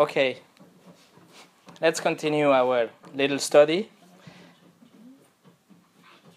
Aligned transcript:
Okay, 0.00 0.38
let's 1.78 2.00
continue 2.00 2.50
our 2.50 2.88
little 3.14 3.38
study. 3.38 3.90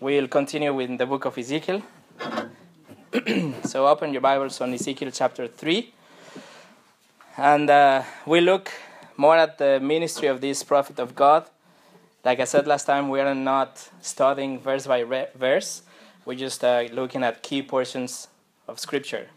We'll 0.01 0.27
continue 0.27 0.73
with 0.73 0.97
the 0.97 1.05
book 1.05 1.23
of 1.23 1.37
Ezekiel. 1.37 1.81
so 3.63 3.87
open 3.87 4.11
your 4.11 4.19
Bibles 4.19 4.59
on 4.59 4.73
Ezekiel 4.73 5.11
chapter 5.13 5.47
3. 5.47 5.93
And 7.37 7.69
uh, 7.69 8.03
we 8.25 8.41
look 8.41 8.69
more 9.15 9.37
at 9.37 9.57
the 9.57 9.79
ministry 9.79 10.27
of 10.27 10.41
this 10.41 10.61
prophet 10.61 10.99
of 10.99 11.15
God. 11.15 11.45
Like 12.25 12.41
I 12.41 12.43
said 12.43 12.67
last 12.67 12.83
time, 12.83 13.07
we 13.07 13.21
are 13.21 13.33
not 13.33 13.89
studying 14.01 14.59
verse 14.59 14.87
by 14.87 15.05
verse, 15.05 15.83
we're 16.25 16.35
just 16.35 16.65
uh, 16.65 16.83
looking 16.91 17.23
at 17.23 17.41
key 17.41 17.61
portions 17.61 18.27
of 18.67 18.77
Scripture. 18.77 19.29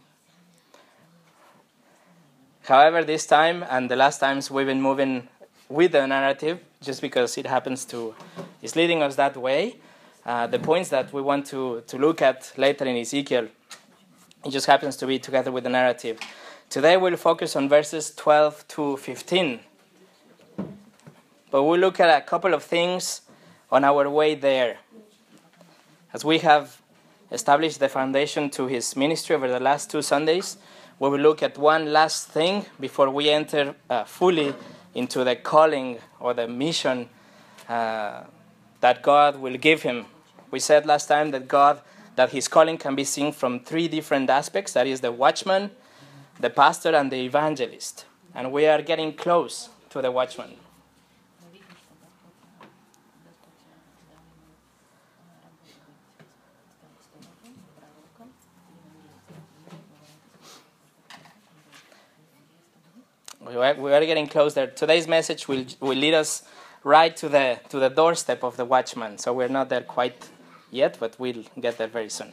However, 2.66 3.04
this 3.04 3.26
time 3.26 3.64
and 3.70 3.88
the 3.88 3.94
last 3.94 4.18
times 4.18 4.50
we've 4.50 4.66
been 4.66 4.82
moving 4.82 5.28
with 5.68 5.92
the 5.92 6.04
narrative 6.04 6.58
just 6.82 7.00
because 7.00 7.38
it 7.38 7.46
happens 7.46 7.84
to 7.84 8.12
is 8.60 8.74
leading 8.74 9.04
us 9.04 9.14
that 9.14 9.36
way. 9.36 9.76
Uh, 10.24 10.48
the 10.48 10.58
points 10.58 10.88
that 10.88 11.12
we 11.12 11.22
want 11.22 11.46
to, 11.46 11.84
to 11.86 11.96
look 11.96 12.20
at 12.22 12.52
later 12.56 12.84
in 12.84 12.96
Ezekiel, 12.96 13.46
it 14.44 14.50
just 14.50 14.66
happens 14.66 14.96
to 14.96 15.06
be 15.06 15.20
together 15.20 15.52
with 15.52 15.62
the 15.62 15.70
narrative. 15.70 16.18
Today 16.68 16.96
we'll 16.96 17.16
focus 17.16 17.54
on 17.54 17.68
verses 17.68 18.12
12 18.16 18.66
to 18.66 18.96
15. 18.96 19.60
But 21.52 21.62
we'll 21.62 21.78
look 21.78 22.00
at 22.00 22.18
a 22.18 22.26
couple 22.26 22.52
of 22.52 22.64
things 22.64 23.20
on 23.70 23.84
our 23.84 24.10
way 24.10 24.34
there. 24.34 24.78
As 26.12 26.24
we 26.24 26.38
have 26.38 26.82
established 27.30 27.78
the 27.78 27.88
foundation 27.88 28.50
to 28.50 28.66
his 28.66 28.96
ministry 28.96 29.36
over 29.36 29.46
the 29.46 29.60
last 29.60 29.88
two 29.88 30.02
Sundays, 30.02 30.56
we 30.98 31.08
will 31.10 31.20
look 31.20 31.42
at 31.42 31.58
one 31.58 31.92
last 31.92 32.28
thing 32.28 32.64
before 32.80 33.10
we 33.10 33.28
enter 33.28 33.74
uh, 33.90 34.04
fully 34.04 34.54
into 34.94 35.24
the 35.24 35.36
calling 35.36 35.98
or 36.20 36.32
the 36.32 36.48
mission 36.48 37.08
uh, 37.68 38.22
that 38.80 39.02
God 39.02 39.38
will 39.38 39.56
give 39.58 39.82
him. 39.82 40.06
We 40.50 40.60
said 40.60 40.86
last 40.86 41.06
time 41.06 41.32
that 41.32 41.48
God, 41.48 41.82
that 42.14 42.30
his 42.30 42.48
calling 42.48 42.78
can 42.78 42.94
be 42.94 43.04
seen 43.04 43.32
from 43.32 43.60
three 43.60 43.88
different 43.88 44.30
aspects 44.30 44.72
that 44.72 44.86
is, 44.86 45.02
the 45.02 45.12
watchman, 45.12 45.70
the 46.40 46.48
pastor, 46.48 46.94
and 46.94 47.12
the 47.12 47.18
evangelist. 47.18 48.06
And 48.34 48.52
we 48.52 48.66
are 48.66 48.80
getting 48.80 49.12
close 49.12 49.68
to 49.90 50.00
the 50.00 50.10
watchman. 50.10 50.54
We 63.46 63.92
are, 63.92 64.04
getting 64.04 64.26
closer. 64.26 64.66
Today's 64.66 65.06
message 65.06 65.46
will, 65.46 65.64
will 65.80 65.96
lead 65.96 66.14
us 66.14 66.42
right 66.82 67.16
to 67.16 67.28
the, 67.28 67.60
to 67.68 67.78
the 67.78 67.88
doorstep 67.88 68.42
of 68.42 68.56
the 68.56 68.64
watchman. 68.64 69.18
So 69.18 69.32
we're 69.32 69.46
not 69.46 69.68
there 69.68 69.82
quite 69.82 70.28
yet, 70.72 70.96
but 70.98 71.14
we'll 71.20 71.44
get 71.60 71.78
there 71.78 71.86
very 71.86 72.08
soon. 72.08 72.32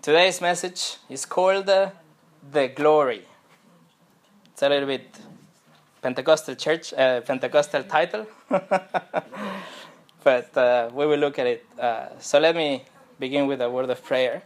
Today's 0.00 0.40
message 0.40 0.98
is 1.08 1.26
called 1.26 1.68
uh, 1.68 1.90
The 2.52 2.68
Glory. 2.68 3.24
It's 4.52 4.62
a 4.62 4.68
little 4.68 4.86
bit 4.86 5.18
Pentecostal 6.02 6.54
church, 6.54 6.94
uh, 6.94 7.20
Pentecostal 7.22 7.82
title, 7.82 8.28
but 8.48 10.56
uh, 10.56 10.88
we 10.94 11.06
will 11.06 11.18
look 11.18 11.40
at 11.40 11.48
it. 11.48 11.66
Uh, 11.78 12.10
so 12.20 12.38
let 12.38 12.54
me 12.54 12.84
begin 13.18 13.48
with 13.48 13.60
a 13.60 13.68
word 13.68 13.90
of 13.90 14.04
prayer. 14.04 14.44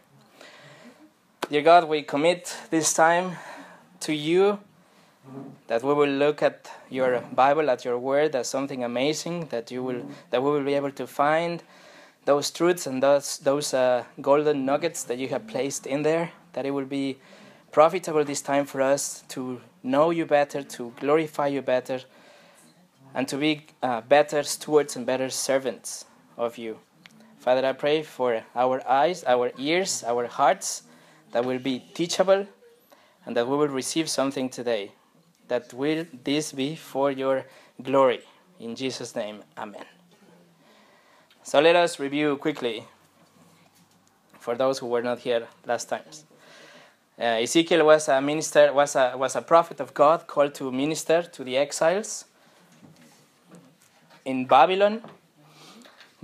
Dear 1.50 1.62
God, 1.62 1.86
we 1.86 2.02
commit 2.02 2.56
this 2.70 2.94
time 2.94 3.36
to 4.04 4.14
you 4.14 4.58
that 5.66 5.82
we 5.82 5.94
will 5.94 6.08
look 6.08 6.42
at 6.42 6.70
your 6.90 7.20
Bible, 7.32 7.70
at 7.70 7.84
your 7.84 7.98
word 7.98 8.34
as 8.36 8.48
something 8.48 8.84
amazing, 8.84 9.46
that 9.46 9.70
you 9.70 9.82
will 9.82 10.02
that 10.30 10.42
we 10.42 10.50
will 10.50 10.64
be 10.64 10.74
able 10.74 10.90
to 10.92 11.06
find 11.06 11.62
those 12.26 12.50
truths 12.50 12.86
and 12.86 13.02
those 13.02 13.38
those 13.38 13.72
uh, 13.72 14.04
golden 14.20 14.64
nuggets 14.66 15.04
that 15.04 15.18
you 15.18 15.28
have 15.28 15.46
placed 15.46 15.86
in 15.86 16.02
there, 16.02 16.32
that 16.52 16.66
it 16.66 16.70
will 16.70 16.84
be 16.84 17.16
profitable 17.72 18.24
this 18.24 18.42
time 18.42 18.66
for 18.66 18.80
us 18.80 19.24
to 19.28 19.60
know 19.82 20.10
you 20.10 20.26
better, 20.26 20.62
to 20.62 20.92
glorify 21.00 21.46
you 21.46 21.62
better, 21.62 22.00
and 23.14 23.26
to 23.28 23.36
be 23.36 23.66
uh, 23.82 24.00
better 24.02 24.42
stewards 24.42 24.96
and 24.96 25.06
better 25.06 25.30
servants 25.30 26.04
of 26.36 26.58
you. 26.58 26.78
Father, 27.38 27.66
I 27.66 27.72
pray 27.72 28.02
for 28.02 28.42
our 28.54 28.86
eyes, 28.88 29.24
our 29.24 29.50
ears, 29.58 30.04
our 30.04 30.26
hearts 30.26 30.82
that 31.32 31.44
will 31.44 31.58
be 31.58 31.84
teachable 31.94 32.46
and 33.26 33.36
that 33.36 33.46
we 33.46 33.56
will 33.56 33.68
receive 33.68 34.08
something 34.08 34.48
today. 34.48 34.92
That 35.48 35.72
will 35.72 36.06
this 36.24 36.52
be 36.52 36.76
for 36.76 37.10
your 37.10 37.44
glory. 37.82 38.20
In 38.60 38.74
Jesus' 38.76 39.14
name, 39.14 39.42
Amen. 39.58 39.84
So 41.42 41.60
let 41.60 41.76
us 41.76 41.98
review 41.98 42.36
quickly 42.36 42.84
for 44.40 44.54
those 44.54 44.78
who 44.78 44.86
were 44.86 45.02
not 45.02 45.18
here 45.18 45.46
last 45.66 45.88
times. 45.88 46.24
Uh, 47.18 47.42
Ezekiel 47.44 47.86
was 47.86 48.08
a 48.08 48.20
minister, 48.20 48.72
was 48.72 48.96
a, 48.96 49.14
was 49.16 49.36
a 49.36 49.42
prophet 49.42 49.80
of 49.80 49.94
God 49.94 50.26
called 50.26 50.54
to 50.54 50.72
minister 50.72 51.22
to 51.22 51.44
the 51.44 51.56
exiles 51.56 52.24
in 54.24 54.46
Babylon. 54.46 55.02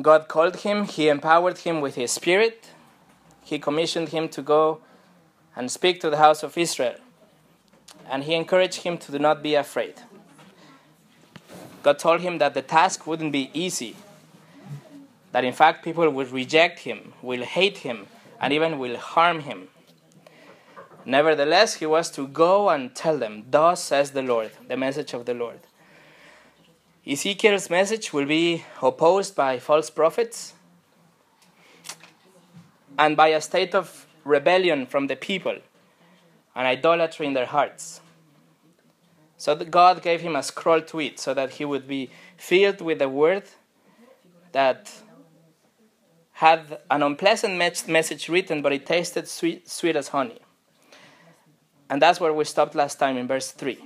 God 0.01 0.29
called 0.29 0.57
him, 0.57 0.85
he 0.85 1.09
empowered 1.09 1.59
him 1.59 1.81
with 1.81 1.95
his 1.95 2.11
spirit, 2.11 2.71
he 3.45 3.59
commissioned 3.59 4.09
him 4.09 4.29
to 4.31 4.43
go 4.43 4.81
and 5.57 5.71
speak 5.71 6.01
to 6.01 6.11
the 6.11 6.17
house 6.17 6.43
of 6.43 6.57
Israel. 6.57 6.97
And 8.09 8.25
he 8.25 8.35
encouraged 8.35 8.83
him 8.83 8.99
to 8.99 9.13
do 9.13 9.19
not 9.19 9.43
be 9.43 9.55
afraid. 9.55 9.95
God 11.83 11.99
told 11.99 12.21
him 12.21 12.39
that 12.39 12.55
the 12.55 12.63
task 12.63 13.07
wouldn't 13.07 13.33
be 13.33 13.51
easy, 13.55 13.97
that 15.33 15.45
in 15.45 15.53
fact 15.53 15.85
people 15.85 16.09
would 16.11 16.31
reject 16.31 16.81
him, 16.81 17.15
will 17.23 17.43
hate 17.43 17.79
him, 17.79 18.07
and 18.41 18.53
even 18.53 18.79
will 18.79 18.97
harm 18.97 19.41
him. 19.41 19.69
Nevertheless, 21.05 21.75
he 21.75 21.87
was 21.87 22.11
to 22.13 22.27
go 22.29 22.69
and 22.69 22.95
tell 22.95 23.19
them, 23.19 23.45
Thus 23.51 23.83
says 23.83 24.11
the 24.11 24.23
Lord, 24.23 24.51
the 24.69 24.77
message 24.77 25.15
of 25.15 25.25
the 25.25 25.35
Lord. 25.35 25.61
Ezekiel's 27.07 27.71
message 27.71 28.13
will 28.13 28.27
be 28.27 28.65
opposed 28.83 29.35
by 29.35 29.59
false 29.59 29.89
prophets 29.89 30.53
and 32.99 33.17
by 33.17 33.29
a 33.29 33.41
state 33.41 33.75
of 33.75 34.07
rebellion 34.25 34.87
from 34.87 35.07
the 35.07 35.17
people 35.17 35.57
and 36.55 36.67
idolatry 36.67 37.27
in 37.27 37.33
their 37.33 37.47
hearts. 37.47 38.01
So 39.37 39.55
God 39.57 40.03
gave 40.03 40.21
him 40.21 40.37
a 40.37 40.43
scroll 40.43 40.83
to 40.83 41.01
eat 41.01 41.19
so 41.19 41.33
that 41.35 41.55
he 41.55 41.65
would 41.65 41.89
be 41.89 42.11
filled 42.37 42.81
with 42.81 42.99
the 42.99 43.09
word 43.09 43.45
that 44.53 44.93
had 46.33 46.79
an 46.91 47.03
unpleasant 47.03 47.57
message 47.57 48.29
written, 48.29 48.63
but 48.63 48.73
it 48.73 48.87
tasted 48.87 49.29
sweet, 49.29 49.69
sweet 49.69 49.97
as 49.97 50.09
honey. 50.09 50.41
And 51.89 52.01
that's 52.01 52.21
where 52.21 52.33
we 52.33 52.45
stopped 52.45 52.75
last 52.75 52.99
time 52.99 53.17
in 53.17 53.27
verse 53.27 53.51
3. 53.51 53.79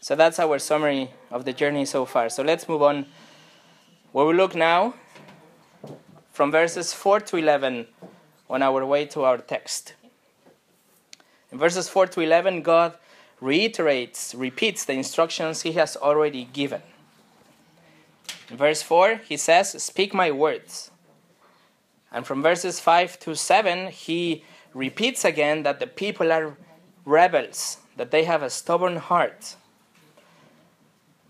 So 0.00 0.14
that's 0.14 0.38
our 0.38 0.58
summary 0.58 1.10
of 1.30 1.44
the 1.44 1.52
journey 1.52 1.84
so 1.84 2.04
far. 2.04 2.28
So 2.28 2.42
let's 2.42 2.68
move 2.68 2.82
on. 2.82 3.06
Where 4.12 4.26
We 4.26 4.34
look 4.34 4.54
now 4.54 4.94
from 6.30 6.50
verses 6.50 6.92
4 6.92 7.20
to 7.20 7.36
11 7.36 7.86
on 8.48 8.62
our 8.62 8.84
way 8.84 9.06
to 9.06 9.24
our 9.24 9.38
text. 9.38 9.94
In 11.50 11.58
verses 11.58 11.88
4 11.88 12.06
to 12.08 12.20
11, 12.20 12.62
God 12.62 12.94
reiterates, 13.40 14.34
repeats 14.34 14.84
the 14.84 14.92
instructions 14.92 15.62
he 15.62 15.72
has 15.72 15.96
already 15.96 16.44
given. 16.52 16.82
In 18.50 18.56
verse 18.56 18.82
4, 18.82 19.20
he 19.28 19.36
says, 19.36 19.82
Speak 19.82 20.14
my 20.14 20.30
words. 20.30 20.90
And 22.12 22.26
from 22.26 22.42
verses 22.42 22.80
5 22.80 23.18
to 23.20 23.34
7, 23.34 23.88
he 23.88 24.44
repeats 24.72 25.24
again 25.24 25.62
that 25.64 25.80
the 25.80 25.86
people 25.86 26.32
are 26.32 26.56
rebels, 27.04 27.78
that 27.96 28.10
they 28.10 28.24
have 28.24 28.42
a 28.42 28.50
stubborn 28.50 28.96
heart. 28.96 29.56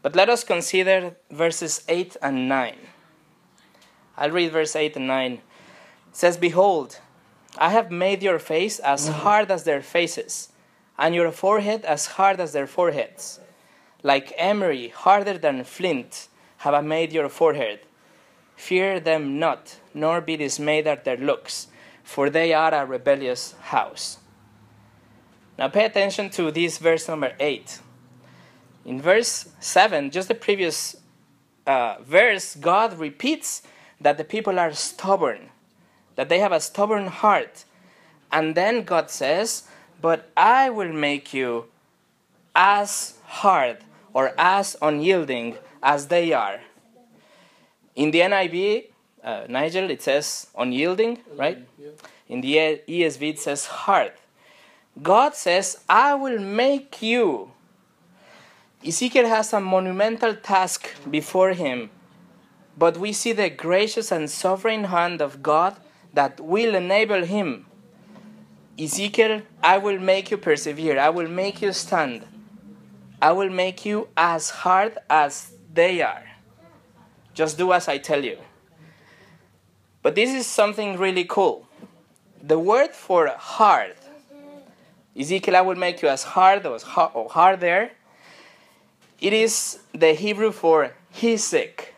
But 0.03 0.15
let 0.15 0.29
us 0.29 0.45
consider 0.45 1.17
verses 1.31 1.83
8 1.89 2.17
and 2.23 2.49
9. 2.49 2.77
I'll 4.17 4.31
read 4.31 4.53
verse 4.53 4.77
8 4.77 4.97
and 4.97 5.07
9. 5.07 5.33
It 5.33 5.41
says, 6.13 6.37
Behold, 6.37 7.01
I 7.59 7.71
have 7.71 7.91
made 7.91 8.23
your 8.23 8.39
face 8.39 8.79
as 8.79 9.09
hard 9.09 9.51
as 9.51 9.65
their 9.65 9.81
faces, 9.81 10.51
and 10.99 11.15
your 11.15 11.33
forehead 11.33 11.85
as 11.85 12.07
hard 12.07 12.41
as 12.41 12.53
their 12.53 12.67
foreheads. 12.67 13.41
Like 14.03 14.33
emery, 14.37 14.89
harder 14.89 15.39
than 15.39 15.65
flint, 15.65 16.29
have 16.59 16.75
I 16.75 16.81
made 16.81 17.13
your 17.13 17.29
forehead. 17.29 17.81
Fear 18.57 19.01
them 19.01 19.39
not, 19.39 19.79
nor 19.95 20.21
be 20.21 20.37
dismayed 20.37 20.87
at 20.87 21.05
their 21.05 21.17
looks, 21.17 21.69
for 22.03 22.31
they 22.31 22.53
are 22.53 22.73
a 22.73 22.87
rebellious 22.87 23.55
house. 23.61 24.19
Now 25.59 25.69
pay 25.69 25.87
attention 25.87 26.31
to 26.31 26.51
this 26.51 26.79
verse 26.79 27.09
number 27.09 27.33
8. 27.41 27.81
In 28.85 29.01
verse 29.01 29.49
7, 29.61 30.11
just 30.11 30.29
the 30.29 30.35
previous 30.35 30.97
uh, 31.67 31.97
verse, 32.03 32.55
God 32.55 32.99
repeats 32.99 33.63
that 34.01 34.19
the 34.19 34.25
people 34.25 34.59
are 34.59 34.73
stubborn 34.73 35.51
that 36.17 36.29
they 36.29 36.41
have 36.41 36.53
a 36.53 36.61
stubborn 36.61 37.07
heart. 37.07 37.65
And 38.33 38.55
then 38.55 38.83
God 38.83 39.11
says, 39.11 39.65
But 40.01 40.31
I 40.37 40.69
will 40.71 40.93
make 40.93 41.33
you 41.33 41.67
as 42.55 43.15
hard 43.25 43.79
or 44.13 44.33
as 44.37 44.77
unyielding 44.83 45.57
as 45.83 46.09
they 46.09 46.33
are. 46.33 46.61
In 47.95 48.11
the 48.11 48.21
NIV, 48.21 48.87
uh, 49.23 49.45
Nigel, 49.49 49.91
it 49.91 50.03
says 50.03 50.49
unyielding, 50.57 51.19
right? 51.37 51.59
In 52.29 52.41
the 52.41 52.81
ESV, 52.89 53.31
it 53.31 53.39
says 53.39 53.67
hard. 53.67 54.13
God 55.03 55.35
says, 55.35 55.79
I 55.89 56.15
will 56.15 56.39
make 56.39 57.03
you. 57.03 57.51
Ezekiel 58.87 59.29
has 59.29 59.53
a 59.53 59.61
monumental 59.61 60.35
task 60.35 60.95
before 61.11 61.53
him, 61.53 61.91
but 62.79 62.97
we 62.97 63.13
see 63.13 63.33
the 63.33 63.51
gracious 63.51 64.13
and 64.13 64.31
sovereign 64.31 64.85
hand 64.85 65.21
of 65.21 65.43
God 65.43 65.77
that 66.17 66.41
will 66.41 66.75
enable 66.75 67.25
him. 67.25 67.67
Ezekiel, 68.79 69.43
I 69.63 69.77
will 69.77 69.99
make 69.99 70.31
you 70.31 70.39
persevere, 70.39 70.99
I 70.99 71.11
will 71.11 71.29
make 71.29 71.61
you 71.61 71.73
stand, 71.75 72.25
I 73.21 73.33
will 73.33 73.51
make 73.51 73.85
you 73.85 74.09
as 74.17 74.49
hard 74.49 74.97
as 75.11 75.53
they 75.73 76.01
are. 76.01 76.25
Just 77.35 77.59
do 77.59 77.73
as 77.75 77.87
I 77.87 77.99
tell 77.99 78.25
you. 78.25 78.39
But 80.03 80.15
this 80.15 80.33
is 80.33 80.47
something 80.47 80.97
really 80.97 81.25
cool. 81.25 81.69
The 82.43 82.59
word 82.59 82.93
for 82.93 83.29
hard, 83.37 83.97
Ezekiel, 85.15 85.57
I 85.57 85.61
will 85.61 85.77
make 85.77 86.01
you 86.01 86.09
as 86.09 86.23
hard 86.23 86.65
or 86.65 87.29
harder, 87.29 87.91
it 89.21 89.33
is 89.35 89.81
the 89.93 90.15
Hebrew 90.15 90.53
for 90.53 90.93
hesek. 91.15 91.89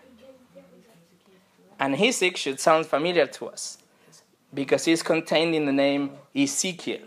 And 1.78 1.94
hesek 1.94 2.36
should 2.36 2.58
sound 2.58 2.86
familiar 2.86 3.26
to 3.26 3.46
us 3.46 3.77
because 4.52 4.86
it's 4.88 5.02
contained 5.02 5.54
in 5.54 5.66
the 5.66 5.72
name 5.72 6.10
Ezekiel. 6.34 7.00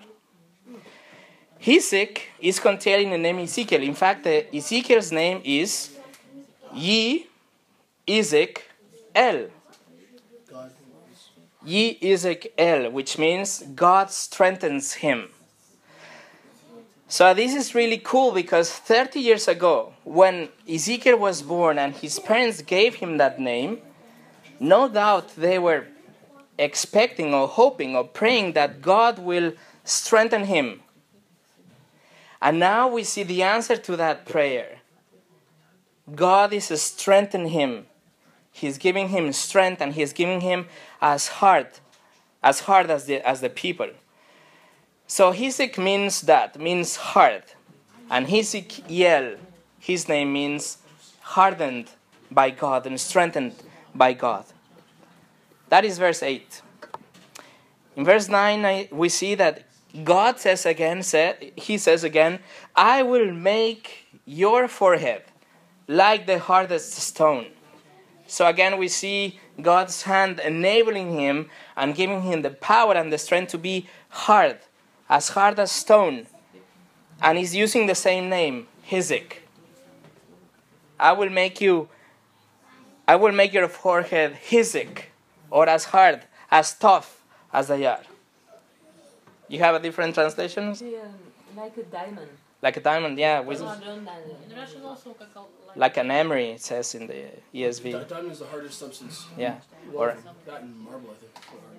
Hesek 1.62 2.20
is 2.40 2.60
contained 2.60 3.04
in 3.04 3.10
the 3.12 3.18
name 3.18 3.40
Ezekiel. 3.40 3.84
In 3.84 3.94
fact, 3.94 4.26
uh, 4.26 4.42
Ezekiel's 4.54 5.12
name 5.12 5.42
is 5.44 5.92
Ye 6.74 7.28
Ezek 8.08 8.58
El. 9.14 9.48
Ye 11.64 12.00
Ezek 12.02 12.48
El, 12.58 12.90
which 12.92 13.18
means 13.20 13.64
God 13.76 14.10
strengthens 14.10 14.94
him. 14.94 15.30
So 17.08 17.34
this 17.34 17.54
is 17.54 17.76
really 17.76 17.98
cool 17.98 18.32
because 18.32 18.72
30 18.72 19.20
years 19.20 19.48
ago, 19.48 19.94
when 20.04 20.50
Ezekiel 20.68 21.18
was 21.18 21.42
born 21.42 21.78
and 21.78 21.94
his 21.94 22.18
parents 22.20 22.62
gave 22.62 22.96
him 22.96 23.18
that 23.18 23.40
name, 23.40 23.80
no 24.60 24.88
doubt 24.88 25.36
they 25.36 25.60
were 25.60 25.88
expecting 26.58 27.34
or 27.34 27.48
hoping 27.48 27.96
or 27.96 28.04
praying 28.04 28.54
that 28.54 28.82
God 28.82 29.20
will 29.20 29.54
strengthen 29.84 30.46
him. 30.46 30.82
And 32.42 32.60
now 32.60 32.88
we 32.88 33.04
see 33.04 33.24
the 33.24 33.44
answer 33.44 33.78
to 33.78 33.96
that 33.98 34.26
prayer. 34.26 34.80
God 36.16 36.52
is 36.54 36.66
strengthening 36.82 37.50
him. 37.50 37.86
He's 38.52 38.78
giving 38.78 39.10
him 39.10 39.32
strength 39.32 39.82
and 39.82 39.94
he's 39.94 40.12
giving 40.12 40.42
him 40.42 40.68
as 41.02 41.28
hard, 41.28 41.68
as 42.44 42.62
hard 42.62 42.90
as 42.90 43.06
the, 43.06 43.26
as 43.28 43.42
the 43.42 43.50
people. 43.50 43.90
So 45.08 45.34
Hesek 45.34 45.78
means 45.78 46.22
that, 46.22 46.60
means 46.60 46.96
hard. 46.96 47.44
And 48.10 48.28
Hezekiel, 48.28 49.38
his 49.80 50.10
name 50.10 50.34
means 50.34 50.78
hardened 51.22 51.90
by 52.30 52.50
God 52.50 52.86
and 52.86 53.00
strengthened 53.00 53.56
by 53.96 54.14
God. 54.14 54.46
That 55.72 55.86
is 55.86 55.98
verse 55.98 56.22
8. 56.22 56.62
In 57.96 58.04
verse 58.04 58.28
9, 58.28 58.90
we 58.92 59.08
see 59.08 59.36
that 59.36 59.64
God 60.04 60.38
says 60.38 60.66
again, 60.66 61.02
said, 61.02 61.54
He 61.56 61.78
says 61.78 62.04
again, 62.04 62.40
I 62.76 63.04
will 63.04 63.32
make 63.32 64.20
your 64.26 64.68
forehead 64.68 65.24
like 65.88 66.28
the 66.28 66.40
hardest 66.40 66.92
stone. 66.92 67.46
So 68.28 68.48
again, 68.48 68.78
we 68.78 68.90
see 68.90 69.40
God's 69.62 70.02
hand 70.02 70.42
enabling 70.44 71.18
him 71.18 71.50
and 71.78 71.96
giving 71.96 72.24
him 72.24 72.42
the 72.42 72.50
power 72.50 72.96
and 72.96 73.12
the 73.12 73.18
strength 73.18 73.52
to 73.52 73.58
be 73.58 73.88
hard, 74.10 74.60
as 75.10 75.30
hard 75.30 75.58
as 75.58 75.72
stone. 75.72 76.28
And 77.22 77.38
he's 77.38 77.56
using 77.56 77.86
the 77.86 77.96
same 77.96 78.28
name, 78.28 78.68
Hizek. 78.90 79.36
I 81.00 81.14
will 81.14 81.30
make 81.30 81.62
you, 81.62 81.88
I 83.08 83.16
will 83.16 83.32
make 83.32 83.54
your 83.54 83.70
forehead 83.70 84.38
Hizek, 84.50 85.11
or 85.52 85.70
as 85.70 85.86
hard, 85.86 86.22
as 86.50 86.74
tough 86.74 87.22
as 87.54 87.68
they 87.68 87.86
are. 87.86 88.02
You 89.48 89.60
have 89.60 89.76
a 89.76 89.80
different 89.80 90.16
translation? 90.16 90.74
Yeah, 90.82 91.00
like 91.56 91.78
a 91.78 91.84
diamond. 91.84 92.30
Like 92.62 92.78
a 92.78 92.80
diamond, 92.80 93.18
yeah. 93.18 93.40
With, 93.42 93.62
like 95.76 95.98
an 95.98 96.12
emery, 96.12 96.52
it 96.52 96.62
says 96.62 96.96
in 96.96 97.08
the 97.08 97.26
ESV. 97.54 98.08
Diamond 98.08 98.32
is 98.32 98.40
the 98.40 98.46
hardest 98.46 98.80
substance. 98.80 99.26
Yeah, 99.38 99.56
or 99.94 100.16
That 100.46 100.62
and 100.62 100.78
marble, 100.80 101.10
I 101.10 101.16
think. 101.16 101.34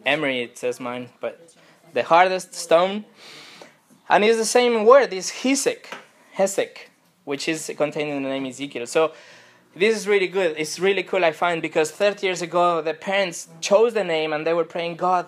emery, 0.05 0.43
it 0.43 0.59
says 0.59 0.81
mine, 0.81 1.09
but 1.21 1.55
the 1.93 2.03
hardest 2.03 2.55
stone. 2.55 3.05
And 4.09 4.25
it's 4.25 4.37
the 4.37 4.45
same 4.45 4.85
word, 4.85 5.13
it's 5.13 5.31
Hesek, 5.31 5.87
Hesek, 6.37 6.77
which 7.25 7.49
is 7.49 7.71
contained 7.77 8.11
in 8.11 8.23
the 8.23 8.29
name 8.29 8.45
Ezekiel. 8.45 8.87
So 8.87 9.13
this 9.75 9.97
is 9.97 10.07
really 10.07 10.29
good. 10.29 10.55
It's 10.59 10.79
really 10.79 11.03
cool, 11.03 11.25
I 11.25 11.33
find, 11.33 11.63
because 11.63 11.91
30 11.91 12.27
years 12.27 12.43
ago, 12.43 12.83
the 12.83 12.95
parents 12.95 13.49
chose 13.61 13.95
the 13.95 14.05
name 14.05 14.33
and 14.33 14.47
they 14.47 14.53
were 14.53 14.65
praying, 14.65 14.97
God, 14.97 15.27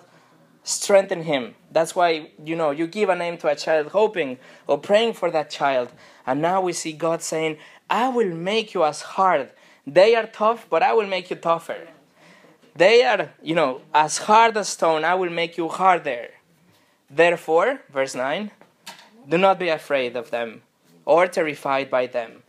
strengthen 0.63 1.23
him. 1.23 1.55
That's 1.71 1.95
why, 1.95 2.31
you 2.43 2.55
know, 2.55 2.71
you 2.71 2.87
give 2.87 3.09
a 3.09 3.15
name 3.15 3.37
to 3.39 3.47
a 3.47 3.55
child 3.55 3.87
hoping 3.87 4.37
or 4.67 4.77
praying 4.77 5.13
for 5.13 5.31
that 5.31 5.49
child. 5.49 5.91
And 6.25 6.41
now 6.41 6.61
we 6.61 6.73
see 6.73 6.93
God 6.93 7.21
saying, 7.21 7.57
I 7.89 8.09
will 8.09 8.33
make 8.33 8.73
you 8.73 8.83
as 8.83 9.01
hard. 9.01 9.51
They 9.85 10.15
are 10.15 10.25
tough, 10.25 10.67
but 10.69 10.81
I 10.81 10.93
will 10.93 11.07
make 11.07 11.29
you 11.29 11.35
tougher. 11.35 11.87
They 12.75 13.03
are, 13.03 13.31
you 13.41 13.55
know, 13.55 13.81
as 13.93 14.17
hard 14.17 14.57
as 14.57 14.69
stone, 14.69 15.05
I 15.05 15.15
will 15.15 15.29
make 15.29 15.57
you 15.57 15.69
harder. 15.69 16.29
Therefore, 17.09 17.81
verse 17.91 18.15
9, 18.15 18.51
do 19.29 19.37
not 19.37 19.59
be 19.59 19.69
afraid 19.69 20.15
of 20.15 20.31
them 20.31 20.63
or 21.05 21.27
terrified 21.27 21.89
by 21.89 22.07
them, 22.07 22.43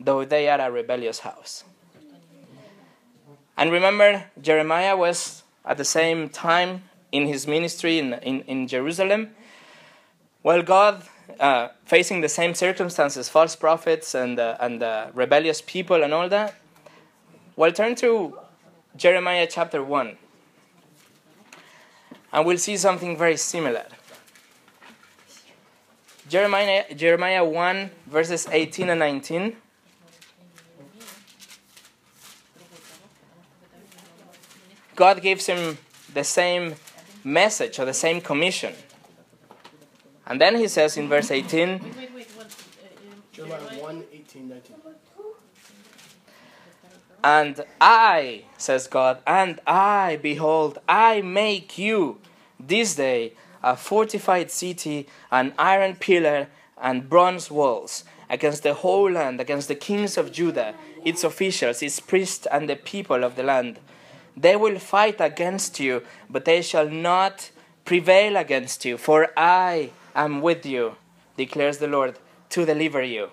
though 0.00 0.24
they 0.24 0.48
are 0.48 0.60
a 0.60 0.70
rebellious 0.70 1.20
house. 1.20 1.64
And 3.56 3.70
remember, 3.70 4.24
Jeremiah 4.40 4.96
was 4.96 5.42
at 5.64 5.76
the 5.76 5.84
same 5.84 6.28
time 6.28 6.84
in 7.12 7.26
his 7.26 7.46
ministry 7.46 7.98
in, 7.98 8.14
in, 8.14 8.40
in 8.42 8.66
Jerusalem. 8.66 9.30
Well, 10.42 10.62
God, 10.62 11.04
uh, 11.38 11.68
facing 11.84 12.20
the 12.20 12.28
same 12.28 12.54
circumstances, 12.54 13.28
false 13.28 13.56
prophets 13.56 14.14
and, 14.14 14.38
uh, 14.38 14.56
and 14.60 14.82
uh, 14.82 15.08
rebellious 15.14 15.62
people 15.62 16.02
and 16.02 16.12
all 16.12 16.28
that, 16.28 16.54
well, 17.56 17.70
turn 17.70 17.94
to 17.96 18.36
Jeremiah 18.96 19.46
chapter 19.48 19.82
1. 19.82 20.16
And 22.32 22.44
we'll 22.44 22.58
see 22.58 22.76
something 22.76 23.16
very 23.16 23.36
similar. 23.36 23.86
Jeremiah, 26.28 26.92
Jeremiah 26.94 27.44
1, 27.44 27.90
verses 28.06 28.48
18 28.50 28.90
and 28.90 28.98
19. 28.98 29.56
God 34.96 35.22
gives 35.22 35.46
him 35.46 35.78
the 36.12 36.24
same 36.24 36.74
message 37.22 37.78
or 37.78 37.84
the 37.84 37.94
same 37.94 38.20
commission. 38.20 38.74
And 40.26 40.40
then 40.40 40.56
he 40.56 40.68
says 40.68 40.96
in 40.96 41.08
verse 41.08 41.30
18, 41.30 41.80
Jeremiah 43.32 43.58
1, 43.58 44.04
18, 44.12 44.48
19. 44.48 44.76
And 47.24 47.64
I, 47.80 48.44
says 48.58 48.86
God, 48.86 49.18
and 49.26 49.58
I, 49.66 50.18
behold, 50.22 50.78
I 50.86 51.22
make 51.22 51.78
you 51.78 52.18
this 52.60 52.96
day 52.96 53.32
a 53.62 53.76
fortified 53.76 54.50
city, 54.50 55.08
an 55.30 55.54
iron 55.58 55.96
pillar, 55.96 56.48
and 56.76 57.08
bronze 57.08 57.50
walls 57.50 58.04
against 58.28 58.62
the 58.62 58.74
whole 58.74 59.10
land, 59.10 59.40
against 59.40 59.68
the 59.68 59.74
kings 59.74 60.18
of 60.18 60.32
Judah, 60.32 60.74
its 61.02 61.24
officials, 61.24 61.82
its 61.82 61.98
priests, 61.98 62.46
and 62.52 62.68
the 62.68 62.76
people 62.76 63.24
of 63.24 63.36
the 63.36 63.42
land. 63.42 63.78
They 64.36 64.56
will 64.56 64.78
fight 64.78 65.20
against 65.20 65.78
you, 65.78 66.02
but 66.28 66.44
they 66.44 66.62
shall 66.62 66.88
not 66.88 67.50
prevail 67.84 68.36
against 68.36 68.84
you, 68.84 68.96
for 68.96 69.30
I 69.36 69.90
am 70.14 70.40
with 70.40 70.66
you, 70.66 70.96
declares 71.36 71.78
the 71.78 71.86
Lord, 71.86 72.18
to 72.50 72.64
deliver 72.64 73.02
you. 73.02 73.30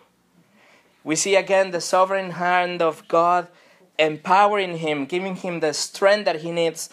We 1.04 1.16
see 1.16 1.36
again 1.36 1.72
the 1.72 1.82
sovereign 1.82 2.32
hand 2.32 2.82
of 2.82 3.08
God 3.08 3.48
empowering 3.98 4.78
him, 4.78 5.06
giving 5.06 5.36
him 5.36 5.60
the 5.60 5.74
strength 5.74 6.26
that 6.26 6.42
he 6.42 6.52
needs 6.52 6.90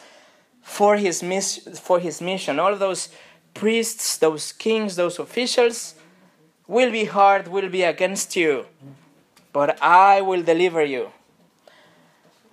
for 0.62 0.96
his, 0.96 1.22
miss- 1.22 1.80
for 1.80 1.98
his 1.98 2.20
mission. 2.20 2.58
All 2.58 2.76
those 2.76 3.08
priests, 3.54 4.16
those 4.16 4.52
kings, 4.52 4.96
those 4.96 5.18
officials 5.18 5.94
will 6.66 6.90
be 6.90 7.06
hard, 7.06 7.48
will 7.48 7.68
be 7.68 7.82
against 7.82 8.36
you, 8.36 8.66
but 9.52 9.82
I 9.82 10.20
will 10.20 10.42
deliver 10.42 10.84
you. 10.84 11.10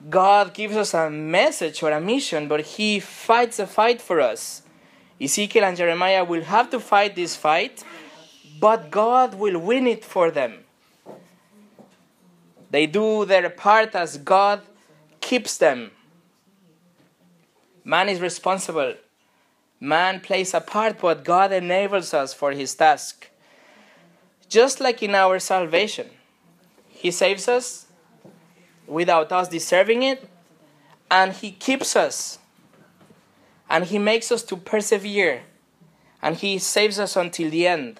God 0.09 0.53
gives 0.53 0.75
us 0.75 0.93
a 0.93 1.09
message 1.09 1.81
or 1.81 1.91
a 1.91 2.01
mission, 2.01 2.47
but 2.47 2.61
He 2.61 2.99
fights 2.99 3.59
a 3.59 3.67
fight 3.67 4.01
for 4.01 4.21
us. 4.21 4.61
Ezekiel 5.19 5.63
and 5.63 5.77
Jeremiah 5.77 6.23
will 6.23 6.43
have 6.43 6.69
to 6.71 6.79
fight 6.79 7.15
this 7.15 7.35
fight, 7.35 7.83
but 8.59 8.91
God 8.91 9.35
will 9.35 9.59
win 9.59 9.87
it 9.87 10.03
for 10.03 10.29
them. 10.29 10.65
They 12.69 12.85
do 12.85 13.25
their 13.25 13.49
part 13.49 13.95
as 13.95 14.17
God 14.17 14.61
keeps 15.21 15.57
them. 15.57 15.91
Man 17.83 18.09
is 18.09 18.19
responsible. 18.19 18.95
Man 19.79 20.19
plays 20.19 20.53
a 20.53 20.61
part, 20.61 20.99
but 20.99 21.23
God 21.23 21.51
enables 21.51 22.13
us 22.13 22.33
for 22.33 22.51
his 22.51 22.75
task. 22.75 23.29
Just 24.49 24.79
like 24.79 25.01
in 25.01 25.15
our 25.15 25.39
salvation, 25.39 26.09
He 26.89 27.11
saves 27.11 27.47
us 27.47 27.84
without 28.87 29.31
us 29.31 29.47
deserving 29.47 30.03
it, 30.03 30.27
and 31.09 31.33
He 31.33 31.51
keeps 31.51 31.95
us, 31.95 32.39
and 33.69 33.85
He 33.85 33.97
makes 33.97 34.31
us 34.31 34.43
to 34.43 34.57
persevere, 34.57 35.43
and 36.21 36.35
He 36.35 36.57
saves 36.57 36.99
us 36.99 37.15
until 37.15 37.49
the 37.49 37.67
end. 37.67 37.99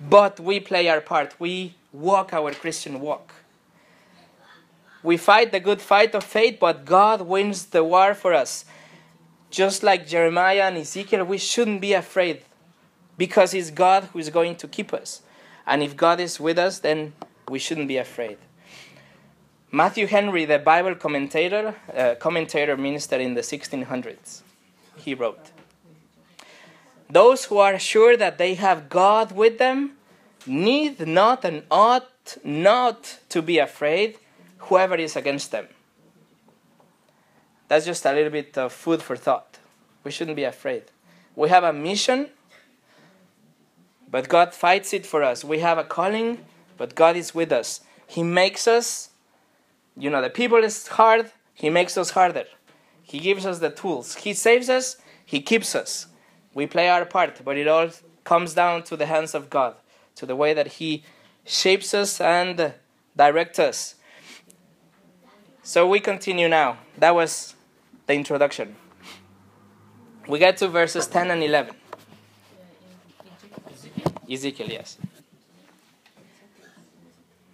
But 0.00 0.38
we 0.38 0.60
play 0.60 0.88
our 0.88 1.00
part, 1.00 1.34
we 1.38 1.74
walk 1.92 2.32
our 2.32 2.52
Christian 2.52 3.00
walk. 3.00 3.32
We 5.02 5.16
fight 5.16 5.52
the 5.52 5.60
good 5.60 5.80
fight 5.80 6.14
of 6.14 6.24
faith, 6.24 6.58
but 6.60 6.84
God 6.84 7.22
wins 7.22 7.66
the 7.66 7.84
war 7.84 8.12
for 8.12 8.34
us. 8.34 8.64
Just 9.50 9.82
like 9.82 10.06
Jeremiah 10.06 10.62
and 10.64 10.76
Ezekiel, 10.76 11.24
we 11.24 11.38
shouldn't 11.38 11.80
be 11.80 11.92
afraid 11.92 12.42
because 13.16 13.54
it's 13.54 13.70
God 13.70 14.04
who 14.12 14.18
is 14.18 14.30
going 14.30 14.56
to 14.56 14.68
keep 14.68 14.92
us. 14.92 15.22
And 15.66 15.82
if 15.82 15.96
God 15.96 16.20
is 16.20 16.40
with 16.40 16.58
us, 16.58 16.80
then 16.80 17.12
we 17.48 17.58
shouldn't 17.58 17.88
be 17.88 17.96
afraid. 17.96 18.38
Matthew 19.70 20.06
Henry, 20.06 20.44
the 20.44 20.58
Bible 20.58 20.94
commentator, 20.94 21.74
uh, 21.94 22.14
commentator 22.14 22.76
minister 22.76 23.16
in 23.16 23.34
the 23.34 23.40
1600s, 23.40 24.42
he 24.96 25.14
wrote, 25.14 25.50
Those 27.10 27.46
who 27.46 27.58
are 27.58 27.78
sure 27.78 28.16
that 28.16 28.38
they 28.38 28.54
have 28.54 28.88
God 28.88 29.32
with 29.32 29.58
them 29.58 29.92
need 30.46 31.06
not 31.06 31.44
and 31.44 31.64
ought 31.70 32.36
not 32.44 33.18
to 33.28 33.42
be 33.42 33.58
afraid 33.58 34.18
whoever 34.58 34.94
is 34.94 35.16
against 35.16 35.50
them. 35.50 35.66
That's 37.68 37.84
just 37.84 38.06
a 38.06 38.12
little 38.12 38.30
bit 38.30 38.56
of 38.56 38.72
food 38.72 39.02
for 39.02 39.16
thought. 39.16 39.58
We 40.04 40.10
shouldn't 40.10 40.36
be 40.36 40.44
afraid. 40.44 40.84
We 41.34 41.48
have 41.48 41.64
a 41.64 41.72
mission 41.72 42.30
but 44.10 44.28
God 44.28 44.54
fights 44.54 44.92
it 44.92 45.04
for 45.04 45.22
us. 45.22 45.44
We 45.44 45.58
have 45.60 45.78
a 45.78 45.84
calling, 45.84 46.44
but 46.76 46.94
God 46.94 47.16
is 47.16 47.34
with 47.34 47.52
us. 47.52 47.80
He 48.06 48.22
makes 48.22 48.68
us, 48.68 49.10
you 49.96 50.10
know, 50.10 50.20
the 50.20 50.30
people 50.30 50.58
is 50.58 50.86
hard, 50.88 51.30
He 51.54 51.70
makes 51.70 51.96
us 51.96 52.10
harder. 52.10 52.44
He 53.02 53.18
gives 53.18 53.46
us 53.46 53.60
the 53.60 53.70
tools. 53.70 54.16
He 54.16 54.34
saves 54.34 54.68
us, 54.68 54.96
He 55.24 55.40
keeps 55.40 55.74
us. 55.74 56.06
We 56.54 56.66
play 56.66 56.88
our 56.88 57.04
part, 57.04 57.42
but 57.44 57.56
it 57.56 57.68
all 57.68 57.90
comes 58.24 58.54
down 58.54 58.82
to 58.84 58.96
the 58.96 59.06
hands 59.06 59.34
of 59.34 59.48
God, 59.48 59.76
to 60.16 60.26
the 60.26 60.36
way 60.36 60.54
that 60.54 60.66
He 60.66 61.04
shapes 61.44 61.94
us 61.94 62.20
and 62.20 62.74
directs 63.16 63.58
us. 63.58 63.94
So 65.62 65.86
we 65.86 66.00
continue 66.00 66.48
now. 66.48 66.78
That 66.98 67.14
was 67.14 67.54
the 68.06 68.14
introduction. 68.14 68.76
We 70.28 70.38
get 70.38 70.56
to 70.58 70.68
verses 70.68 71.06
10 71.06 71.30
and 71.30 71.42
11. 71.42 71.74
Ezekiel, 74.30 74.68
yes. 74.68 74.98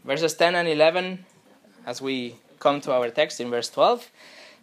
Verses 0.05 0.35
10 0.35 0.55
and 0.55 0.69
11, 0.69 1.25
as 1.87 2.01
we 2.01 2.37
come 2.59 2.81
to 2.83 2.93
our 2.93 3.11
text 3.11 3.41
in 3.41 3.51
verse 3.51 3.69
12, 3.69 4.11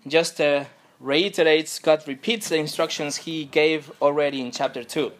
just 0.07 0.39
uh, 0.39 0.65
reiterates, 0.99 1.79
God 1.79 2.07
repeats 2.07 2.49
the 2.49 2.57
instructions 2.57 3.17
he 3.17 3.45
gave 3.45 3.91
already 4.01 4.41
in 4.41 4.51
chapter 4.51 4.83
2. 4.83 5.11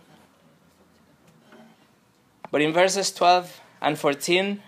But 2.51 2.62
in 2.62 2.74
verses 2.74 3.12
12 3.12 3.62
and 3.82 3.98
14, 3.98 4.62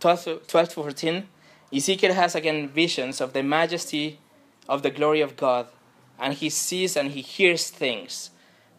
12, 0.00 0.46
12 0.46 0.68
to 0.68 0.74
14, 0.74 1.28
Ezekiel 1.72 2.14
has 2.14 2.34
again 2.34 2.68
visions 2.68 3.20
of 3.20 3.32
the 3.32 3.42
majesty 3.42 4.20
of 4.68 4.82
the 4.82 4.90
glory 4.90 5.20
of 5.20 5.36
God, 5.36 5.66
and 6.18 6.34
he 6.34 6.48
sees 6.48 6.96
and 6.96 7.10
he 7.10 7.20
hears 7.20 7.70
things. 7.70 8.30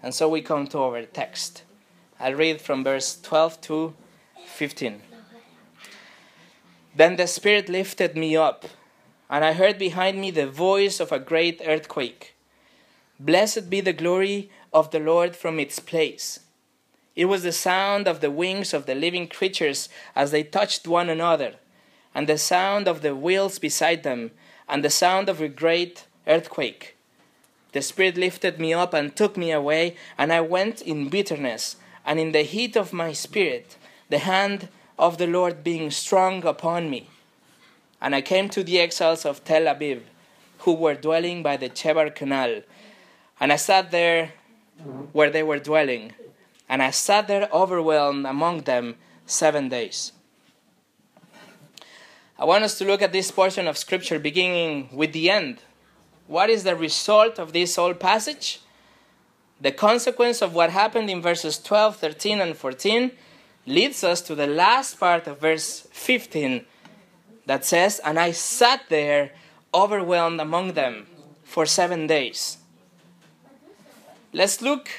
And 0.01 0.13
so 0.13 0.29
we 0.29 0.41
come 0.41 0.67
to 0.67 0.79
our 0.79 1.03
text. 1.03 1.63
I'll 2.19 2.33
read 2.33 2.61
from 2.61 2.83
verse 2.83 3.19
12 3.21 3.61
to 3.61 3.93
15. 4.45 5.01
Then 6.97 7.15
the 7.15 7.27
Spirit 7.27 7.69
lifted 7.69 8.17
me 8.17 8.35
up, 8.35 8.65
and 9.29 9.45
I 9.45 9.53
heard 9.53 9.77
behind 9.77 10.19
me 10.19 10.31
the 10.31 10.47
voice 10.47 10.99
of 10.99 11.11
a 11.11 11.19
great 11.19 11.61
earthquake. 11.63 12.33
Blessed 13.19 13.69
be 13.69 13.81
the 13.81 13.93
glory 13.93 14.49
of 14.73 14.89
the 14.89 14.99
Lord 14.99 15.35
from 15.35 15.59
its 15.59 15.77
place. 15.77 16.39
It 17.15 17.25
was 17.25 17.43
the 17.43 17.51
sound 17.51 18.07
of 18.07 18.19
the 18.19 18.31
wings 18.31 18.73
of 18.73 18.87
the 18.87 18.95
living 18.95 19.27
creatures 19.27 19.89
as 20.15 20.31
they 20.31 20.41
touched 20.41 20.87
one 20.87 21.07
another, 21.07 21.53
and 22.15 22.25
the 22.25 22.39
sound 22.39 22.87
of 22.87 23.03
the 23.03 23.15
wheels 23.15 23.59
beside 23.59 24.01
them, 24.01 24.31
and 24.67 24.83
the 24.83 24.89
sound 24.89 25.29
of 25.29 25.39
a 25.39 25.47
great 25.47 26.07
earthquake. 26.25 26.97
The 27.73 27.83
Spirit 27.83 28.17
lifted 28.17 28.59
me 28.59 28.73
up 28.73 28.95
and 28.95 29.15
took 29.15 29.37
me 29.37 29.51
away, 29.51 29.97
and 30.17 30.33
I 30.33 30.41
went 30.41 30.81
in 30.81 31.09
bitterness 31.09 31.75
and 32.07 32.19
in 32.19 32.31
the 32.31 32.41
heat 32.41 32.75
of 32.75 32.91
my 32.91 33.13
spirit, 33.13 33.77
the 34.09 34.17
hand 34.17 34.69
of 34.97 35.17
the 35.17 35.27
Lord 35.27 35.63
being 35.63 35.91
strong 35.91 36.45
upon 36.45 36.89
me. 36.89 37.09
And 38.01 38.15
I 38.15 38.21
came 38.21 38.49
to 38.49 38.63
the 38.63 38.79
exiles 38.79 39.25
of 39.25 39.43
Tel 39.43 39.63
Aviv, 39.63 40.01
who 40.59 40.73
were 40.73 40.95
dwelling 40.95 41.43
by 41.43 41.57
the 41.57 41.69
Chebar 41.69 42.13
Canal. 42.13 42.61
And 43.39 43.51
I 43.51 43.55
sat 43.55 43.91
there 43.91 44.33
where 45.13 45.29
they 45.29 45.43
were 45.43 45.59
dwelling, 45.59 46.13
and 46.69 46.81
I 46.81 46.91
sat 46.91 47.27
there 47.27 47.49
overwhelmed 47.51 48.25
among 48.25 48.61
them 48.61 48.95
seven 49.25 49.69
days. 49.69 50.11
I 52.39 52.45
want 52.45 52.63
us 52.63 52.77
to 52.77 52.85
look 52.85 53.01
at 53.01 53.11
this 53.11 53.31
portion 53.31 53.67
of 53.67 53.77
Scripture 53.77 54.19
beginning 54.19 54.89
with 54.91 55.11
the 55.13 55.29
end. 55.29 55.59
What 56.27 56.49
is 56.49 56.63
the 56.63 56.75
result 56.75 57.39
of 57.39 57.53
this 57.53 57.75
whole 57.75 57.95
passage? 57.95 58.61
The 59.59 59.71
consequence 59.71 60.43
of 60.43 60.53
what 60.53 60.69
happened 60.69 61.09
in 61.09 61.21
verses 61.21 61.57
12, 61.57 61.95
13, 61.95 62.41
and 62.41 62.55
14 62.55 63.11
leads 63.67 64.03
us 64.03 64.21
to 64.21 64.33
the 64.33 64.47
last 64.47 64.99
part 64.99 65.27
of 65.27 65.41
verse 65.41 65.87
15 65.91 66.65
that 67.45 67.65
says, 67.65 67.99
And 68.03 68.17
I 68.17 68.31
sat 68.31 68.83
there 68.89 69.31
overwhelmed 69.73 70.39
among 70.39 70.73
them 70.73 71.05
for 71.43 71.65
seven 71.65 72.07
days. 72.07 72.57
Let's 74.31 74.61
look, 74.61 74.89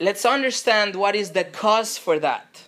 let's 0.00 0.26
understand 0.26 0.96
what 0.96 1.14
is 1.14 1.30
the 1.30 1.44
cause 1.44 1.96
for 1.96 2.18
that. 2.18 2.64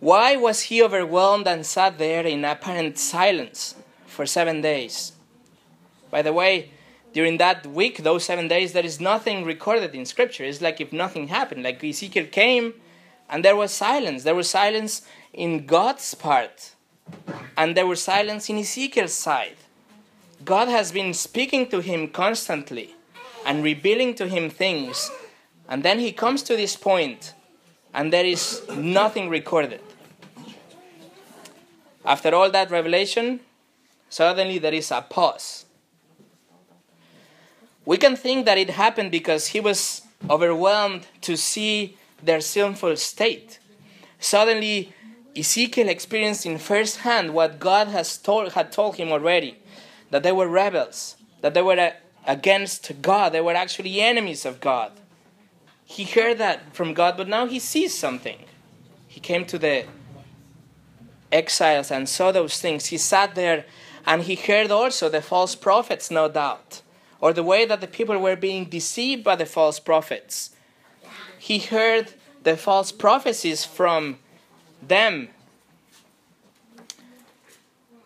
Why 0.00 0.36
was 0.36 0.62
he 0.62 0.82
overwhelmed 0.82 1.48
and 1.48 1.66
sat 1.66 1.98
there 1.98 2.24
in 2.24 2.44
apparent 2.44 2.98
silence 2.98 3.74
for 4.06 4.26
seven 4.26 4.60
days? 4.60 5.12
By 6.10 6.22
the 6.22 6.32
way, 6.32 6.70
during 7.18 7.38
that 7.38 7.66
week, 7.66 8.04
those 8.04 8.22
seven 8.22 8.46
days, 8.46 8.74
there 8.74 8.84
is 8.84 9.00
nothing 9.00 9.44
recorded 9.44 9.92
in 9.92 10.06
Scripture. 10.06 10.44
It's 10.44 10.60
like 10.60 10.80
if 10.80 10.92
nothing 10.92 11.26
happened. 11.26 11.64
Like 11.64 11.82
Ezekiel 11.82 12.26
came 12.26 12.74
and 13.28 13.44
there 13.44 13.56
was 13.56 13.72
silence. 13.72 14.22
There 14.22 14.36
was 14.36 14.48
silence 14.48 15.02
in 15.32 15.66
God's 15.66 16.14
part, 16.14 16.76
and 17.56 17.76
there 17.76 17.88
was 17.88 18.00
silence 18.00 18.48
in 18.48 18.56
Ezekiel's 18.56 19.14
side. 19.14 19.56
God 20.44 20.68
has 20.68 20.92
been 20.92 21.12
speaking 21.12 21.66
to 21.70 21.80
him 21.80 22.06
constantly 22.06 22.94
and 23.44 23.64
revealing 23.64 24.14
to 24.14 24.28
him 24.28 24.48
things. 24.48 25.10
And 25.68 25.82
then 25.82 25.98
he 25.98 26.12
comes 26.12 26.44
to 26.44 26.54
this 26.54 26.76
point, 26.76 27.34
and 27.92 28.12
there 28.12 28.26
is 28.26 28.62
nothing 28.76 29.28
recorded. 29.28 29.80
After 32.04 32.32
all 32.32 32.48
that 32.52 32.70
revelation, 32.70 33.40
suddenly 34.08 34.58
there 34.58 34.72
is 34.72 34.92
a 34.92 35.02
pause 35.02 35.64
we 37.88 37.96
can 37.96 38.16
think 38.16 38.44
that 38.44 38.58
it 38.58 38.68
happened 38.68 39.10
because 39.10 39.46
he 39.46 39.60
was 39.60 40.02
overwhelmed 40.28 41.06
to 41.22 41.38
see 41.38 41.96
their 42.22 42.38
sinful 42.38 42.94
state. 42.96 43.60
Suddenly, 44.20 44.92
Ezekiel 45.34 45.88
experienced 45.88 46.44
in 46.44 46.58
first 46.58 46.98
hand 46.98 47.32
what 47.32 47.58
God 47.58 47.88
has 47.88 48.18
told, 48.18 48.52
had 48.52 48.72
told 48.72 48.96
him 48.96 49.10
already 49.10 49.56
that 50.10 50.22
they 50.22 50.32
were 50.32 50.46
rebels, 50.46 51.16
that 51.40 51.54
they 51.54 51.62
were 51.62 51.80
uh, 51.80 51.92
against 52.26 53.00
God, 53.00 53.32
they 53.32 53.40
were 53.40 53.54
actually 53.54 54.02
enemies 54.02 54.44
of 54.44 54.60
God. 54.60 54.92
He 55.86 56.04
heard 56.04 56.36
that 56.36 56.74
from 56.76 56.92
God, 56.92 57.16
but 57.16 57.26
now 57.26 57.46
he 57.46 57.58
sees 57.58 57.96
something. 57.96 58.44
He 59.06 59.18
came 59.18 59.46
to 59.46 59.58
the 59.58 59.86
exiles 61.32 61.90
and 61.90 62.06
saw 62.06 62.32
those 62.32 62.60
things. 62.60 62.86
He 62.86 62.98
sat 62.98 63.34
there 63.34 63.64
and 64.04 64.24
he 64.24 64.34
heard 64.34 64.70
also 64.70 65.08
the 65.08 65.22
false 65.22 65.54
prophets, 65.54 66.10
no 66.10 66.28
doubt 66.28 66.82
or 67.20 67.32
the 67.32 67.42
way 67.42 67.64
that 67.66 67.80
the 67.80 67.86
people 67.86 68.18
were 68.18 68.36
being 68.36 68.64
deceived 68.66 69.24
by 69.24 69.36
the 69.36 69.46
false 69.46 69.80
prophets. 69.80 70.50
He 71.38 71.58
heard 71.58 72.12
the 72.42 72.56
false 72.56 72.92
prophecies 72.92 73.64
from 73.64 74.18
them. 74.82 75.28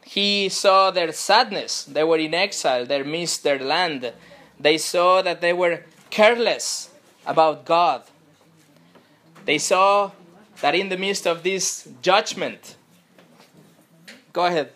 He 0.04 0.48
saw 0.48 0.90
their 0.90 1.12
sadness. 1.12 1.84
They 1.84 2.04
were 2.04 2.18
in 2.18 2.34
exile, 2.34 2.86
they 2.86 3.02
missed 3.02 3.42
their 3.42 3.58
land. 3.58 4.12
They 4.58 4.78
saw 4.78 5.22
that 5.22 5.40
they 5.40 5.52
were 5.52 5.84
careless 6.10 6.90
about 7.26 7.64
God. 7.64 8.02
They 9.44 9.58
saw 9.58 10.12
that 10.60 10.74
in 10.74 10.88
the 10.88 10.96
midst 10.96 11.26
of 11.26 11.42
this 11.42 11.88
judgment, 12.02 12.76
go 14.32 14.46
ahead. 14.46 14.70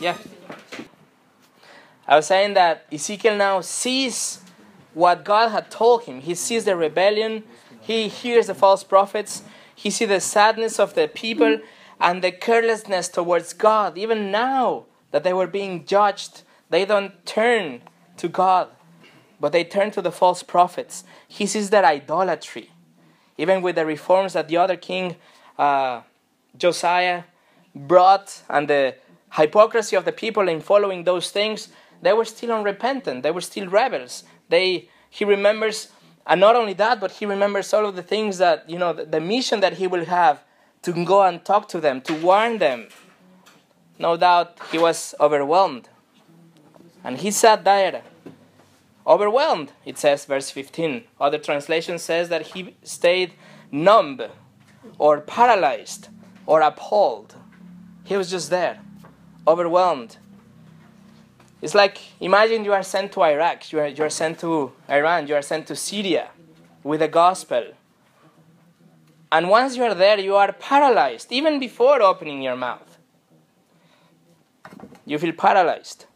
Yeah. 0.00 0.16
I 2.08 2.16
was 2.16 2.26
saying 2.26 2.54
that 2.54 2.86
Ezekiel 2.92 3.36
now 3.36 3.60
sees 3.60 4.40
what 4.94 5.24
God 5.24 5.50
had 5.50 5.70
told 5.70 6.04
him. 6.04 6.20
He 6.20 6.34
sees 6.34 6.64
the 6.64 6.76
rebellion, 6.76 7.44
he 7.80 8.08
hears 8.08 8.46
the 8.46 8.54
false 8.54 8.84
prophets, 8.84 9.42
he 9.74 9.90
sees 9.90 10.08
the 10.08 10.20
sadness 10.20 10.78
of 10.78 10.94
the 10.94 11.08
people 11.08 11.60
and 12.00 12.22
the 12.22 12.32
carelessness 12.32 13.08
towards 13.08 13.52
God. 13.52 13.98
Even 13.98 14.30
now 14.30 14.84
that 15.10 15.24
they 15.24 15.32
were 15.32 15.46
being 15.46 15.84
judged, 15.84 16.42
they 16.70 16.84
don't 16.84 17.24
turn 17.26 17.82
to 18.16 18.28
God, 18.28 18.68
but 19.40 19.52
they 19.52 19.64
turn 19.64 19.90
to 19.92 20.02
the 20.02 20.12
false 20.12 20.42
prophets. 20.42 21.04
He 21.28 21.46
sees 21.46 21.70
their 21.70 21.84
idolatry. 21.84 22.70
Even 23.38 23.62
with 23.62 23.76
the 23.76 23.84
reforms 23.84 24.32
that 24.32 24.48
the 24.48 24.56
other 24.56 24.76
king, 24.76 25.16
uh, 25.58 26.02
Josiah, 26.56 27.24
brought 27.74 28.42
and 28.48 28.68
the 28.68 28.94
hypocrisy 29.32 29.96
of 29.96 30.06
the 30.06 30.12
people 30.12 30.48
in 30.48 30.60
following 30.60 31.04
those 31.04 31.30
things, 31.30 31.68
they 32.02 32.12
were 32.12 32.24
still 32.24 32.52
unrepentant. 32.52 33.22
They 33.22 33.30
were 33.30 33.40
still 33.40 33.68
rebels. 33.68 34.24
They, 34.48 34.88
he 35.10 35.24
remembers, 35.24 35.88
and 36.26 36.40
not 36.40 36.56
only 36.56 36.72
that, 36.74 37.00
but 37.00 37.12
he 37.12 37.26
remembers 37.26 37.72
all 37.72 37.86
of 37.86 37.96
the 37.96 38.02
things 38.02 38.38
that, 38.38 38.68
you 38.68 38.78
know, 38.78 38.92
the, 38.92 39.04
the 39.04 39.20
mission 39.20 39.60
that 39.60 39.74
he 39.74 39.86
will 39.86 40.04
have 40.04 40.42
to 40.82 40.92
go 41.04 41.22
and 41.22 41.44
talk 41.44 41.68
to 41.68 41.80
them, 41.80 42.00
to 42.02 42.14
warn 42.14 42.58
them. 42.58 42.88
No 43.98 44.16
doubt 44.16 44.58
he 44.70 44.78
was 44.78 45.14
overwhelmed. 45.18 45.88
And 47.02 47.18
he 47.18 47.30
sat 47.30 47.64
there, 47.64 48.02
overwhelmed, 49.06 49.72
it 49.84 49.98
says, 49.98 50.24
verse 50.24 50.50
15. 50.50 51.04
Other 51.20 51.38
translation 51.38 51.98
says 51.98 52.28
that 52.28 52.48
he 52.48 52.76
stayed 52.82 53.32
numb 53.70 54.20
or 54.98 55.20
paralyzed 55.20 56.08
or 56.46 56.60
appalled. 56.60 57.36
He 58.04 58.16
was 58.16 58.30
just 58.30 58.50
there, 58.50 58.80
overwhelmed. 59.46 60.18
It's 61.62 61.74
like 61.74 61.98
imagine 62.20 62.64
you 62.64 62.72
are 62.72 62.82
sent 62.82 63.12
to 63.12 63.22
Iraq, 63.22 63.72
you 63.72 63.80
are, 63.80 63.88
you 63.88 64.04
are 64.04 64.10
sent 64.10 64.38
to 64.40 64.72
Iran, 64.88 65.26
you 65.26 65.34
are 65.34 65.42
sent 65.42 65.66
to 65.68 65.76
Syria 65.76 66.30
with 66.82 67.00
the 67.00 67.08
gospel. 67.08 67.64
And 69.32 69.48
once 69.48 69.76
you 69.76 69.82
are 69.82 69.94
there, 69.94 70.18
you 70.20 70.36
are 70.36 70.52
paralyzed, 70.52 71.32
even 71.32 71.58
before 71.58 72.00
opening 72.00 72.42
your 72.42 72.56
mouth. 72.56 72.98
You 75.04 75.18
feel 75.18 75.32
paralyzed. 75.32 76.06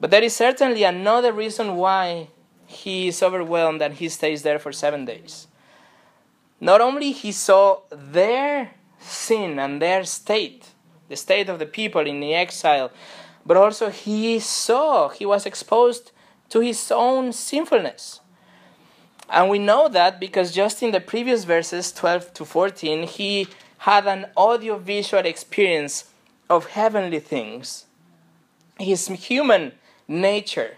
But 0.00 0.10
there 0.10 0.22
is 0.22 0.34
certainly 0.34 0.84
another 0.84 1.32
reason 1.32 1.76
why 1.76 2.28
he 2.66 3.08
is 3.08 3.22
overwhelmed 3.22 3.82
and 3.82 3.94
he 3.94 4.08
stays 4.08 4.42
there 4.42 4.58
for 4.58 4.72
seven 4.72 5.04
days. 5.04 5.48
Not 6.60 6.80
only 6.80 7.12
he 7.12 7.32
saw 7.32 7.80
their 7.90 8.70
sin 9.00 9.58
and 9.58 9.80
their 9.80 10.04
state, 10.04 10.70
the 11.08 11.16
state 11.16 11.48
of 11.48 11.58
the 11.58 11.66
people 11.66 12.06
in 12.06 12.20
the 12.20 12.34
exile, 12.34 12.90
but 13.48 13.56
also 13.56 13.88
he 13.88 14.38
saw, 14.38 15.08
he 15.08 15.24
was 15.24 15.46
exposed 15.46 16.12
to 16.50 16.60
his 16.60 16.92
own 16.92 17.32
sinfulness. 17.32 18.20
And 19.30 19.48
we 19.48 19.58
know 19.58 19.88
that 19.88 20.20
because 20.20 20.52
just 20.52 20.82
in 20.82 20.90
the 20.90 21.00
previous 21.00 21.44
verses, 21.44 21.90
12 21.92 22.34
to 22.34 22.44
14, 22.44 23.04
he 23.04 23.48
had 23.78 24.06
an 24.06 24.26
audio-visual 24.36 25.24
experience 25.24 26.10
of 26.50 26.66
heavenly 26.66 27.20
things. 27.20 27.86
His 28.78 29.08
human 29.08 29.72
nature, 30.06 30.76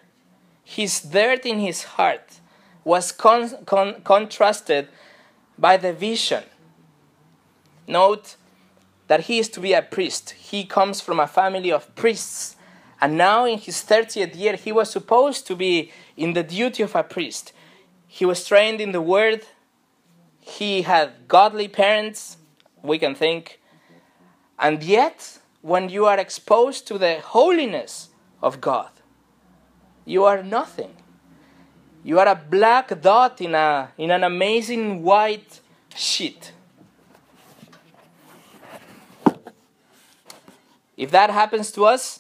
his 0.63 1.01
dirt 1.01 1.45
in 1.45 1.59
his 1.59 1.83
heart, 1.83 2.39
was 2.85 3.11
con- 3.11 3.65
con- 3.67 4.01
contrasted 4.05 4.87
by 5.59 5.77
the 5.77 5.93
vision. 5.93 6.45
Note 7.89 8.37
that 9.09 9.23
he 9.23 9.41
is 9.41 9.49
to 9.49 9.59
be 9.59 9.73
a 9.73 9.83
priest. 9.83 10.31
He 10.39 10.65
comes 10.65 11.01
from 11.01 11.19
a 11.19 11.27
family 11.27 11.73
of 11.73 11.93
priests. 11.97 12.55
And 13.01 13.17
now, 13.17 13.47
in 13.47 13.59
his 13.59 13.77
30th 13.77 14.37
year, 14.37 14.57
he 14.57 14.73
was 14.73 14.91
supposed 14.91 15.47
to 15.47 15.57
be 15.57 15.91
in 16.17 16.35
the 16.35 16.43
duty 16.43 16.83
of 16.83 16.95
a 16.95 17.03
priest. 17.03 17.53
He 18.07 18.27
was 18.27 18.45
trained 18.45 18.81
in 18.81 18.93
the 18.93 19.01
word. 19.01 19.47
He 20.41 20.83
had 20.83 21.27
godly 21.27 21.69
parents, 21.69 22.37
we 22.83 22.99
can 22.99 23.15
think. 23.15 23.61
And 24.59 24.83
yet, 24.83 25.39
when 25.63 25.89
you 25.89 26.05
are 26.07 26.19
exposed 26.19 26.87
to 26.89 26.99
the 26.99 27.21
holiness 27.21 28.11
of 28.43 28.61
God, 28.61 28.91
you 30.05 30.25
are 30.25 30.43
nothing. 30.43 30.95
You 32.03 32.19
are 32.19 32.29
a 32.29 32.35
black 32.35 33.01
dot 33.01 33.41
in, 33.41 33.55
a, 33.55 33.93
in 33.97 34.11
an 34.11 34.25
amazing 34.25 35.03
white 35.03 35.61
sheet. 35.95 36.53
If 40.97 41.11
that 41.13 41.31
happens 41.31 41.71
to 41.73 41.85
us, 41.87 42.20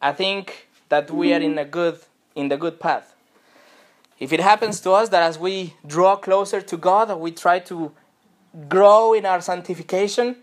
I 0.00 0.12
think 0.12 0.68
that 0.88 1.10
we 1.10 1.32
are 1.32 1.40
in 1.40 1.58
a 1.58 1.64
good 1.64 1.98
in 2.34 2.48
the 2.48 2.56
good 2.56 2.78
path. 2.78 3.14
If 4.18 4.32
it 4.32 4.40
happens 4.40 4.80
to 4.80 4.92
us 4.92 5.08
that 5.10 5.22
as 5.22 5.38
we 5.38 5.74
draw 5.86 6.16
closer 6.16 6.60
to 6.60 6.76
God, 6.76 7.18
we 7.18 7.32
try 7.32 7.58
to 7.60 7.92
grow 8.68 9.12
in 9.12 9.26
our 9.26 9.40
sanctification, 9.40 10.36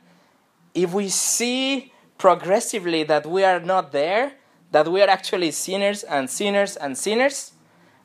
if 0.74 0.94
we 0.94 1.10
see 1.10 1.92
progressively 2.18 3.04
that 3.04 3.26
we 3.26 3.44
are 3.44 3.60
not 3.60 3.92
there, 3.92 4.34
that 4.72 4.88
we 4.92 5.02
are 5.02 5.10
actually 5.10 5.52
sinners 5.52 6.04
and 6.04 6.30
sinners 6.30 6.76
and 6.76 6.98
sinners, 6.98 7.54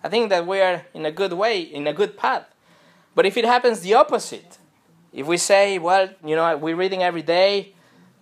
I 0.02 0.08
think 0.08 0.30
that 0.30 0.46
we 0.46 0.61
are 0.61 0.87
in 0.94 1.04
a 1.04 1.11
good 1.11 1.32
way, 1.32 1.61
in 1.61 1.87
a 1.87 1.92
good 1.92 2.16
path. 2.16 2.46
But 3.14 3.26
if 3.26 3.37
it 3.37 3.44
happens 3.44 3.80
the 3.80 3.94
opposite, 3.94 4.58
if 5.12 5.26
we 5.26 5.37
say, 5.37 5.78
well, 5.78 6.11
you 6.24 6.37
know, 6.37 6.56
we're 6.56 6.76
reading 6.76 7.02
every 7.02 7.22
day 7.22 7.74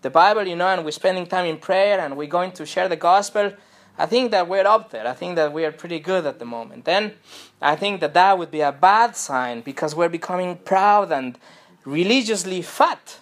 the 0.06 0.10
Bible, 0.10 0.46
you 0.46 0.54
know, 0.54 0.68
and 0.68 0.84
we're 0.84 0.92
spending 0.92 1.26
time 1.26 1.46
in 1.46 1.58
prayer 1.58 1.98
and 1.98 2.16
we're 2.16 2.28
going 2.38 2.52
to 2.52 2.64
share 2.64 2.88
the 2.88 2.94
gospel, 2.94 3.52
I 3.98 4.06
think 4.06 4.30
that 4.30 4.46
we're 4.48 4.66
up 4.66 4.90
there. 4.90 5.04
I 5.04 5.14
think 5.14 5.34
that 5.34 5.52
we 5.52 5.64
are 5.64 5.72
pretty 5.72 5.98
good 5.98 6.24
at 6.26 6.38
the 6.38 6.44
moment. 6.44 6.84
Then 6.84 7.14
I 7.60 7.74
think 7.74 8.00
that 8.02 8.14
that 8.14 8.38
would 8.38 8.52
be 8.52 8.60
a 8.60 8.70
bad 8.70 9.16
sign 9.16 9.62
because 9.62 9.96
we're 9.96 10.08
becoming 10.08 10.58
proud 10.58 11.10
and 11.10 11.36
religiously 11.84 12.62
fat. 12.62 13.18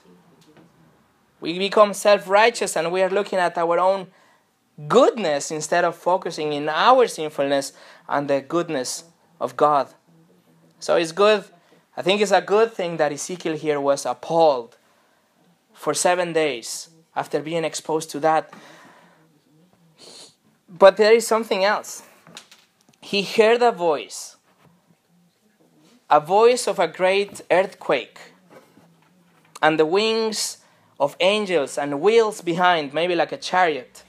We 1.40 1.58
become 1.58 1.94
self 1.94 2.28
righteous 2.28 2.76
and 2.76 2.92
we 2.92 3.00
are 3.00 3.08
looking 3.08 3.38
at 3.38 3.56
our 3.56 3.78
own 3.78 4.08
goodness 4.86 5.50
instead 5.50 5.84
of 5.84 5.96
focusing 5.96 6.52
in 6.52 6.68
our 6.68 7.06
sinfulness 7.06 7.72
and 8.06 8.28
the 8.28 8.42
goodness 8.42 9.04
of 9.40 9.56
God. 9.56 9.88
So 10.80 10.96
it's 10.96 11.12
good. 11.12 11.44
I 11.96 12.02
think 12.02 12.20
it's 12.20 12.32
a 12.42 12.42
good 12.42 12.74
thing 12.74 12.98
that 12.98 13.10
Ezekiel 13.10 13.56
here 13.56 13.80
was 13.80 14.04
appalled 14.04 14.73
for 15.74 15.92
seven 15.92 16.32
days 16.32 16.88
after 17.14 17.40
being 17.40 17.64
exposed 17.64 18.10
to 18.10 18.20
that. 18.20 18.52
But 20.68 20.96
there 20.96 21.12
is 21.12 21.26
something 21.26 21.64
else. 21.64 22.02
He 23.00 23.22
heard 23.22 23.60
a 23.60 23.70
voice, 23.70 24.36
a 26.08 26.20
voice 26.20 26.66
of 26.66 26.78
a 26.78 26.88
great 26.88 27.42
earthquake, 27.50 28.18
and 29.60 29.78
the 29.78 29.86
wings 29.86 30.58
of 30.98 31.16
angels 31.20 31.76
and 31.76 32.00
wheels 32.00 32.40
behind, 32.40 32.94
maybe 32.94 33.14
like 33.14 33.32
a 33.32 33.36
chariot. 33.36 34.02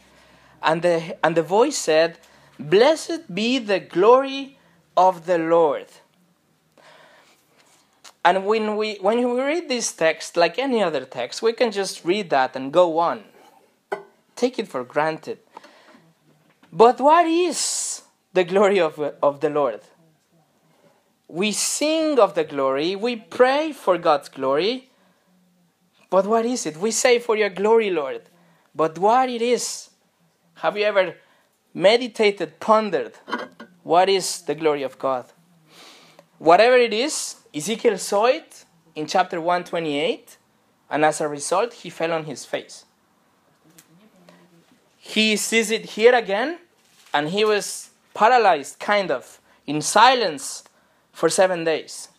And 0.63 0.81
the, 0.81 1.17
and 1.23 1.35
the 1.35 1.43
voice 1.43 1.77
said, 1.77 2.19
Blessed 2.59 3.33
be 3.33 3.59
the 3.59 3.79
glory 3.79 4.57
of 4.95 5.25
the 5.25 5.37
Lord. 5.37 5.87
And 8.25 8.43
when 8.43 8.75
we, 8.75 8.95
when 8.95 9.17
we 9.17 9.39
read 9.39 9.69
this 9.69 9.91
text, 9.91 10.35
like 10.35 10.57
any 10.57 10.81
other 10.81 11.05
text, 11.05 11.43
we 11.43 11.53
can 11.53 11.71
just 11.71 12.03
read 12.03 12.31
that 12.31 12.55
and 12.55 12.73
go 12.73 12.97
on. 12.97 13.23
Take 14.35 14.57
it 14.57 14.67
for 14.67 14.83
granted. 14.83 15.37
But 16.73 16.99
what 16.99 17.27
is 17.27 18.01
the 18.33 18.43
glory 18.43 18.79
of, 18.79 18.99
of 19.21 19.41
the 19.41 19.51
Lord? 19.51 19.81
We 21.27 21.51
sing 21.51 22.17
of 22.17 22.33
the 22.33 22.43
glory, 22.43 22.95
we 22.95 23.15
pray 23.15 23.71
for 23.71 23.99
God's 23.99 24.29
glory. 24.29 24.89
But 26.09 26.25
what 26.25 26.47
is 26.47 26.65
it? 26.65 26.77
We 26.77 26.89
say 26.89 27.19
for 27.19 27.35
your 27.35 27.49
glory, 27.49 27.91
Lord. 27.91 28.23
But 28.73 28.97
what 28.97 29.29
it 29.29 29.43
is? 29.43 29.91
Have 30.55 30.77
you 30.77 30.85
ever 30.85 31.15
meditated, 31.75 32.59
pondered 32.59 33.13
what 33.83 34.09
is 34.09 34.41
the 34.41 34.55
glory 34.55 34.81
of 34.81 34.97
God? 34.97 35.25
Whatever 36.39 36.75
it 36.75 36.93
is, 36.93 37.35
Ezekiel 37.55 37.97
saw 37.97 38.25
it 38.25 38.65
in 38.95 39.07
chapter 39.07 39.39
128, 39.39 40.37
and 40.89 41.05
as 41.05 41.21
a 41.21 41.27
result, 41.27 41.73
he 41.73 41.89
fell 41.89 42.11
on 42.11 42.25
his 42.25 42.43
face. 42.43 42.83
He 44.97 45.37
sees 45.37 45.71
it 45.71 45.91
here 45.91 46.13
again, 46.13 46.59
and 47.13 47.29
he 47.29 47.45
was 47.45 47.91
paralyzed, 48.13 48.79
kind 48.79 49.09
of, 49.09 49.39
in 49.65 49.81
silence 49.81 50.65
for 51.13 51.29
seven 51.29 51.63
days. 51.63 52.09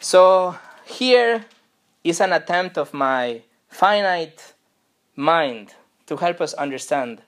So, 0.00 0.58
here 0.84 1.46
is 2.04 2.20
an 2.20 2.34
attempt 2.34 2.76
of 2.76 2.92
my 2.92 3.42
finite 3.68 4.52
mind 5.16 5.74
to 6.06 6.16
help 6.16 6.42
us 6.42 6.52
understand 6.54 7.22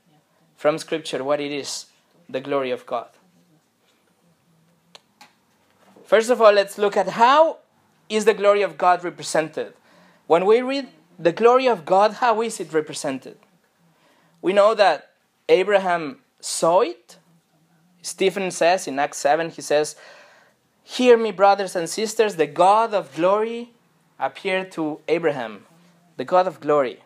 from 0.56 0.76
Scripture 0.76 1.24
what 1.24 1.40
it 1.40 1.52
is 1.52 1.86
the 2.28 2.40
glory 2.40 2.70
of 2.70 2.84
God. 2.84 3.13
First 6.04 6.30
of 6.30 6.40
all, 6.40 6.52
let's 6.52 6.78
look 6.78 6.96
at 6.96 7.08
how 7.08 7.58
is 8.08 8.24
the 8.24 8.34
glory 8.34 8.62
of 8.62 8.76
God 8.76 9.02
represented. 9.02 9.74
When 10.26 10.44
we 10.44 10.60
read 10.60 10.88
the 11.18 11.32
glory 11.32 11.66
of 11.66 11.84
God, 11.84 12.14
how 12.14 12.42
is 12.42 12.60
it 12.60 12.72
represented? 12.72 13.38
We 14.42 14.52
know 14.52 14.74
that 14.74 15.12
Abraham 15.48 16.18
saw 16.40 16.82
it. 16.82 17.18
Stephen 18.02 18.50
says 18.50 18.86
in 18.86 18.98
Acts 18.98 19.18
7, 19.18 19.50
he 19.50 19.62
says, 19.62 19.96
Hear 20.82 21.16
me, 21.16 21.32
brothers 21.32 21.74
and 21.74 21.88
sisters, 21.88 22.36
the 22.36 22.46
God 22.46 22.92
of 22.92 23.14
glory 23.14 23.70
appeared 24.18 24.70
to 24.72 25.00
Abraham. 25.08 25.64
The 26.18 26.24
God 26.24 26.46
of 26.46 26.60
glory 26.60 27.00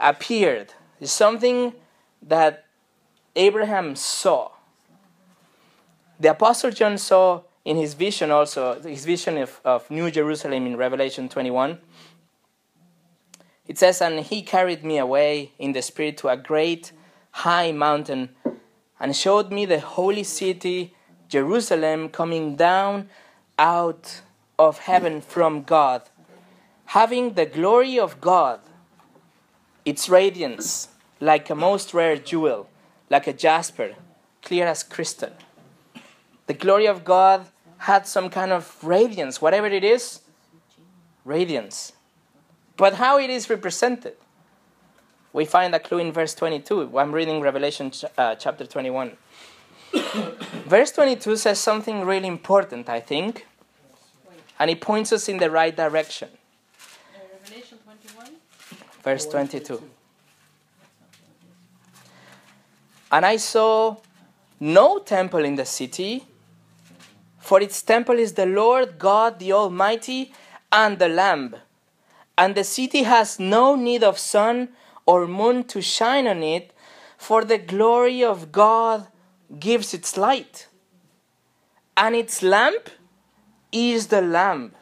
appeared. 0.00 0.74
is 1.00 1.12
something 1.12 1.74
that 2.20 2.64
Abraham 3.36 3.94
saw. 3.94 4.50
The 6.18 6.32
Apostle 6.32 6.70
John 6.70 6.98
saw 6.98 7.42
in 7.64 7.76
his 7.76 7.94
vision 7.94 8.30
also, 8.30 8.80
his 8.80 9.04
vision 9.04 9.38
of, 9.38 9.60
of 9.64 9.90
New 9.90 10.10
Jerusalem 10.10 10.66
in 10.66 10.76
Revelation 10.76 11.28
21. 11.28 11.78
It 13.66 13.78
says, 13.78 14.02
And 14.02 14.20
he 14.20 14.42
carried 14.42 14.84
me 14.84 14.98
away 14.98 15.52
in 15.58 15.72
the 15.72 15.80
Spirit 15.80 16.18
to 16.18 16.28
a 16.28 16.36
great 16.36 16.92
high 17.30 17.72
mountain 17.72 18.30
and 19.00 19.16
showed 19.16 19.50
me 19.50 19.64
the 19.64 19.80
holy 19.80 20.24
city, 20.24 20.94
Jerusalem, 21.28 22.10
coming 22.10 22.56
down 22.56 23.08
out 23.58 24.20
of 24.58 24.78
heaven 24.78 25.20
from 25.20 25.62
God, 25.62 26.02
having 26.86 27.32
the 27.32 27.46
glory 27.46 27.98
of 27.98 28.20
God, 28.20 28.60
its 29.84 30.08
radiance 30.08 30.88
like 31.20 31.48
a 31.48 31.54
most 31.54 31.94
rare 31.94 32.16
jewel, 32.16 32.68
like 33.08 33.26
a 33.26 33.32
jasper, 33.32 33.94
clear 34.42 34.66
as 34.66 34.82
crystal. 34.82 35.32
The 36.46 36.54
glory 36.54 36.86
of 36.86 37.04
God 37.04 37.46
had 37.78 38.06
some 38.06 38.30
kind 38.30 38.52
of 38.52 38.76
radiance, 38.82 39.40
whatever 39.40 39.66
it 39.66 39.84
is, 39.84 40.20
radiance. 41.24 41.92
But 42.76 42.94
how 42.94 43.18
it 43.18 43.30
is 43.30 43.48
represented? 43.48 44.16
We 45.32 45.44
find 45.44 45.74
a 45.74 45.80
clue 45.80 45.98
in 45.98 46.12
verse 46.12 46.34
22. 46.34 46.96
I'm 46.98 47.12
reading 47.12 47.40
Revelation 47.40 47.92
uh, 48.16 48.36
chapter 48.36 48.66
21. 48.66 49.16
verse 50.66 50.92
22 50.92 51.36
says 51.36 51.58
something 51.58 52.04
really 52.04 52.28
important, 52.28 52.88
I 52.88 53.00
think, 53.00 53.46
and 54.58 54.70
it 54.70 54.80
points 54.80 55.12
us 55.12 55.28
in 55.28 55.38
the 55.38 55.50
right 55.50 55.74
direction. 55.74 56.28
Uh, 56.30 57.18
Revelation 57.42 57.78
21. 57.84 58.32
Verse 59.02 59.26
22. 59.26 59.82
And 63.12 63.26
I 63.26 63.36
saw 63.36 63.96
no 64.58 64.98
temple 64.98 65.44
in 65.44 65.54
the 65.54 65.64
city, 65.64 66.24
for 67.44 67.60
its 67.60 67.82
temple 67.82 68.18
is 68.18 68.32
the 68.32 68.46
Lord 68.46 68.98
God 68.98 69.38
the 69.38 69.52
Almighty 69.52 70.32
and 70.72 70.98
the 70.98 71.10
Lamb. 71.10 71.56
And 72.38 72.54
the 72.54 72.64
city 72.64 73.02
has 73.02 73.38
no 73.38 73.76
need 73.76 74.02
of 74.02 74.18
sun 74.18 74.70
or 75.04 75.26
moon 75.26 75.64
to 75.64 75.82
shine 75.82 76.26
on 76.26 76.42
it, 76.42 76.72
for 77.18 77.44
the 77.44 77.58
glory 77.58 78.24
of 78.24 78.50
God 78.50 79.08
gives 79.60 79.92
its 79.92 80.16
light. 80.16 80.68
And 81.98 82.16
its 82.16 82.42
lamp 82.42 82.88
is 83.70 84.06
the 84.06 84.22
Lamb. 84.22 84.72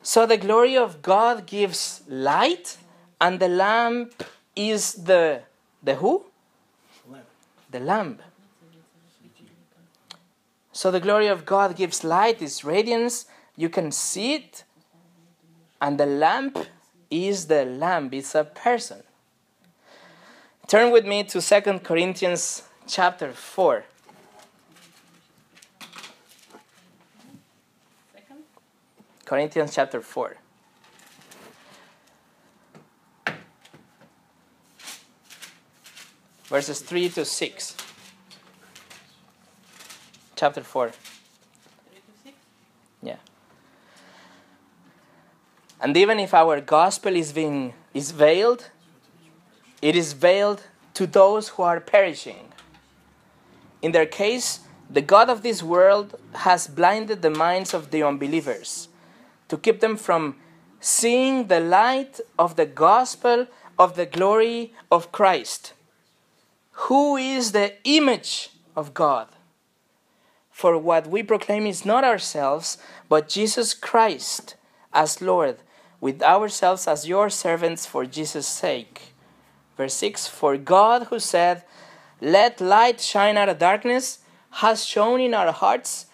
So 0.00 0.24
the 0.24 0.38
glory 0.38 0.74
of 0.78 1.02
God 1.02 1.46
gives 1.46 2.02
light, 2.08 2.78
and 3.20 3.38
the 3.38 3.48
lamp 3.48 4.24
is 4.56 4.94
the 4.94 5.42
the 5.82 5.96
who? 5.96 6.24
Lamp. 7.06 7.26
The 7.70 7.80
lamp. 7.80 8.22
So 10.78 10.92
the 10.92 11.00
glory 11.00 11.26
of 11.26 11.44
God 11.44 11.74
gives 11.74 12.04
light, 12.04 12.40
is 12.40 12.62
radiance. 12.62 13.26
You 13.56 13.68
can 13.68 13.90
see 13.90 14.34
it, 14.34 14.62
and 15.80 15.98
the 15.98 16.06
lamp 16.06 16.56
is 17.10 17.48
the 17.48 17.64
lamp. 17.64 18.14
It's 18.14 18.32
a 18.36 18.44
person. 18.44 19.02
Turn 20.68 20.92
with 20.92 21.04
me 21.04 21.24
to 21.24 21.40
Second 21.40 21.82
Corinthians 21.82 22.62
chapter 22.86 23.32
four. 23.32 23.86
Second. 28.14 28.44
Corinthians 29.24 29.74
chapter 29.74 30.00
4. 30.00 30.36
Verses 36.44 36.80
3 36.82 37.08
to 37.08 37.24
6. 37.24 37.87
Chapter 40.38 40.62
4. 40.62 40.90
3 40.90 40.94
to 40.94 42.12
6. 42.22 42.36
Yeah. 43.02 43.16
And 45.80 45.96
even 45.96 46.20
if 46.20 46.32
our 46.32 46.60
gospel 46.60 47.16
is 47.16 47.32
being 47.32 47.74
is 47.92 48.12
veiled, 48.12 48.70
it 49.82 49.96
is 49.96 50.12
veiled 50.12 50.62
to 50.94 51.08
those 51.08 51.48
who 51.48 51.64
are 51.64 51.80
perishing. 51.80 52.52
In 53.82 53.90
their 53.90 54.06
case, 54.06 54.60
the 54.88 55.02
God 55.02 55.28
of 55.28 55.42
this 55.42 55.60
world 55.60 56.14
has 56.46 56.68
blinded 56.68 57.20
the 57.20 57.30
minds 57.30 57.74
of 57.74 57.90
the 57.90 58.04
unbelievers 58.04 58.86
to 59.48 59.56
keep 59.56 59.80
them 59.80 59.96
from 59.96 60.36
seeing 60.78 61.48
the 61.48 61.58
light 61.58 62.20
of 62.38 62.54
the 62.54 62.66
gospel 62.66 63.48
of 63.76 63.96
the 63.96 64.06
glory 64.06 64.72
of 64.88 65.10
Christ, 65.10 65.72
who 66.86 67.16
is 67.16 67.50
the 67.50 67.74
image 67.82 68.50
of 68.76 68.94
God. 68.94 69.26
For 70.58 70.76
what 70.76 71.06
we 71.06 71.22
proclaim 71.22 71.68
is 71.68 71.84
not 71.84 72.02
ourselves, 72.02 72.78
but 73.08 73.28
Jesus 73.28 73.74
Christ 73.74 74.56
as 74.92 75.22
Lord, 75.22 75.58
with 76.00 76.20
ourselves 76.20 76.88
as 76.88 77.06
your 77.06 77.30
servants 77.30 77.86
for 77.86 78.04
Jesus' 78.04 78.48
sake. 78.48 79.12
Verse 79.76 79.94
6 79.94 80.26
For 80.26 80.56
God, 80.56 81.04
who 81.10 81.20
said, 81.20 81.62
Let 82.20 82.60
light 82.60 83.00
shine 83.00 83.36
out 83.36 83.48
of 83.48 83.60
darkness, 83.60 84.18
has 84.50 84.84
shown 84.84 85.20
in 85.20 85.32
our 85.32 85.52
hearts 85.52 86.06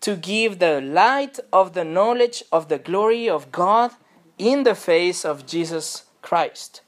to 0.00 0.16
give 0.16 0.58
the 0.58 0.80
light 0.80 1.38
of 1.52 1.72
the 1.72 1.84
knowledge 1.84 2.42
of 2.50 2.68
the 2.68 2.78
glory 2.78 3.28
of 3.28 3.52
God 3.52 3.92
in 4.36 4.64
the 4.64 4.74
face 4.74 5.24
of 5.24 5.46
Jesus 5.46 6.06
Christ. 6.22 6.80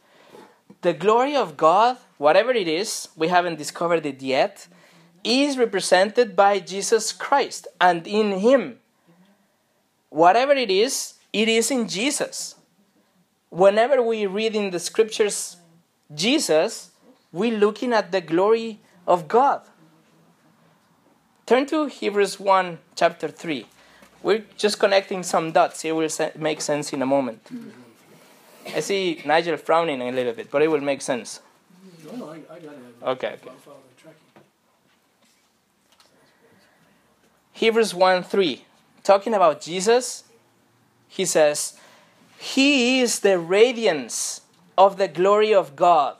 The 0.81 0.95
glory 0.95 1.37
of 1.37 1.57
God, 1.57 1.99
whatever 2.19 2.51
it 2.51 2.67
is, 2.67 3.07
we 3.15 3.29
haven't 3.29 3.59
discovered 3.59 4.05
it 4.05 4.21
yet, 4.21 4.67
is 5.25 5.59
represented 5.59 6.35
by 6.35 6.59
Jesus 6.59 7.13
Christ 7.13 7.67
and 7.81 8.07
in 8.07 8.39
Him. 8.41 8.79
Whatever 10.11 10.53
it 10.53 10.71
is, 10.71 11.15
it 11.33 11.49
is 11.49 11.71
in 11.71 11.89
Jesus. 11.89 12.57
Whenever 13.51 14.03
we 14.03 14.27
read 14.27 14.55
in 14.55 14.71
the 14.71 14.81
scriptures 14.81 15.57
Jesus, 16.15 16.91
we're 17.33 17.57
looking 17.57 17.93
at 17.93 18.13
the 18.13 18.21
glory 18.21 18.81
of 19.07 19.29
God. 19.29 19.63
Turn 21.47 21.67
to 21.67 21.87
Hebrews 21.87 22.39
1, 22.39 22.79
chapter 22.95 23.29
3. 23.29 23.67
We're 24.23 24.45
just 24.57 24.79
connecting 24.79 25.23
some 25.23 25.53
dots. 25.53 25.85
It 25.85 25.93
will 25.93 26.09
make 26.39 26.61
sense 26.61 26.93
in 26.93 27.03
a 27.03 27.07
moment. 27.07 27.47
I 28.75 28.81
see 28.81 29.21
Nigel 29.25 29.57
frowning 29.57 30.01
a 30.01 30.13
little 30.13 30.33
bit, 30.33 30.51
but 30.51 30.63
it 30.63 30.69
will 30.71 30.81
make 30.81 31.03
sense. 31.03 31.41
No, 32.05 32.17
no, 32.17 32.31
I, 32.31 32.35
I 32.35 32.59
got 32.61 32.75
it. 32.75 32.79
Okay, 33.03 33.27
okay. 33.27 33.51
I'm 33.51 33.57
following, 33.57 33.83
tracking. 33.97 34.21
Hebrews 37.63 37.95
1 37.95 38.25
3. 38.25 38.65
Talking 39.05 39.35
about 39.35 39.61
Jesus, 39.61 40.25
he 41.07 41.25
says, 41.25 41.79
He 42.37 42.99
is 42.99 43.21
the 43.21 43.39
radiance 43.39 44.41
of 44.77 44.97
the 44.97 45.07
glory 45.07 45.55
of 45.55 45.77
God. 45.77 46.17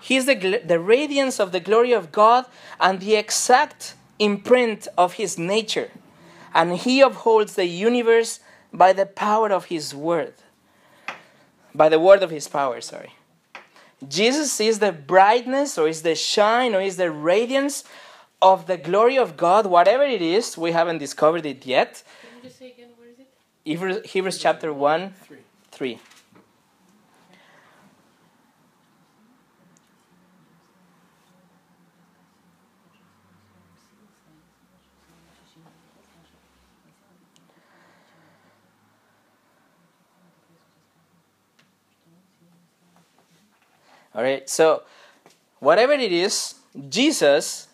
He 0.00 0.16
is 0.16 0.24
the, 0.24 0.62
the 0.64 0.80
radiance 0.80 1.38
of 1.38 1.52
the 1.52 1.60
glory 1.60 1.92
of 1.92 2.10
God 2.10 2.46
and 2.80 3.00
the 3.00 3.16
exact 3.16 3.94
imprint 4.18 4.88
of 4.96 5.12
His 5.20 5.36
nature. 5.36 5.90
And 6.54 6.78
He 6.78 7.02
upholds 7.02 7.54
the 7.54 7.66
universe 7.66 8.40
by 8.72 8.94
the 8.94 9.04
power 9.04 9.52
of 9.52 9.66
His 9.66 9.94
word. 9.94 10.32
By 11.74 11.90
the 11.90 12.00
word 12.00 12.22
of 12.22 12.30
His 12.30 12.48
power, 12.48 12.80
sorry. 12.80 13.12
Jesus 14.08 14.58
is 14.58 14.78
the 14.78 14.90
brightness, 14.90 15.76
or 15.76 15.86
is 15.86 16.00
the 16.00 16.14
shine, 16.14 16.74
or 16.74 16.80
is 16.80 16.96
the 16.96 17.10
radiance 17.10 17.84
of 18.42 18.66
the 18.66 18.76
glory 18.76 19.16
of 19.16 19.36
God, 19.36 19.66
whatever 19.66 20.02
it 20.02 20.20
is, 20.20 20.58
we 20.58 20.72
haven't 20.72 20.98
discovered 20.98 21.46
it 21.46 21.64
yet. 21.64 22.02
Can 22.20 22.36
you 22.36 22.48
just 22.48 22.58
say 22.58 22.72
again 22.72 22.88
where 22.98 23.08
is 23.08 23.20
it? 23.20 23.28
Hebrews, 23.64 24.10
Hebrews 24.10 24.38
chapter 24.38 24.74
1, 24.74 25.14
Three. 25.22 25.38
3. 25.70 25.98
All 44.14 44.22
right, 44.22 44.46
so 44.50 44.82
whatever 45.60 45.92
it 45.92 46.12
is, 46.12 46.56
Jesus 46.90 47.68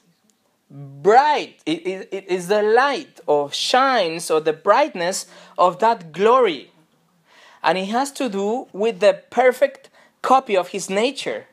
bright. 0.71 1.61
It, 1.67 1.87
it, 1.87 2.09
it 2.13 2.25
is 2.29 2.49
the 2.49 2.63
light 2.63 3.21
or 3.27 3.53
shines 3.53 4.31
or 4.31 4.41
the 4.41 4.53
brightness 4.53 5.27
of 5.57 5.79
that 5.81 6.13
glory. 6.13 6.73
And 7.63 7.79
it 7.79 7.87
has 7.87 8.13
to 8.13 8.29
do 8.29 8.69
with 8.73 9.01
the 9.01 9.23
perfect 9.31 9.91
copy 10.23 10.57
of 10.57 10.69
his 10.69 10.89
nature. 10.89 11.47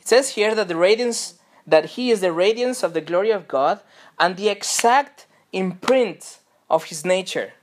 It 0.00 0.08
says 0.08 0.30
here 0.30 0.54
that 0.54 0.68
the 0.68 0.76
radiance 0.76 1.34
that 1.66 1.86
he 1.96 2.10
is 2.10 2.20
the 2.20 2.32
radiance 2.32 2.82
of 2.82 2.94
the 2.94 3.00
glory 3.00 3.30
of 3.30 3.48
God 3.48 3.80
and 4.20 4.36
the 4.36 4.48
exact 4.48 5.26
imprint 5.52 6.38
of 6.70 6.84
his 6.84 7.04
nature. 7.04 7.54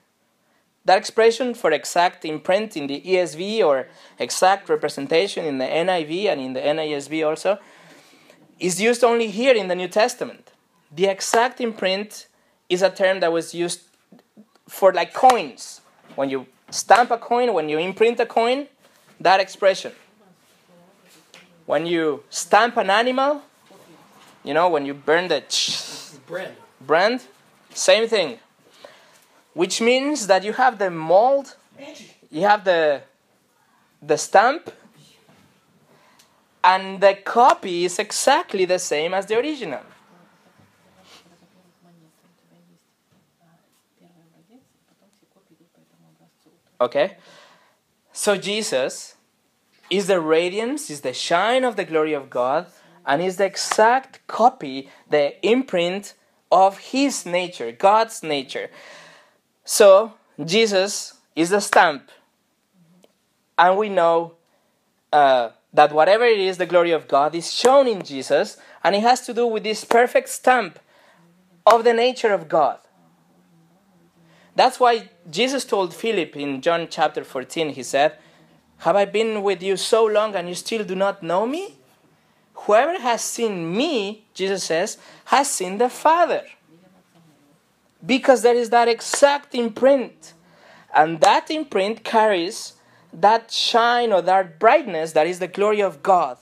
That 0.86 0.98
expression 0.98 1.54
for 1.54 1.72
exact 1.72 2.26
imprint 2.26 2.76
in 2.76 2.88
the 2.88 3.00
ESV 3.00 3.66
or 3.66 3.88
exact 4.20 4.68
representation 4.68 5.46
in 5.46 5.58
the 5.58 5.66
NIV 5.66 6.26
and 6.26 6.42
in 6.42 6.54
the 6.54 6.60
NASB 6.60 7.26
also 7.26 7.60
is 8.60 8.82
used 8.82 9.04
only 9.04 9.30
here 9.30 9.56
in 9.56 9.70
the 9.70 9.76
New 9.76 9.88
Testament. 9.88 10.52
The 10.95 11.08
exact 11.08 11.60
imprint 11.60 12.27
is 12.69 12.84
a 12.84 12.89
term 12.89 13.19
that 13.21 13.32
was 13.32 13.53
used 13.56 13.82
for 14.67 14.93
like 14.93 15.13
coins. 15.13 15.82
When 16.15 16.29
you 16.29 16.45
stamp 16.69 17.10
a 17.10 17.17
coin, 17.17 17.53
when 17.53 17.67
you 17.67 17.79
imprint 17.79 18.19
a 18.19 18.25
coin, 18.25 18.67
that 19.19 19.39
expression. 19.39 19.91
When 21.65 21.88
you 21.88 22.23
stamp 22.29 22.77
an 22.77 22.89
animal, 22.89 23.41
you 24.43 24.53
know, 24.53 24.69
when 24.69 24.86
you 24.86 24.93
burn 24.93 25.29
the 25.29 25.41
Bread. 26.27 26.56
brand, 26.79 27.23
same 27.73 28.08
thing. 28.08 28.39
Which 29.53 29.82
means 29.82 30.27
that 30.27 30.43
you 30.43 30.53
have 30.53 30.77
the 30.77 30.91
mold, 30.91 31.56
you 32.29 32.41
have 32.41 32.65
the 32.65 33.01
the 34.01 34.17
stamp, 34.17 34.69
and 36.63 37.01
the 37.01 37.15
copy 37.23 37.86
is 37.86 37.97
exactly 37.99 38.65
the 38.65 38.79
same 38.79 39.13
as 39.13 39.25
the 39.25 39.38
original. 39.38 39.82
Okay? 46.80 47.18
So 48.12 48.38
Jesus 48.38 49.16
is 49.90 50.08
the 50.08 50.20
radiance, 50.20 50.90
is 50.90 51.02
the 51.02 51.14
shine 51.14 51.64
of 51.64 51.76
the 51.76 51.86
glory 51.86 52.14
of 52.14 52.30
God, 52.30 52.68
and 53.06 53.22
is 53.22 53.38
the 53.38 53.46
exact 53.46 54.26
copy, 54.28 54.90
the 55.10 55.36
imprint 55.46 56.14
of 56.52 56.78
his 56.78 57.26
nature, 57.26 57.72
God's 57.72 58.24
nature. 58.24 58.70
So 59.66 60.14
Jesus 60.44 61.16
is 61.36 61.50
the 61.50 61.60
stamp. 61.60 62.10
And 63.58 63.78
we 63.78 63.90
know 63.90 64.36
uh, 65.12 65.50
that 65.74 65.94
whatever 65.94 66.26
it 66.26 66.40
is, 66.40 66.58
the 66.58 66.66
glory 66.66 66.92
of 66.92 67.08
God 67.08 67.36
is 67.36 67.54
shown 67.54 67.88
in 67.88 68.04
Jesus, 68.04 68.58
and 68.84 68.96
it 68.96 69.02
has 69.02 69.22
to 69.26 69.34
do 69.34 69.48
with 69.48 69.64
this 69.64 69.84
perfect 69.84 70.30
stamp 70.30 70.80
of 71.66 71.84
the 71.84 71.94
nature 71.94 72.34
of 72.34 72.48
God. 72.48 72.80
That's 74.56 74.80
why 74.80 75.10
Jesus 75.30 75.66
told 75.66 75.94
Philip 75.94 76.36
in 76.36 76.62
John 76.62 76.88
chapter 76.89 77.24
14, 77.24 77.70
he 77.70 77.84
said, 77.84 78.18
Have 78.80 78.96
I 78.96 79.06
been 79.06 79.42
with 79.42 79.63
you 79.63 79.78
so 79.78 80.06
long 80.06 80.36
and 80.36 80.48
you 80.48 80.56
still 80.56 80.84
do 80.84 80.96
not 80.96 81.24
know 81.24 81.48
me? 81.48 81.78
Whoever 82.54 83.00
has 83.00 83.22
seen 83.22 83.76
me, 83.76 84.26
Jesus 84.34 84.63
says, 84.63 84.98
has 85.26 85.50
seen 85.50 85.80
the 85.80 85.89
Father. 85.89 86.44
Because 88.06 88.42
there 88.42 88.56
is 88.56 88.70
that 88.70 88.88
exact 88.88 89.56
imprint. 89.56 90.34
And 90.96 91.20
that 91.22 91.50
imprint 91.50 92.04
carries 92.04 92.74
that 93.12 93.52
shine 93.52 94.12
or 94.12 94.22
that 94.22 94.60
brightness 94.60 95.13
that 95.13 95.28
is 95.28 95.39
the 95.39 95.48
glory 95.48 95.82
of 95.82 96.04
God. 96.04 96.38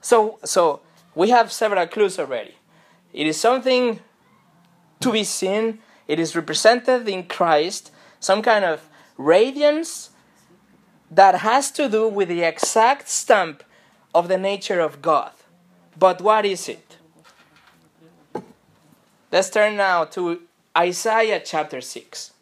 So, 0.00 0.38
so 0.44 0.80
we 1.14 1.30
have 1.30 1.52
several 1.52 1.86
clues 1.86 2.18
already. 2.18 2.54
It 3.12 3.26
is 3.26 3.40
something 3.40 4.00
to 5.00 5.12
be 5.12 5.24
seen, 5.24 5.78
it 6.08 6.18
is 6.18 6.34
represented 6.34 7.06
in 7.06 7.24
Christ, 7.24 7.92
some 8.18 8.42
kind 8.42 8.64
of 8.64 8.88
radiance 9.16 10.10
that 11.10 11.36
has 11.36 11.70
to 11.72 11.88
do 11.88 12.08
with 12.08 12.28
the 12.28 12.42
exact 12.42 13.08
stamp 13.08 13.62
of 14.14 14.28
the 14.28 14.38
nature 14.38 14.80
of 14.80 15.00
God. 15.02 15.32
But 15.96 16.20
what 16.20 16.44
is 16.44 16.68
it? 16.68 16.96
Let's 19.30 19.50
turn 19.50 19.76
now 19.76 20.04
to 20.06 20.40
Isaiah 20.76 21.40
chapter 21.44 21.80
6. 21.80 22.32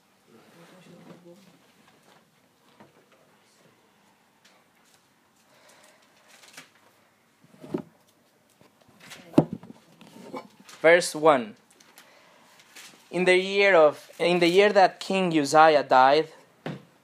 Verse 10.81 11.15
1. 11.17 11.57
In 13.11 13.25
the 13.25 13.37
year 13.37 13.75
of 13.75 14.11
in 14.19 14.41
the 14.41 14.49
year 14.49 14.73
that 14.73 15.01
King 15.01 15.37
Uzziah 15.39 15.85
died, 15.85 16.29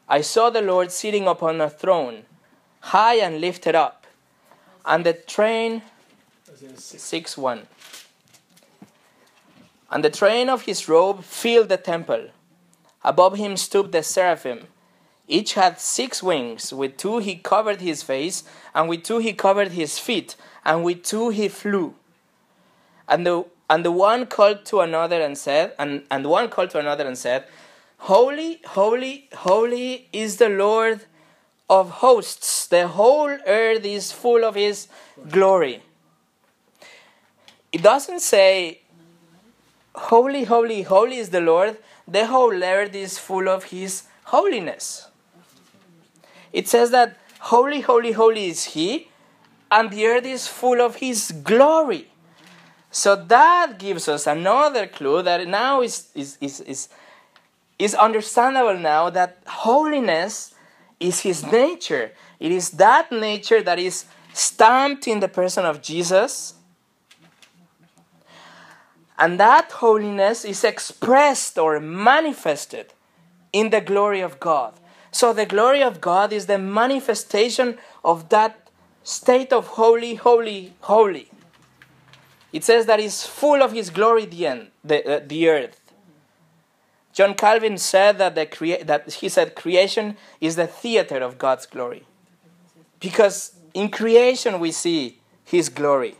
I 0.08 0.20
saw 0.20 0.50
the 0.50 0.62
Lord 0.62 0.90
sitting 0.90 1.26
upon 1.28 1.60
a 1.60 1.70
throne, 1.70 2.24
high 2.80 3.16
and 3.16 3.40
lifted 3.40 3.74
up, 3.74 4.06
and 4.84 5.06
the 5.06 5.12
train 5.12 5.82
6. 6.44 7.02
6 7.02 7.38
1. 7.38 7.66
And 9.90 10.04
the 10.04 10.10
train 10.10 10.48
of 10.48 10.62
his 10.62 10.88
robe 10.88 11.22
filled 11.22 11.68
the 11.68 11.76
temple. 11.76 12.28
Above 13.04 13.36
him 13.36 13.56
stood 13.56 13.92
the 13.92 14.02
seraphim. 14.02 14.66
Each 15.28 15.54
had 15.54 15.80
six 15.80 16.22
wings. 16.22 16.72
With 16.72 16.96
two 16.96 17.18
he 17.18 17.36
covered 17.36 17.80
his 17.80 18.02
face, 18.02 18.44
and 18.74 18.88
with 18.88 19.02
two 19.04 19.18
he 19.18 19.32
covered 19.32 19.72
his 19.72 19.98
feet, 19.98 20.36
and 20.64 20.82
with 20.82 21.02
two 21.02 21.28
he 21.28 21.48
flew. 21.48 21.94
And 23.08 23.26
the 23.26 23.44
and 23.72 23.86
the 23.86 23.90
one 23.90 24.26
called 24.26 24.66
to 24.66 24.80
another 24.80 25.22
and 25.22 25.38
said, 25.38 25.72
and, 25.78 26.02
and 26.10 26.26
one 26.26 26.50
called 26.50 26.68
to 26.68 26.78
another 26.78 27.06
and 27.06 27.16
said, 27.16 27.46
Holy, 27.96 28.60
holy, 28.66 29.30
holy 29.34 30.08
is 30.12 30.36
the 30.36 30.50
Lord 30.50 31.06
of 31.70 31.88
hosts. 32.04 32.66
The 32.66 32.86
whole 32.86 33.30
earth 33.46 33.86
is 33.86 34.12
full 34.12 34.44
of 34.44 34.56
his 34.56 34.88
glory. 35.30 35.82
It 37.72 37.82
doesn't 37.82 38.20
say, 38.20 38.82
Holy, 39.94 40.44
holy, 40.44 40.82
holy 40.82 41.16
is 41.16 41.30
the 41.30 41.40
Lord. 41.40 41.78
The 42.06 42.26
whole 42.26 42.62
earth 42.62 42.94
is 42.94 43.18
full 43.18 43.48
of 43.48 43.64
his 43.64 44.02
holiness. 44.24 45.08
It 46.52 46.68
says 46.68 46.90
that, 46.90 47.16
Holy, 47.40 47.80
holy, 47.80 48.12
holy 48.12 48.48
is 48.48 48.64
he, 48.64 49.08
and 49.70 49.90
the 49.90 50.04
earth 50.04 50.26
is 50.26 50.46
full 50.46 50.82
of 50.82 50.96
his 50.96 51.32
glory. 51.32 52.11
So 52.92 53.16
that 53.16 53.78
gives 53.78 54.06
us 54.06 54.26
another 54.26 54.86
clue 54.86 55.22
that 55.22 55.48
now 55.48 55.80
is, 55.80 56.08
is, 56.14 56.36
is, 56.42 56.60
is, 56.60 56.88
is 57.78 57.94
understandable 57.94 58.78
now 58.78 59.08
that 59.08 59.38
holiness 59.46 60.54
is 61.00 61.20
his 61.20 61.42
nature. 61.50 62.12
It 62.38 62.52
is 62.52 62.72
that 62.72 63.10
nature 63.10 63.62
that 63.62 63.78
is 63.78 64.04
stamped 64.34 65.08
in 65.08 65.20
the 65.20 65.28
person 65.28 65.64
of 65.64 65.80
Jesus. 65.80 66.54
And 69.18 69.40
that 69.40 69.72
holiness 69.72 70.44
is 70.44 70.62
expressed 70.62 71.56
or 71.56 71.80
manifested 71.80 72.92
in 73.54 73.70
the 73.70 73.80
glory 73.80 74.20
of 74.20 74.38
God. 74.38 74.74
So 75.10 75.32
the 75.32 75.46
glory 75.46 75.82
of 75.82 76.02
God 76.02 76.30
is 76.30 76.44
the 76.44 76.58
manifestation 76.58 77.78
of 78.04 78.28
that 78.28 78.68
state 79.02 79.50
of 79.50 79.66
holy, 79.68 80.16
holy, 80.16 80.74
holy. 80.80 81.30
It 82.52 82.64
says 82.64 82.86
that 82.86 83.00
is 83.00 83.24
full 83.24 83.62
of 83.62 83.72
his 83.72 83.90
glory 83.90 84.26
the 84.26 84.46
end, 84.46 84.68
the, 84.84 85.16
uh, 85.16 85.20
the 85.26 85.48
earth. 85.48 85.78
John 87.12 87.34
Calvin 87.34 87.78
said 87.78 88.18
that, 88.18 88.34
the 88.34 88.46
crea- 88.46 88.82
that 88.82 89.12
he 89.14 89.28
said 89.28 89.54
creation 89.54 90.16
is 90.40 90.56
the 90.56 90.66
theater 90.66 91.18
of 91.18 91.38
God's 91.38 91.66
glory. 91.66 92.04
Because 93.00 93.52
in 93.74 93.90
creation 93.90 94.60
we 94.60 94.72
see 94.72 95.18
his 95.44 95.68
glory. 95.68 96.16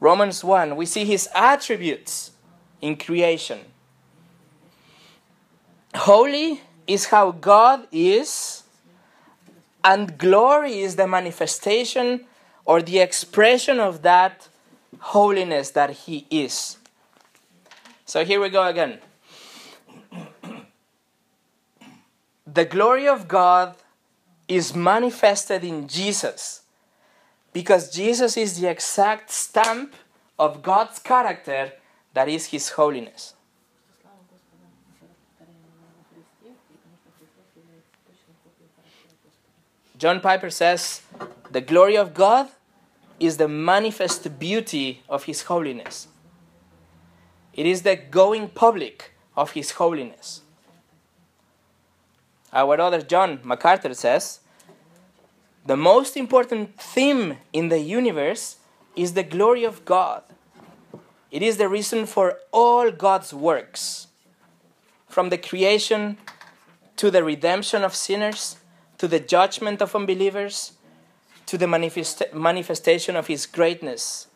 Romans 0.00 0.44
1, 0.44 0.76
we 0.76 0.86
see 0.86 1.04
his 1.04 1.28
attributes 1.34 2.32
in 2.80 2.96
creation. 2.96 3.60
Holy 5.94 6.62
is 6.86 7.06
how 7.06 7.32
God 7.32 7.86
is, 7.90 8.62
and 9.82 10.16
glory 10.18 10.80
is 10.80 10.96
the 10.96 11.06
manifestation 11.06 12.26
or 12.64 12.82
the 12.82 12.98
expression 13.00 13.80
of 13.80 14.02
that 14.02 14.48
holiness 14.98 15.70
that 15.70 15.90
he 15.90 16.26
is. 16.30 16.78
So 18.04 18.24
here 18.24 18.40
we 18.40 18.48
go 18.48 18.66
again. 18.66 18.98
The 22.46 22.64
glory 22.64 23.06
of 23.06 23.28
God 23.28 23.76
is 24.48 24.74
manifested 24.74 25.62
in 25.62 25.86
Jesus 25.86 26.62
because 27.52 27.90
Jesus 27.90 28.36
is 28.36 28.60
the 28.60 28.70
exact 28.70 29.30
stamp 29.30 29.94
of 30.38 30.62
God's 30.62 30.98
character 30.98 31.72
that 32.14 32.28
is 32.28 32.46
his 32.46 32.70
holiness. 32.70 33.34
John 39.98 40.20
Piper 40.20 40.48
says, 40.48 41.02
The 41.50 41.60
glory 41.60 41.96
of 41.96 42.14
God 42.14 42.48
is 43.20 43.36
the 43.36 43.48
manifest 43.48 44.38
beauty 44.38 45.02
of 45.08 45.24
his 45.24 45.42
holiness. 45.42 46.08
It 47.58 47.66
is 47.66 47.82
the 47.82 47.96
going 47.96 48.50
public 48.50 49.14
of 49.36 49.50
His 49.50 49.72
holiness. 49.72 50.42
Our 52.52 52.80
other 52.80 53.02
John 53.02 53.40
MacArthur 53.42 53.94
says 53.94 54.38
the 55.66 55.76
most 55.76 56.16
important 56.16 56.80
theme 56.80 57.38
in 57.52 57.68
the 57.68 57.80
universe 57.80 58.58
is 58.94 59.14
the 59.14 59.24
glory 59.24 59.64
of 59.64 59.84
God. 59.84 60.22
It 61.32 61.42
is 61.42 61.56
the 61.56 61.68
reason 61.68 62.06
for 62.06 62.38
all 62.52 62.92
God's 62.92 63.34
works, 63.34 64.06
from 65.08 65.30
the 65.30 65.36
creation 65.36 66.16
to 66.94 67.10
the 67.10 67.24
redemption 67.24 67.82
of 67.82 67.92
sinners, 67.92 68.56
to 68.98 69.08
the 69.08 69.18
judgment 69.18 69.82
of 69.82 69.96
unbelievers, 69.96 70.74
to 71.48 71.56
the 71.56 71.66
manifest- 71.66 72.34
manifestation 72.34 73.16
of 73.16 73.26
His 73.26 73.46
greatness 73.46 74.28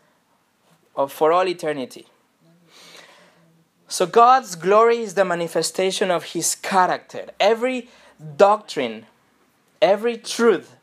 of, 0.97 1.13
for 1.13 1.31
all 1.31 1.47
eternity. 1.47 2.07
So, 3.87 4.07
God's 4.07 4.55
glory 4.55 5.01
is 5.01 5.13
the 5.13 5.25
manifestation 5.27 6.11
of 6.11 6.25
His 6.33 6.55
character. 6.55 7.27
Every 7.39 7.91
doctrine, 8.39 9.05
every 9.83 10.17
truth, 10.17 10.75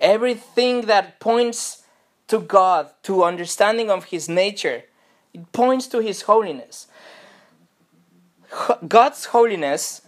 everything 0.00 0.86
that 0.86 1.20
points 1.20 1.82
to 2.28 2.38
God, 2.38 2.88
to 3.02 3.22
understanding 3.22 3.90
of 3.90 4.04
His 4.04 4.30
nature, 4.30 4.84
it 5.34 5.52
points 5.52 5.86
to 5.88 5.98
His 5.98 6.22
holiness. 6.22 6.86
God's 8.88 9.26
holiness 9.26 10.00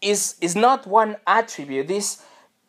is, 0.00 0.36
is 0.40 0.54
not 0.54 0.86
one 0.86 1.16
attribute, 1.26 1.90
is, 1.90 2.22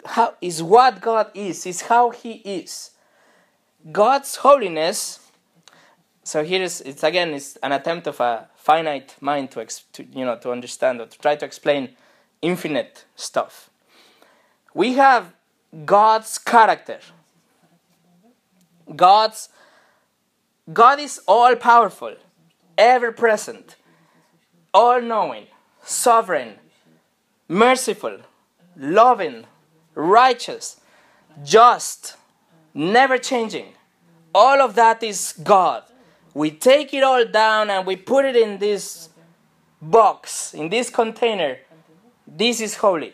how, 0.07 0.35
is 0.41 0.63
what 0.63 1.01
God 1.01 1.31
is, 1.33 1.65
is 1.65 1.81
how 1.81 2.09
He 2.09 2.33
is. 2.43 2.91
God's 3.91 4.37
holiness, 4.37 5.19
so 6.23 6.43
here 6.43 6.61
is 6.61 6.81
it's 6.81 7.03
again 7.03 7.29
it's 7.33 7.55
an 7.57 7.71
attempt 7.71 8.07
of 8.07 8.19
a 8.19 8.47
finite 8.55 9.15
mind 9.21 9.51
to, 9.51 9.61
ex, 9.61 9.85
to 9.93 10.03
you 10.03 10.25
know 10.25 10.37
to 10.37 10.51
understand 10.51 10.99
or 10.99 11.05
to 11.05 11.17
try 11.19 11.35
to 11.35 11.45
explain 11.45 11.89
infinite 12.41 13.05
stuff. 13.15 13.69
We 14.73 14.93
have 14.93 15.33
God's 15.85 16.37
character. 16.37 16.99
God's 18.95 19.49
God 20.71 20.99
is 20.99 21.21
all 21.27 21.55
powerful, 21.55 22.15
ever 22.77 23.11
present, 23.11 23.77
all 24.73 25.01
knowing, 25.01 25.47
sovereign, 25.81 26.55
merciful, 27.47 28.17
loving, 28.75 29.45
righteous, 29.97 30.79
just, 31.43 32.15
never 32.73 33.17
changing. 33.17 33.73
All 34.33 34.61
of 34.61 34.75
that 34.75 35.01
is 35.01 35.33
God. 35.43 35.83
We 36.33 36.51
take 36.51 36.93
it 36.93 37.03
all 37.03 37.25
down 37.25 37.69
and 37.71 37.85
we 37.85 37.95
put 37.95 38.23
it 38.25 38.35
in 38.35 38.59
this 38.59 39.09
box, 39.81 40.53
in 40.53 40.69
this 40.69 40.89
container. 40.89 41.57
This 42.27 42.61
is 42.61 42.75
holy. 42.75 43.13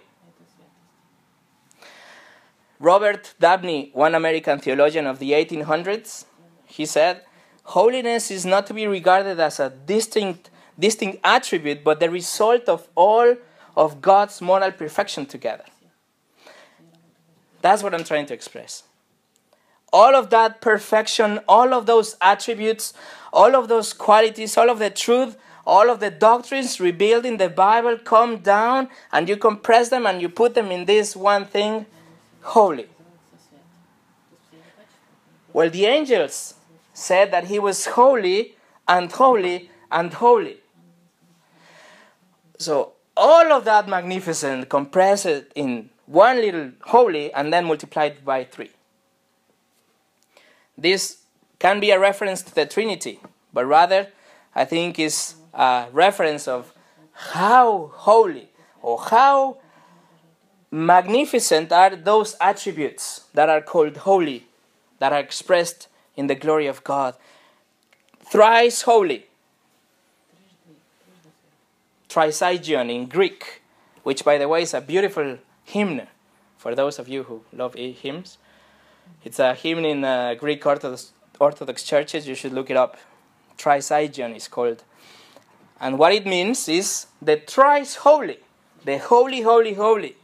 Robert 2.79 3.33
Dabney, 3.39 3.91
one 3.93 4.13
American 4.13 4.59
theologian 4.59 5.07
of 5.07 5.19
the 5.19 5.31
1800s, 5.31 6.25
he 6.65 6.85
said, 6.85 7.21
Holiness 7.63 8.29
is 8.29 8.45
not 8.45 8.67
to 8.67 8.73
be 8.73 8.87
regarded 8.87 9.39
as 9.39 9.61
a 9.61 9.69
distinct, 9.69 10.49
distinct 10.77 11.19
attribute, 11.23 11.81
but 11.81 12.01
the 12.01 12.09
result 12.09 12.67
of 12.67 12.89
all 12.93 13.37
of 13.77 14.01
God's 14.01 14.41
moral 14.41 14.71
perfection 14.71 15.25
together. 15.25 15.63
That's 17.63 17.81
what 17.81 17.95
I'm 17.95 18.03
trying 18.03 18.25
to 18.25 18.33
express. 18.33 18.83
All 19.93 20.15
of 20.15 20.29
that 20.31 20.59
perfection, 20.59 21.39
all 21.47 21.73
of 21.73 21.85
those 21.85 22.17
attributes, 22.19 22.93
all 23.31 23.55
of 23.55 23.69
those 23.69 23.93
qualities, 23.93 24.57
all 24.57 24.69
of 24.69 24.79
the 24.79 24.89
truth, 24.89 25.37
all 25.65 25.89
of 25.89 26.01
the 26.01 26.11
doctrines 26.11 26.81
revealed 26.81 27.25
in 27.25 27.37
the 27.37 27.47
Bible 27.47 27.97
come 27.97 28.39
down 28.39 28.89
and 29.13 29.29
you 29.29 29.37
compress 29.37 29.87
them 29.87 30.05
and 30.05 30.21
you 30.21 30.27
put 30.27 30.55
them 30.55 30.71
in 30.71 30.83
this 30.85 31.15
one 31.15 31.45
thing 31.45 31.85
holy. 32.41 32.89
Well, 35.53 35.69
the 35.69 35.85
angels 35.85 36.55
said 36.93 37.31
that 37.31 37.45
he 37.45 37.59
was 37.59 37.85
holy 37.85 38.57
and 38.89 39.09
holy 39.09 39.69
and 39.89 40.13
holy. 40.13 40.57
So, 42.57 42.93
all 43.15 43.53
of 43.53 43.63
that 43.63 43.87
magnificent 43.87 44.67
compressed 44.67 45.45
in 45.55 45.91
one 46.13 46.37
little 46.37 46.69
holy 46.81 47.33
and 47.33 47.51
then 47.51 47.65
multiplied 47.65 48.23
by 48.23 48.43
three. 48.43 48.69
This 50.77 51.23
can 51.57 51.79
be 51.79 51.89
a 51.89 51.99
reference 51.99 52.43
to 52.43 52.53
the 52.53 52.67
Trinity, 52.67 53.19
but 53.51 53.65
rather, 53.65 54.09
I 54.53 54.65
think, 54.65 54.99
is 54.99 55.33
a 55.55 55.87
reference 55.91 56.47
of 56.47 56.71
how 57.13 57.91
holy 57.95 58.49
or 58.83 58.99
how 58.99 59.57
magnificent 60.69 61.71
are 61.71 61.95
those 61.95 62.35
attributes 62.39 63.25
that 63.33 63.49
are 63.49 63.61
called 63.61 63.97
holy, 63.97 64.45
that 64.99 65.11
are 65.11 65.19
expressed 65.19 65.87
in 66.15 66.27
the 66.27 66.35
glory 66.35 66.67
of 66.67 66.83
God. 66.83 67.15
Thrice 68.19 68.83
holy. 68.83 69.25
Trisagion 72.07 72.93
in 72.93 73.07
Greek, 73.07 73.63
which, 74.03 74.23
by 74.23 74.37
the 74.37 74.47
way, 74.47 74.61
is 74.61 74.75
a 74.75 74.81
beautiful 74.81 75.39
hymn 75.63 76.01
for 76.57 76.75
those 76.75 76.99
of 76.99 77.07
you 77.09 77.23
who 77.23 77.43
love 77.51 77.73
hymns. 77.75 78.37
It's 79.23 79.39
a 79.39 79.53
hymn 79.53 79.79
in 79.79 80.03
uh, 80.03 80.35
Greek 80.35 80.65
Orthodox, 80.65 81.11
Orthodox 81.39 81.83
churches. 81.83 82.27
You 82.27 82.35
should 82.35 82.53
look 82.53 82.69
it 82.69 82.77
up. 82.77 82.97
Trisagion 83.57 84.35
is 84.35 84.47
called. 84.47 84.83
And 85.79 85.97
what 85.99 86.13
it 86.13 86.25
means 86.25 86.69
is 86.69 87.07
the 87.21 87.37
thrice 87.37 87.95
holy, 87.95 88.39
the 88.85 88.97
holy, 88.97 89.41
holy, 89.41 89.73
holy. 89.73 90.15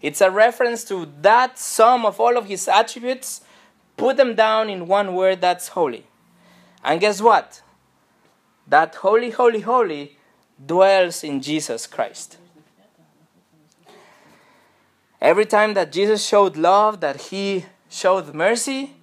It's 0.00 0.20
a 0.20 0.30
reference 0.30 0.84
to 0.84 1.08
that 1.20 1.58
sum 1.58 2.06
of 2.06 2.18
all 2.18 2.36
of 2.36 2.46
his 2.46 2.66
attributes, 2.68 3.42
put 3.96 4.16
them 4.16 4.34
down 4.34 4.70
in 4.70 4.86
one 4.86 5.14
word 5.14 5.40
that's 5.40 5.68
holy. 5.68 6.06
And 6.82 7.00
guess 7.00 7.20
what? 7.20 7.62
That 8.66 8.94
holy, 8.96 9.30
holy, 9.30 9.60
holy 9.60 10.16
dwells 10.64 11.22
in 11.22 11.40
Jesus 11.40 11.86
Christ. 11.86 12.38
Every 15.22 15.46
time 15.46 15.74
that 15.74 15.92
Jesus 15.92 16.26
showed 16.26 16.56
love, 16.56 16.98
that 16.98 17.30
he 17.30 17.66
showed 17.88 18.34
mercy, 18.34 18.94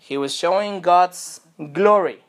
he 0.00 0.18
was 0.18 0.34
showing 0.34 0.80
God's 0.80 1.42
glory. 1.72 2.24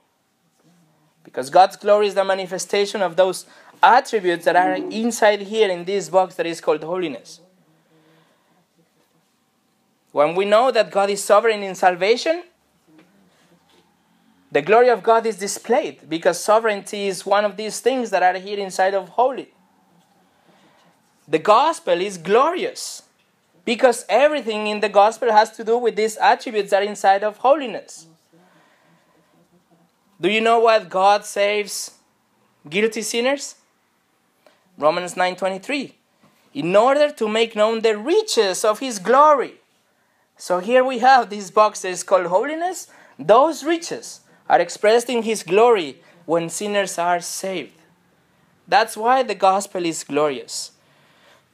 Because 1.23 1.49
God's 1.49 1.75
glory 1.75 2.05
is 2.05 2.13
the 2.13 2.23
manifestation 2.23 3.01
of 3.01 3.15
those 3.15 3.47
attributes 3.81 4.45
that 4.45 4.55
are 4.55 4.75
inside 4.75 5.41
here 5.41 5.71
in 5.71 5.85
this 5.85 6.07
box 6.07 6.35
that 6.35 6.45
is 6.45 6.61
called 6.61 6.83
holiness. 6.83 7.39
When 10.11 10.35
we 10.35 10.45
know 10.45 10.69
that 10.69 10.91
God 10.91 11.09
is 11.09 11.23
sovereign 11.23 11.63
in 11.63 11.73
salvation, 11.73 12.43
the 14.51 14.61
glory 14.61 14.89
of 14.89 15.01
God 15.01 15.25
is 15.25 15.38
displayed 15.38 16.07
because 16.07 16.39
sovereignty 16.39 17.07
is 17.07 17.25
one 17.25 17.43
of 17.43 17.57
these 17.57 17.79
things 17.79 18.11
that 18.11 18.21
are 18.21 18.38
here 18.38 18.59
inside 18.59 18.93
of 18.93 19.09
holy. 19.09 19.49
The 21.27 21.39
gospel 21.39 21.99
is 21.99 22.19
glorious 22.19 23.01
because 23.65 24.06
everything 24.08 24.67
in 24.67 24.80
the 24.80 24.89
gospel 24.89 25.32
has 25.32 25.51
to 25.58 25.63
do 25.63 25.78
with 25.78 25.95
these 25.95 26.17
attributes 26.17 26.69
that 26.69 26.84
are 26.84 26.86
inside 26.86 27.23
of 27.23 27.38
holiness. 27.38 28.08
Do 30.21 30.30
you 30.30 30.39
know 30.39 30.60
what 30.60 30.89
God 30.89 31.25
saves 31.25 31.91
guilty 32.69 33.01
sinners? 33.01 33.56
Romans 34.78 35.15
9:23. 35.15 35.95
In 36.54 36.75
order 36.75 37.12
to 37.12 37.28
make 37.28 37.56
known 37.56 37.82
the 37.82 37.97
riches 37.97 38.63
of 38.63 38.80
his 38.80 38.99
glory. 38.99 39.56
So 40.37 40.60
here 40.60 40.83
we 40.83 41.00
have 41.00 41.29
this 41.29 41.52
box 41.52 41.81
that 41.81 41.89
is 41.89 42.04
called 42.04 42.27
holiness. 42.27 42.87
Those 43.19 43.63
riches 43.63 44.21
are 44.50 44.62
expressed 44.62 45.10
in 45.10 45.23
his 45.23 45.44
glory 45.44 46.02
when 46.25 46.50
sinners 46.50 46.98
are 46.98 47.19
saved. 47.19 47.73
That's 48.67 48.96
why 48.98 49.23
the 49.23 49.35
gospel 49.35 49.85
is 49.85 50.04
glorious. 50.04 50.71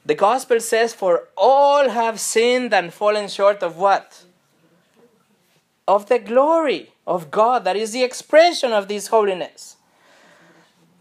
The 0.04 0.14
gospel 0.14 0.60
says, 0.60 0.94
For 0.94 1.28
all 1.36 1.88
have 1.88 2.18
sinned 2.18 2.74
and 2.74 2.92
fallen 2.92 3.28
short 3.28 3.62
of 3.62 3.76
what? 3.76 4.24
Of 5.86 6.08
the 6.08 6.18
glory 6.18 6.92
of 7.06 7.30
God. 7.30 7.64
That 7.64 7.76
is 7.76 7.92
the 7.92 8.02
expression 8.02 8.72
of 8.72 8.88
this 8.88 9.08
holiness. 9.08 9.76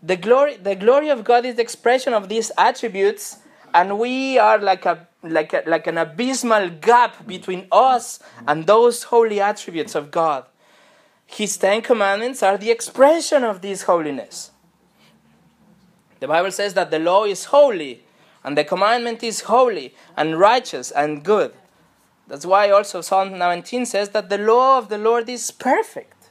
The 0.03 0.17
glory, 0.17 0.57
the 0.57 0.75
glory 0.75 1.09
of 1.09 1.23
God 1.23 1.45
is 1.45 1.55
the 1.55 1.61
expression 1.61 2.13
of 2.13 2.27
these 2.27 2.51
attributes, 2.57 3.37
and 3.73 3.99
we 3.99 4.39
are 4.39 4.57
like 4.57 4.85
a 4.85 5.07
like 5.23 5.53
a, 5.53 5.63
like 5.67 5.85
an 5.85 5.99
abysmal 5.99 6.69
gap 6.69 7.27
between 7.27 7.67
us 7.71 8.19
and 8.47 8.65
those 8.65 9.03
holy 9.03 9.39
attributes 9.39 9.93
of 9.93 10.09
God. 10.09 10.45
His 11.27 11.55
Ten 11.57 11.81
Commandments 11.81 12.41
are 12.41 12.57
the 12.57 12.71
expression 12.71 13.43
of 13.43 13.61
this 13.61 13.83
holiness. 13.83 14.51
The 16.19 16.27
Bible 16.27 16.51
says 16.51 16.73
that 16.73 16.91
the 16.91 16.99
law 16.99 17.25
is 17.25 17.45
holy, 17.45 18.03
and 18.43 18.57
the 18.57 18.63
commandment 18.63 19.23
is 19.23 19.41
holy 19.41 19.93
and 20.17 20.39
righteous 20.39 20.91
and 20.91 21.23
good. 21.23 21.53
That's 22.27 22.45
why 22.45 22.69
also 22.69 23.01
Psalm 23.01 23.37
19 23.37 23.85
says 23.85 24.09
that 24.09 24.29
the 24.29 24.37
law 24.37 24.77
of 24.77 24.89
the 24.89 24.97
Lord 24.97 25.29
is 25.29 25.51
perfect. 25.51 26.21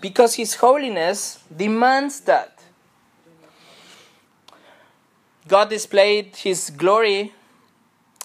because 0.00 0.34
His 0.34 0.56
holiness 0.56 1.42
demands 1.54 2.20
that. 2.20 2.62
God 5.46 5.70
displayed 5.70 6.36
His 6.36 6.70
glory 6.70 7.32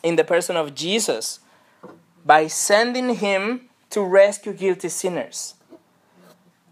in 0.04 0.16
the 0.16 0.24
person 0.24 0.58
of 0.58 0.76
Jesus 0.76 1.40
by 2.26 2.48
sending 2.48 3.16
Him 3.16 3.70
to 3.90 4.04
rescue 4.04 4.54
guilty 4.54 4.90
sinners. 4.90 5.56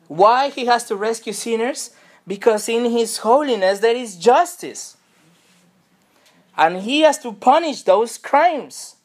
Why 0.07 0.49
He 0.49 0.65
has 0.65 0.86
to 0.86 0.95
rescue 0.95 1.34
sinners? 1.34 1.91
Because 2.27 2.67
in 2.69 2.91
His 2.91 3.17
holiness 3.19 3.79
there 3.79 3.95
is 3.95 4.17
justice. 4.17 4.97
And 6.62 6.78
He 6.84 7.01
has 7.01 7.18
to 7.26 7.34
punish 7.34 7.82
those 7.82 8.20
crimes. 8.20 8.97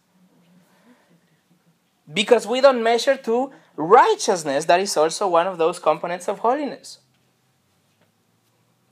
Because 2.12 2.46
we 2.46 2.60
don't 2.60 2.82
measure 2.82 3.16
to 3.16 3.50
righteousness, 3.76 4.66
that 4.66 4.78
is 4.78 4.94
also 4.96 5.26
one 5.26 5.46
of 5.46 5.56
those 5.56 5.78
components 5.78 6.28
of 6.28 6.40
holiness. 6.40 6.98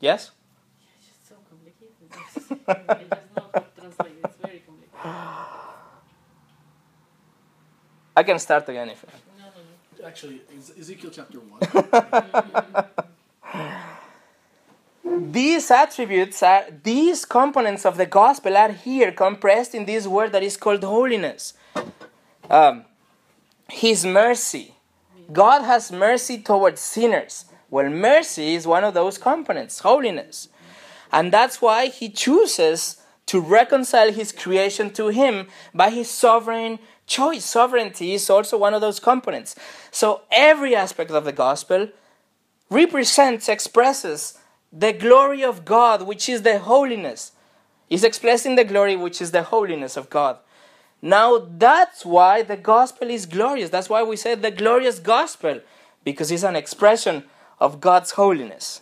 Yes? 0.01 0.31
It's 0.99 1.07
just 1.09 1.29
so 1.29 1.35
complicated. 1.49 1.93
I 2.67 3.05
just 3.05 3.37
know 3.37 3.45
how 3.53 3.61
to 3.61 3.67
translate. 3.79 4.13
It's 4.25 4.37
very 4.37 4.63
complicated. 4.67 5.11
I 8.17 8.23
can 8.23 8.39
start 8.39 8.67
again 8.71 8.89
if 8.89 9.05
No, 9.05 9.45
no, 9.45 9.61
no. 10.01 10.07
Actually, 10.07 10.41
Ezekiel 10.81 11.11
chapter 11.13 11.39
1. 11.39 12.85
these 15.35 15.69
attributes 15.71 16.43
are 16.43 16.65
these 16.85 17.25
components 17.25 17.85
of 17.85 17.97
the 17.97 18.07
gospel 18.07 18.57
are 18.57 18.71
here 18.71 19.11
compressed 19.11 19.75
in 19.75 19.85
this 19.85 20.07
word 20.07 20.31
that 20.31 20.45
is 20.45 20.57
called 20.57 20.85
holiness. 20.85 21.55
Um, 22.49 22.85
his 23.69 24.07
mercy. 24.07 24.75
God 25.33 25.63
has 25.63 25.91
mercy 25.91 26.39
towards 26.39 26.81
sinners. 26.81 27.47
Well 27.69 27.91
mercy 27.91 28.55
is 28.55 28.65
one 28.67 28.85
of 28.85 28.95
those 28.95 29.19
components 29.19 29.81
holiness. 29.81 30.49
And 31.11 31.33
that's 31.33 31.61
why 31.61 31.87
he 31.89 32.09
chooses 32.11 33.03
to 33.27 33.41
reconcile 33.41 34.13
his 34.13 34.31
creation 34.31 34.91
to 34.93 35.09
him 35.09 35.49
by 35.75 35.91
his 35.91 36.09
sovereign 36.09 36.79
choice. 37.07 37.45
Sovereignty 37.45 38.15
is 38.15 38.31
also 38.31 38.57
one 38.57 38.75
of 38.75 38.81
those 38.81 39.01
components. 39.01 39.57
So 39.91 40.23
every 40.31 40.77
aspect 40.77 41.11
of 41.11 41.25
the 41.25 41.33
gospel 41.33 41.89
represents, 42.71 43.49
expresses 43.49 44.39
the 44.77 44.93
glory 44.93 45.45
of 45.45 45.65
God, 45.65 46.03
which 46.03 46.29
is 46.29 46.43
the 46.43 46.59
holiness. 46.59 47.33
is 47.89 48.03
expressing 48.03 48.57
the 48.57 48.65
glory, 48.65 48.97
which 48.97 49.21
is 49.21 49.31
the 49.31 49.45
holiness 49.45 49.97
of 49.97 50.11
God. 50.11 50.39
Now, 51.01 51.39
that's 51.39 52.05
why 52.05 52.43
the 52.43 52.57
gospel 52.57 53.09
is 53.11 53.27
glorious. 53.27 53.71
That's 53.71 53.89
why 53.89 54.03
we 54.03 54.17
say 54.17 54.35
the 54.35 54.51
glorious 54.51 54.99
gospel, 54.99 55.61
because 56.03 56.31
it's 56.31 56.43
an 56.43 56.57
expression 56.57 57.25
of 57.61 57.81
God's 57.81 58.13
holiness. 58.13 58.81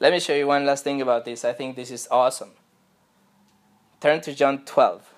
Let 0.00 0.12
me 0.12 0.18
show 0.18 0.34
you 0.34 0.48
one 0.48 0.66
last 0.66 0.82
thing 0.82 1.00
about 1.00 1.24
this. 1.24 1.44
I 1.44 1.52
think 1.52 1.76
this 1.76 1.92
is 1.92 2.08
awesome. 2.10 2.50
Turn 4.02 4.20
to 4.22 4.34
John 4.34 4.64
12. 4.64 5.14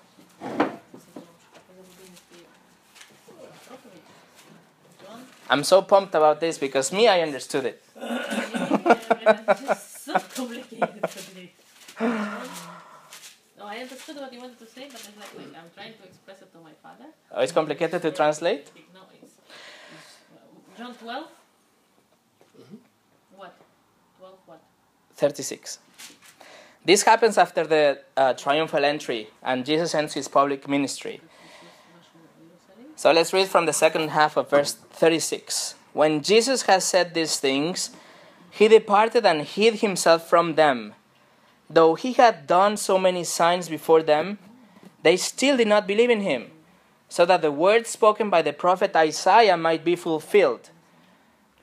I'm 5.49 5.63
so 5.63 5.81
pumped 5.81 6.13
about 6.13 6.39
this 6.39 6.59
because 6.59 6.93
me, 6.93 7.07
I 7.07 7.21
understood 7.21 7.65
it. 7.65 7.83
it's 7.99 10.03
so 10.05 10.13
complicated 10.13 11.09
for 11.09 11.35
me. 11.35 11.51
No, 13.57 13.65
I 13.65 13.77
understood 13.77 14.17
what 14.17 14.31
you 14.31 14.39
wanted 14.39 14.59
to 14.59 14.67
say, 14.67 14.85
but 14.85 15.01
it's 15.01 15.17
like, 15.17 15.35
like 15.35 15.47
I'm 15.57 15.71
trying 15.73 15.93
to 15.93 16.03
express 16.03 16.43
it 16.43 16.53
to 16.53 16.59
my 16.59 16.73
father. 16.83 17.05
Oh, 17.31 17.41
it's 17.41 17.51
complicated 17.51 18.03
to 18.03 18.11
translate? 18.11 18.69
No, 18.93 18.99
it's, 19.19 19.33
it's 19.95 20.77
John 20.77 20.93
12. 20.93 21.23
Mm-hmm. 22.61 22.75
What? 23.35 23.55
12 24.19 24.37
what? 24.45 24.61
36. 25.15 25.79
This 26.85 27.03
happens 27.03 27.37
after 27.37 27.65
the 27.65 27.99
uh, 28.15 28.33
triumphal 28.33 28.85
entry 28.85 29.29
and 29.41 29.65
Jesus 29.65 29.95
ends 29.95 30.13
his 30.13 30.27
public 30.27 30.67
ministry. 30.67 31.19
So 32.95 33.11
let's 33.11 33.33
read 33.33 33.47
from 33.47 33.65
the 33.65 33.73
second 33.73 34.09
half 34.09 34.37
of 34.37 34.49
verse 34.49 34.73
36. 34.73 35.75
When 35.93 36.21
Jesus 36.21 36.63
had 36.63 36.83
said 36.83 37.13
these 37.13 37.39
things, 37.39 37.89
he 38.51 38.67
departed 38.67 39.25
and 39.25 39.41
hid 39.41 39.75
himself 39.75 40.29
from 40.29 40.55
them. 40.55 40.93
Though 41.69 41.95
he 41.95 42.13
had 42.13 42.47
done 42.47 42.77
so 42.77 42.97
many 42.97 43.23
signs 43.23 43.67
before 43.67 44.03
them, 44.03 44.37
they 45.03 45.17
still 45.17 45.57
did 45.57 45.67
not 45.67 45.87
believe 45.87 46.09
in 46.09 46.21
him, 46.21 46.51
so 47.09 47.25
that 47.25 47.41
the 47.41 47.51
words 47.51 47.89
spoken 47.89 48.29
by 48.29 48.41
the 48.41 48.53
prophet 48.53 48.95
Isaiah 48.95 49.57
might 49.57 49.83
be 49.83 49.95
fulfilled. 49.95 50.69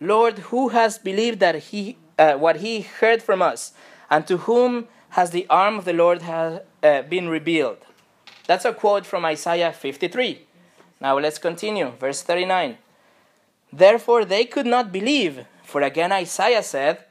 Lord, 0.01 0.39
who 0.51 0.69
has 0.71 0.99
believed 0.99 1.41
that 1.41 1.71
he 1.71 1.97
uh, 2.19 2.35
what 2.35 2.57
he 2.57 2.83
heard 2.83 3.23
from 3.23 3.41
us, 3.41 3.73
and 4.11 4.27
to 4.27 4.37
whom 4.39 4.87
has 5.13 5.31
the 5.31 5.47
arm 5.49 5.79
of 5.79 5.85
the 5.85 5.93
Lord 5.93 6.23
ha- 6.23 6.61
uh, 6.83 7.03
been 7.03 7.29
revealed? 7.29 7.79
That's 8.47 8.65
a 8.65 8.73
quote 8.73 9.07
from 9.07 9.25
Isaiah 9.25 9.73
53. 9.73 10.47
Now 11.01 11.19
let's 11.19 11.39
continue. 11.39 11.91
Verse 12.01 12.23
39. 12.23 12.79
Therefore 13.73 14.25
they 14.25 14.45
could 14.45 14.67
not 14.67 14.93
believe, 14.93 15.47
for 15.65 15.83
again 15.83 16.13
Isaiah 16.13 16.63
said, 16.63 17.05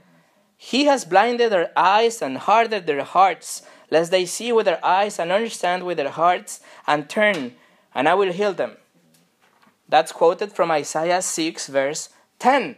He 0.58 0.86
has 0.86 1.06
blinded 1.06 1.52
their 1.52 1.72
eyes 1.76 2.22
and 2.22 2.38
hardened 2.38 2.88
their 2.88 3.04
hearts, 3.04 3.64
lest 3.90 4.12
they 4.12 4.26
see 4.26 4.52
with 4.52 4.66
their 4.66 4.84
eyes 4.86 5.20
and 5.20 5.32
understand 5.32 5.86
with 5.86 5.98
their 5.98 6.10
hearts 6.10 6.60
and 6.88 7.10
turn, 7.10 7.54
and 7.94 8.08
I 8.08 8.14
will 8.14 8.32
heal 8.32 8.54
them. 8.54 8.78
That's 9.90 10.12
quoted 10.12 10.54
from 10.54 10.72
Isaiah 10.72 11.22
6, 11.22 11.68
verse 11.68 12.10
10. 12.40 12.78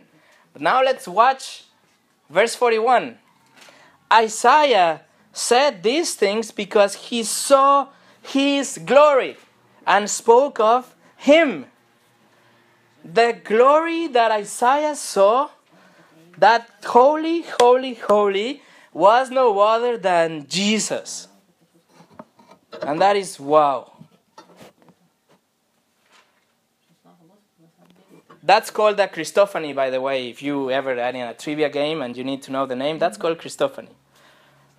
But 0.51 0.61
now 0.61 0.84
let's 0.84 1.07
watch 1.07 1.65
verse 2.30 2.55
41. 2.55 3.19
Isaiah 4.11 5.01
said 5.34 5.81
these 5.81 6.13
things 6.13 6.51
because 6.51 6.95
he 7.09 7.23
saw 7.23 7.89
his 8.21 8.79
glory 8.86 9.36
and 9.86 10.09
spoke 10.09 10.59
of 10.59 10.95
him. 11.17 11.65
The 13.03 13.38
glory 13.43 14.07
that 14.07 14.31
Isaiah 14.31 14.95
saw, 14.95 15.49
that 16.38 16.69
holy, 16.86 17.41
holy, 17.59 17.95
holy, 17.95 18.61
was 18.93 19.29
no 19.31 19.59
other 19.59 19.97
than 19.97 20.47
Jesus. 20.47 21.27
And 22.81 23.01
that 23.01 23.15
is 23.15 23.39
wow. 23.39 23.91
That's 28.41 28.69
called 28.69 28.99
a 28.99 29.07
Christophany, 29.07 29.73
by 29.73 29.89
the 29.89 30.01
way. 30.01 30.29
If 30.29 30.43
you 30.43 30.69
ever 30.69 30.91
are 30.91 31.09
in 31.09 31.15
a 31.15 31.34
trivia 31.34 31.69
game 31.69 32.01
and 32.01 32.15
you 32.15 32.23
need 32.23 32.41
to 32.43 32.51
know 32.51 32.65
the 32.65 32.75
name, 32.75 32.99
that's 32.99 33.17
called 33.17 33.38
Christophany. 33.38 33.89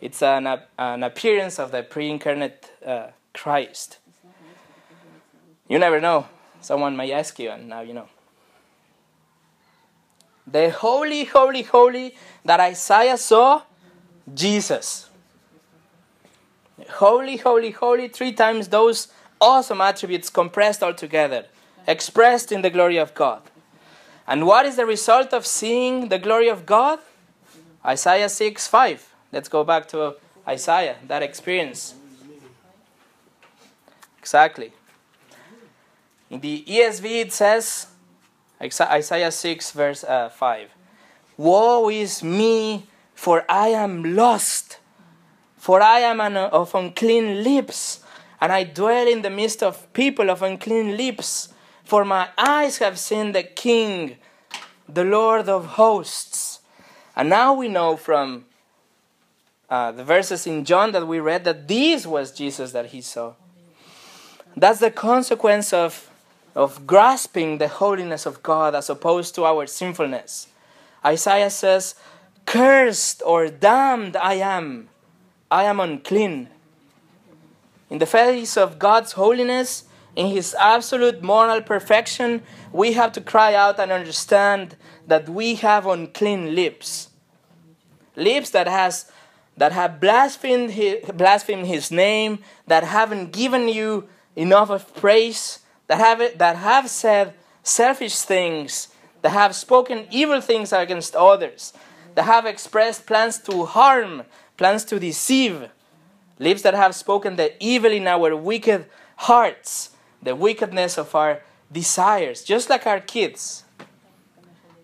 It's 0.05 0.22
an, 0.22 0.46
an 0.78 1.02
appearance 1.02 1.59
of 1.59 1.70
the 1.70 1.82
pre 1.82 2.11
incarnate 2.11 2.70
uh, 2.84 3.07
Christ. 3.32 4.00
You 5.66 5.78
never 5.78 5.98
know. 5.98 6.26
Someone 6.61 6.94
may 6.94 7.11
ask 7.11 7.38
you, 7.38 7.48
and 7.48 7.70
now 7.70 7.80
you 7.80 7.94
know. 7.94 8.09
The 10.46 10.68
holy, 10.68 11.24
holy, 11.24 11.62
holy 11.62 12.14
that 12.44 12.61
Isaiah 12.61 13.16
saw, 13.16 13.62
Jesus. 14.34 15.09
Holy, 16.90 17.38
holy, 17.38 17.70
holy, 17.70 18.09
three 18.09 18.32
times 18.32 18.68
those 18.68 19.09
awesome 19.40 19.80
attributes 19.80 20.28
compressed 20.28 20.82
all 20.82 20.92
together, 20.92 21.46
expressed 21.86 22.52
in 22.52 22.61
the 22.61 22.68
glory 22.68 22.98
of 22.98 23.14
God. 23.14 23.40
And 24.26 24.46
what 24.46 24.66
is 24.66 24.76
the 24.76 24.84
result 24.84 25.32
of 25.32 25.46
seeing 25.46 26.11
the 26.11 26.18
glory 26.18 26.50
of 26.50 26.66
God? 26.66 26.98
Isaiah 27.82 28.28
6 28.28 28.66
5. 28.66 29.13
Let's 29.35 29.49
go 29.49 29.64
back 29.64 29.89
to 29.89 30.14
Isaiah, 30.47 30.95
that 31.09 31.24
experience. 31.24 31.97
Exactly. 34.20 34.70
In 36.30 36.39
the 36.39 36.62
ESV, 36.68 37.05
it 37.20 37.32
says, 37.32 37.89
Isaiah 38.62 39.32
6, 39.32 39.72
verse 39.72 40.05
uh, 40.05 40.28
5 40.28 40.70
Woe 41.37 41.89
is 41.89 42.22
me, 42.22 42.87
for 43.12 43.45
I 43.49 43.70
am 43.70 44.14
lost, 44.14 44.78
for 45.57 45.82
I 45.82 45.99
am 45.99 46.20
an, 46.20 46.37
of 46.37 46.72
unclean 46.72 47.43
lips, 47.43 48.05
and 48.41 48.53
I 48.53 48.62
dwell 48.62 49.09
in 49.09 49.22
the 49.22 49.30
midst 49.30 49.64
of 49.64 49.93
people 49.93 50.30
of 50.30 50.43
unclean 50.43 50.97
lips. 50.97 51.49
For 51.82 52.05
my 52.05 52.28
eyes 52.39 52.78
have 52.78 53.01
seen 53.01 53.32
the 53.32 53.43
King, 53.43 54.16
the 54.89 55.05
Lord 55.05 55.49
of 55.49 55.66
hosts. 55.74 56.61
And 57.16 57.28
now 57.28 57.53
we 57.53 57.66
know 57.66 57.97
from 57.97 58.45
uh, 59.68 59.92
the 59.92 60.04
verses 60.04 60.46
in 60.46 60.64
John 60.64 60.92
that 60.92 61.06
we 61.06 61.20
read 61.20 61.44
that 61.44 61.68
this 61.68 62.06
was 62.06 62.32
Jesus 62.32 62.72
that 62.72 62.86
he 62.86 63.00
saw. 63.00 63.34
That's 64.56 64.80
the 64.80 64.90
consequence 64.90 65.72
of, 65.72 66.10
of 66.54 66.86
grasping 66.86 67.58
the 67.58 67.68
holiness 67.68 68.26
of 68.26 68.42
God 68.42 68.74
as 68.74 68.88
opposed 68.88 69.34
to 69.36 69.44
our 69.44 69.66
sinfulness. 69.66 70.48
Isaiah 71.04 71.50
says, 71.50 71.94
Cursed 72.46 73.22
or 73.24 73.48
damned 73.48 74.16
I 74.16 74.34
am. 74.34 74.88
I 75.50 75.64
am 75.64 75.80
unclean. 75.80 76.48
In 77.90 77.98
the 77.98 78.06
face 78.06 78.56
of 78.56 78.78
God's 78.78 79.12
holiness, 79.12 79.84
in 80.16 80.26
His 80.26 80.54
absolute 80.58 81.22
moral 81.22 81.60
perfection, 81.60 82.42
we 82.72 82.92
have 82.92 83.12
to 83.12 83.20
cry 83.20 83.54
out 83.54 83.78
and 83.78 83.90
understand 83.90 84.76
that 85.06 85.28
we 85.28 85.56
have 85.56 85.86
unclean 85.86 86.54
lips. 86.54 87.10
Lips 88.16 88.50
that 88.50 88.68
has 88.68 89.10
that 89.57 89.72
have 89.72 90.00
blasphemed 90.00 90.72
his, 90.72 91.05
blasphemed 91.12 91.66
his 91.66 91.90
name, 91.90 92.40
that 92.66 92.84
haven't 92.84 93.32
given 93.32 93.68
you 93.68 94.09
enough 94.36 94.70
of 94.70 94.94
praise, 94.96 95.61
that 95.86 95.98
have, 95.98 96.38
that 96.38 96.57
have 96.57 96.90
said 96.90 97.34
selfish 97.62 98.16
things, 98.16 98.88
that 99.22 99.30
have 99.30 99.55
spoken 99.55 100.07
evil 100.11 100.40
things 100.40 100.72
against 100.72 101.14
others, 101.14 101.72
that 102.14 102.24
have 102.24 102.46
expressed 102.46 103.07
plans 103.07 103.38
to 103.38 103.64
harm, 103.64 104.22
plans 104.57 104.84
to 104.84 104.98
deceive, 104.98 105.68
lips 106.38 106.62
that 106.62 106.74
have 106.74 106.94
spoken 106.94 107.36
the 107.36 107.52
evil 107.64 107.92
in 107.92 108.07
our 108.07 108.36
wicked 108.36 108.86
hearts, 109.16 109.90
the 110.22 110.34
wickedness 110.34 110.98
of 110.98 111.14
our 111.14 111.42
desires, 111.70 112.42
just 112.42 112.68
like 112.68 112.86
our 112.86 113.00
kids. 113.00 113.64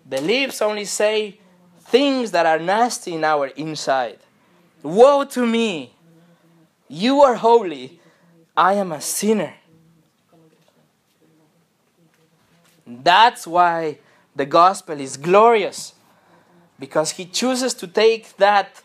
The 0.07 0.21
lips 0.21 0.61
only 0.61 0.85
say 0.85 1.39
things 1.81 2.31
that 2.31 2.45
are 2.45 2.59
nasty 2.59 3.15
in 3.15 3.23
our 3.23 3.47
inside. 3.47 4.19
Woe 4.83 5.23
to 5.25 5.45
me! 5.45 5.93
You 6.87 7.21
are 7.21 7.35
holy. 7.35 7.99
I 8.55 8.73
am 8.73 8.91
a 8.91 8.99
sinner. 8.99 9.53
That's 12.85 13.47
why 13.47 13.99
the 14.35 14.45
gospel 14.45 14.99
is 14.99 15.17
glorious. 15.17 15.93
Because 16.79 17.11
he 17.11 17.25
chooses 17.25 17.73
to 17.75 17.87
take 17.87 18.35
that 18.37 18.81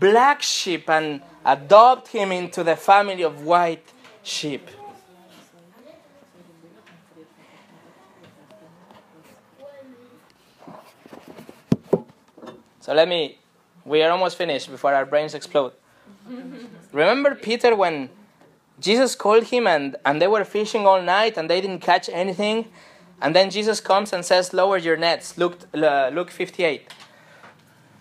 black 0.00 0.42
sheep 0.42 0.90
and 0.90 1.22
adopt 1.44 2.08
him 2.08 2.32
into 2.32 2.64
the 2.64 2.76
family 2.76 3.22
of 3.22 3.42
white 3.42 3.92
sheep. 4.22 4.68
So 12.80 12.94
let 12.94 13.08
me, 13.08 13.38
we 13.86 14.02
are 14.02 14.10
almost 14.10 14.36
finished 14.36 14.70
before 14.70 14.92
our 14.92 15.06
brains 15.06 15.34
explode. 15.34 15.72
Remember 16.92 17.34
Peter 17.34 17.74
when 17.74 18.10
Jesus 18.80 19.14
called 19.14 19.44
him 19.44 19.66
and, 19.66 19.96
and 20.04 20.20
they 20.20 20.26
were 20.26 20.44
fishing 20.44 20.86
all 20.86 21.00
night 21.00 21.36
and 21.36 21.48
they 21.48 21.60
didn't 21.60 21.80
catch 21.80 22.08
anything? 22.08 22.66
And 23.22 23.34
then 23.34 23.50
Jesus 23.50 23.80
comes 23.80 24.12
and 24.12 24.24
says, 24.24 24.52
Lower 24.52 24.76
your 24.76 24.96
nets. 24.96 25.38
Luke, 25.38 25.58
uh, 25.72 26.10
Luke 26.12 26.30
58. 26.30 26.92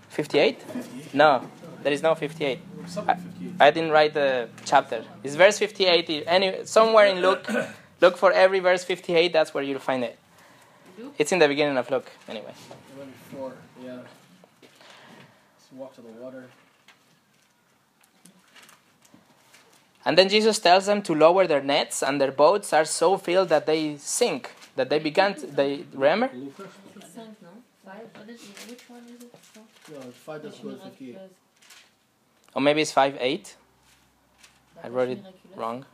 58? 0.09 1.13
No, 1.13 1.47
there 1.83 1.93
is 1.93 2.01
no 2.01 2.15
58. 2.15 2.59
Something 2.88 3.15
58. 3.15 3.53
I 3.59 3.71
didn't 3.71 3.91
write 3.91 4.13
the 4.13 4.49
chapter. 4.65 5.03
It's 5.23 5.36
verse 5.36 5.57
58. 5.59 6.23
Any, 6.27 6.65
somewhere 6.65 7.07
in 7.07 7.21
Luke, 7.21 7.47
look 8.01 8.17
for 8.17 8.31
every 8.31 8.59
verse 8.59 8.83
58. 8.83 9.31
That's 9.31 9.53
where 9.53 9.63
you'll 9.63 9.79
find 9.79 10.03
it. 10.03 10.17
It's 11.17 11.31
in 11.31 11.39
the 11.39 11.47
beginning 11.47 11.77
of 11.77 11.89
Luke, 11.91 12.09
anyway. 12.27 12.53
The 12.93 12.99
one 12.99 13.13
before, 13.29 13.53
yeah. 13.83 13.97
Let's 14.61 15.64
walk 15.78 15.95
to 15.95 16.01
the 16.01 16.09
water. 16.09 16.45
And 20.05 20.17
then 20.17 20.30
Jesus 20.30 20.59
tells 20.59 20.86
them 20.86 21.01
to 21.03 21.15
lower 21.15 21.47
their 21.47 21.63
nets, 21.63 22.03
and 22.03 22.21
their 22.21 22.32
boats 22.32 22.71
are 22.73 22.86
so 22.86 23.17
filled 23.17 23.49
that 23.49 23.65
they 23.65 23.97
sink. 23.97 24.51
That 24.76 24.89
they 24.89 24.99
began. 24.99 25.34
To, 25.36 25.47
they 25.47 25.86
remember. 25.93 26.30
Or 32.53 32.61
maybe 32.61 32.82
it's 32.82 32.91
five 32.91 33.17
eight. 33.19 33.55
I 34.84 34.89
wrote 34.89 35.09
it 35.09 35.23
wrong. 35.55 35.86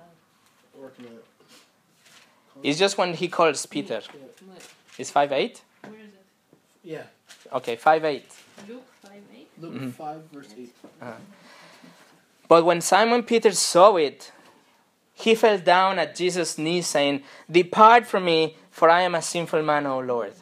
It's 2.64 2.78
just 2.78 2.98
when 2.98 3.14
he 3.14 3.28
calls 3.28 3.66
Peter. 3.66 4.02
It's 4.98 5.10
five 5.10 5.32
eight 5.32 5.62
where 6.84 6.94
is 6.94 7.00
it? 7.00 7.08
Yeah. 7.52 7.58
Okay, 7.58 7.76
five 7.76 8.04
eight. 8.06 8.30
Luke 8.68 8.84
5 9.02 9.12
8? 9.34 9.48
Luke 9.60 9.74
Mhm. 9.74 9.94
5, 9.94 10.22
verse 10.32 10.54
8. 10.58 10.76
But 12.48 12.66
when 12.66 12.82
Simon 12.82 13.24
Peter 13.24 13.52
saw 13.52 13.96
it, 13.96 14.32
he 15.14 15.36
fell 15.36 15.58
down 15.58 16.00
at 16.00 16.16
Jesus' 16.16 16.58
knees, 16.58 16.88
saying, 16.88 17.24
Depart 17.50 18.06
from 18.06 18.26
me, 18.26 18.58
for 18.70 18.90
I 18.90 19.02
am 19.02 19.16
a 19.16 19.22
sinful 19.22 19.62
man, 19.64 19.86
O 19.86 20.00
Lord. 20.00 20.34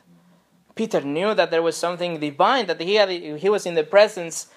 Peter 0.75 1.01
knew 1.01 1.33
that 1.33 1.51
there 1.51 1.61
was 1.61 1.75
something 1.77 2.19
divine, 2.19 2.65
that 2.67 2.79
he, 2.81 2.95
had, 2.95 3.09
he 3.09 3.49
was 3.49 3.65
in 3.65 3.75
the 3.75 3.83
presence 3.83 4.47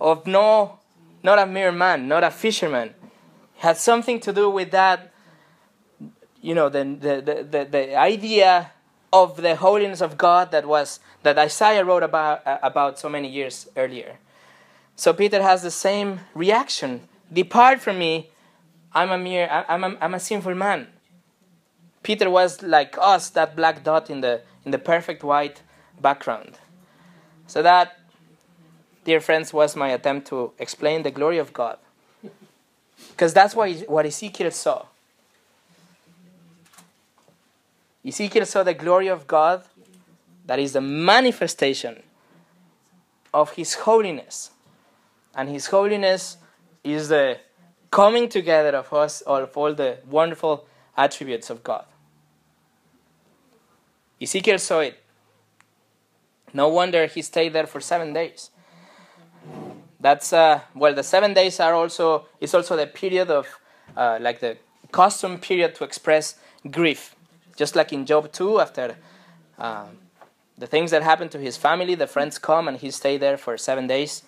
of 0.00 0.26
no, 0.26 0.78
not 1.22 1.38
a 1.38 1.46
mere 1.46 1.72
man, 1.72 2.08
not 2.08 2.22
a 2.24 2.30
fisherman. 2.30 2.88
It 2.88 3.62
had 3.62 3.76
something 3.76 4.20
to 4.20 4.32
do 4.32 4.48
with 4.48 4.70
that, 4.70 5.12
you 6.40 6.54
know, 6.54 6.68
the, 6.68 6.84
the, 6.84 7.20
the, 7.20 7.42
the, 7.42 7.64
the 7.70 7.96
idea 7.96 8.70
of 9.12 9.36
the 9.36 9.56
holiness 9.56 10.00
of 10.00 10.18
God 10.18 10.50
that 10.50 10.66
was 10.66 11.00
that 11.22 11.38
Isaiah 11.38 11.84
wrote 11.84 12.02
about, 12.02 12.46
uh, 12.46 12.58
about 12.62 12.98
so 12.98 13.08
many 13.08 13.28
years 13.28 13.68
earlier. 13.76 14.18
So 14.96 15.12
Peter 15.12 15.42
has 15.42 15.62
the 15.62 15.70
same 15.70 16.20
reaction. 16.34 17.08
Depart 17.32 17.80
from 17.80 17.98
me. 17.98 18.30
I'm 18.92 19.10
a 19.10 19.18
mere 19.18 19.48
I- 19.50 19.64
I'm 19.68 19.84
a, 19.84 19.96
I'm 20.00 20.14
a 20.14 20.20
sinful 20.20 20.54
man. 20.54 20.88
Peter 22.02 22.30
was 22.30 22.62
like 22.62 22.96
us, 23.00 23.30
that 23.30 23.54
black 23.56 23.84
dot 23.84 24.08
in 24.10 24.20
the 24.20 24.42
in 24.64 24.70
the 24.70 24.78
perfect 24.78 25.22
white 25.22 25.62
background. 26.00 26.58
So 27.46 27.62
that, 27.62 27.98
dear 29.04 29.20
friends, 29.20 29.52
was 29.52 29.74
my 29.74 29.88
attempt 29.88 30.28
to 30.28 30.52
explain 30.58 31.02
the 31.02 31.10
glory 31.10 31.38
of 31.38 31.52
God. 31.52 31.78
Because 33.10 33.32
that's 33.32 33.54
what, 33.54 33.70
what 33.88 34.06
Ezekiel 34.06 34.50
saw. 34.50 34.86
Ezekiel 38.08 38.46
saw 38.46 38.62
the 38.62 38.74
glory 38.74 39.08
of 39.08 39.26
God 39.26 39.62
that 40.46 40.58
is 40.58 40.72
the 40.72 40.80
manifestation 40.80 42.02
of 43.34 43.52
his 43.52 43.74
holiness 43.74 44.50
and 45.34 45.48
his 45.48 45.66
holiness 45.66 46.38
is 46.82 47.08
the 47.08 47.38
coming 47.90 48.28
together 48.28 48.76
of 48.76 48.92
us 48.92 49.20
of 49.22 49.56
all 49.56 49.74
the 49.74 49.98
wonderful 50.10 50.66
attributes 50.96 51.50
of 51.50 51.62
God. 51.62 51.84
Ezekiel 54.20 54.58
saw 54.58 54.80
it. 54.80 54.98
No 56.52 56.68
wonder 56.68 57.06
he 57.06 57.22
stayed 57.22 57.52
there 57.52 57.66
for 57.66 57.80
seven 57.80 58.12
days. 58.12 58.50
That's 60.00 60.32
uh, 60.32 60.60
well, 60.74 60.94
the 60.94 61.02
seven 61.02 61.34
days 61.34 61.60
are 61.60 61.74
also 61.74 62.26
is 62.40 62.54
also 62.54 62.76
the 62.76 62.86
period 62.86 63.30
of 63.30 63.46
uh, 63.96 64.18
like 64.20 64.40
the 64.40 64.56
custom 64.92 65.38
period 65.38 65.74
to 65.76 65.84
express 65.84 66.36
grief, 66.70 67.14
just 67.58 67.74
like 67.74 67.92
in 67.92 68.06
Job 68.06 68.32
two 68.32 68.60
after. 68.60 68.96
Um, 69.58 69.98
the 70.56 70.66
things 70.66 70.90
that 70.92 71.02
happened 71.02 71.30
to 71.32 71.38
his 71.38 71.56
family, 71.56 71.94
the 71.94 72.06
friends 72.06 72.38
come 72.38 72.68
and 72.68 72.76
he 72.76 72.90
stayed 72.90 73.20
there 73.20 73.36
for 73.36 73.56
seven 73.58 73.86
days. 73.86 74.22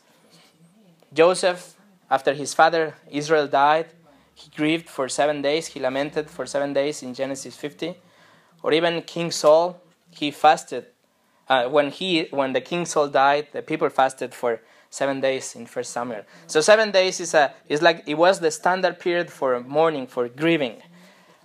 Joseph, 1.12 1.74
after 2.10 2.34
his 2.34 2.54
father 2.54 2.94
Israel 3.10 3.46
died, 3.46 3.86
he 4.34 4.50
grieved 4.56 4.88
for 4.88 5.08
seven 5.08 5.42
days. 5.42 5.68
He 5.68 5.80
lamented 5.80 6.28
for 6.28 6.46
seven 6.46 6.72
days 6.72 7.02
in 7.02 7.14
Genesis 7.14 7.56
50. 7.56 7.94
Or 8.62 8.72
even 8.72 9.02
King 9.02 9.30
Saul, 9.30 9.80
he 10.10 10.30
fasted. 10.30 10.86
Uh, 11.48 11.68
when 11.68 11.90
he, 11.90 12.26
when 12.30 12.52
the 12.52 12.60
King 12.60 12.84
Saul 12.84 13.08
died, 13.08 13.48
the 13.52 13.62
people 13.62 13.88
fasted 13.88 14.34
for 14.34 14.60
seven 14.88 15.20
days 15.20 15.54
in 15.54 15.66
First 15.66 15.92
Samuel. 15.92 16.22
So 16.46 16.60
seven 16.60 16.90
days 16.90 17.20
is 17.20 17.34
a 17.34 17.52
is 17.68 17.80
like 17.82 18.02
it 18.06 18.14
was 18.14 18.40
the 18.40 18.50
standard 18.50 18.98
period 18.98 19.30
for 19.30 19.60
mourning, 19.60 20.06
for 20.06 20.28
grieving, 20.28 20.82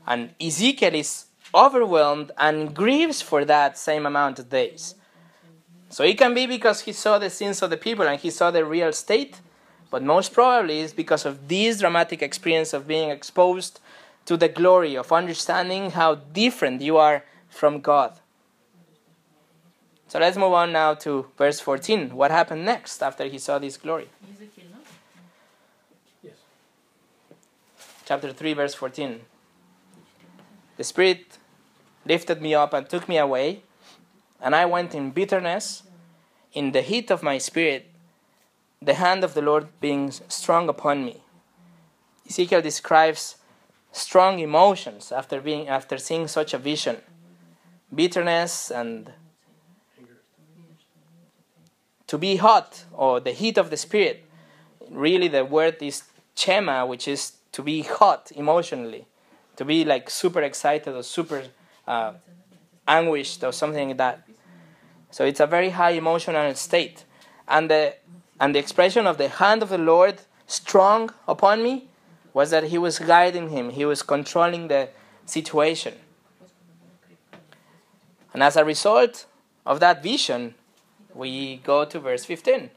and 0.06 0.32
Ezekiel 0.40 0.96
is 0.96 1.26
overwhelmed 1.56 2.32
and 2.38 2.76
grieves 2.76 3.22
for 3.22 3.45
that 3.45 3.78
same 3.78 4.06
amount 4.06 4.39
of 4.39 4.49
days. 4.49 4.95
So 5.89 6.03
it 6.03 6.18
can 6.18 6.34
be 6.34 6.45
because 6.45 6.82
he 6.82 6.91
saw 6.91 7.18
the 7.18 7.30
sins 7.30 7.62
of 7.62 7.70
the 7.70 7.78
people 7.78 8.06
and 8.06 8.20
he 8.20 8.30
saw 8.30 8.51
the 8.51 8.66
real 8.66 8.91
state, 8.91 9.39
but 9.89 10.03
most 10.03 10.34
probably 10.34 10.82
it's 10.82 10.93
because 10.93 11.26
of 11.26 11.47
this 11.47 11.80
dramatic 11.80 12.22
experience 12.22 12.74
of 12.74 12.88
being 12.88 13.10
exposed 13.10 13.80
to 14.26 14.36
the 14.36 14.49
glory, 14.49 14.95
of 14.97 15.14
understanding 15.14 15.91
how 15.91 16.16
different 16.16 16.82
you 16.82 16.97
are 16.97 17.24
from 17.47 17.80
God. 17.80 18.20
So 20.08 20.20
let's 20.20 20.38
move 20.38 20.53
on 20.53 20.72
now 20.72 20.93
to 20.95 21.28
verse 21.38 21.60
14. 21.60 22.16
What 22.16 22.32
happened 22.32 22.66
next 22.66 23.01
after 23.01 23.26
he 23.26 23.38
saw 23.38 23.60
this 23.60 23.78
glory? 23.78 24.10
Yes. 26.24 26.36
Chapter 28.06 28.32
3, 28.32 28.53
verse 28.53 28.74
14. 28.74 29.22
The 30.78 30.84
Spirit 30.84 31.38
lifted 32.06 32.41
me 32.41 32.53
up 32.53 32.74
and 32.74 32.88
took 32.88 33.10
me 33.10 33.18
away, 33.18 33.62
and 34.41 34.56
I 34.56 34.66
went 34.66 34.93
in 34.93 35.12
bitterness, 35.12 35.84
in 36.53 36.72
the 36.72 36.82
heat 36.82 37.12
of 37.12 37.24
my 37.24 37.38
spirit, 37.38 37.88
the 38.82 38.93
hand 38.95 39.24
of 39.24 39.34
the 39.34 39.41
Lord 39.41 39.68
being 39.82 40.12
strong 40.12 40.70
upon 40.70 41.03
me. 41.03 41.22
Ezekiel 42.28 42.62
describes 42.62 43.38
strong 43.91 44.39
emotions 44.39 45.12
after 45.12 45.39
being 45.39 45.68
after 45.68 45.97
seeing 45.97 46.28
such 46.28 46.53
a 46.53 46.58
vision. 46.58 46.97
Bitterness 47.93 48.72
and 48.72 49.12
to 52.08 52.18
be 52.18 52.36
hot 52.38 52.86
or 52.91 53.20
the 53.20 53.32
heat 53.32 53.58
of 53.58 53.70
the 53.70 53.78
spirit. 53.78 54.24
Really, 54.89 55.28
the 55.28 55.45
word 55.45 55.78
is 55.82 56.03
chema, 56.36 56.88
which 56.88 57.08
is 57.08 57.34
to 57.53 57.64
be 57.64 57.82
hot 57.82 58.32
emotionally, 58.36 59.06
to 59.56 59.66
be 59.66 59.86
like 59.86 60.10
super 60.10 60.41
excited 60.41 60.93
or 60.93 61.03
super 61.03 61.43
uh, 61.88 62.14
anguished 62.88 63.44
or 63.44 63.52
something 63.52 63.90
like 63.90 63.98
that. 63.98 64.28
So 65.12 65.26
it's 65.26 65.40
a 65.40 65.48
very 65.48 65.70
high 65.70 65.92
emotional 65.92 66.54
state. 66.56 67.06
And 67.48 67.70
the, 67.70 67.96
and 68.40 68.54
the 68.54 68.60
expression 68.60 69.08
of 69.08 69.18
the 69.18 69.30
hand 69.30 69.64
of 69.64 69.70
the 69.70 69.78
Lord 69.78 70.22
strong 70.48 71.12
upon 71.28 71.64
me 71.64 71.88
was 72.34 72.50
that 72.52 72.66
he 72.66 72.78
was 72.78 73.00
guiding 73.00 73.50
him, 73.50 73.70
he 73.70 73.86
was 73.86 74.04
controlling 74.04 74.68
the 74.68 74.90
situation. 75.26 75.94
And 78.34 78.44
as 78.44 78.58
a 78.58 78.66
result 78.66 79.26
of 79.66 79.80
that 79.80 80.04
vision, 80.04 80.56
we 81.14 81.58
go 81.64 81.86
to 81.86 82.00
verse 82.00 82.26
15. 82.26 82.70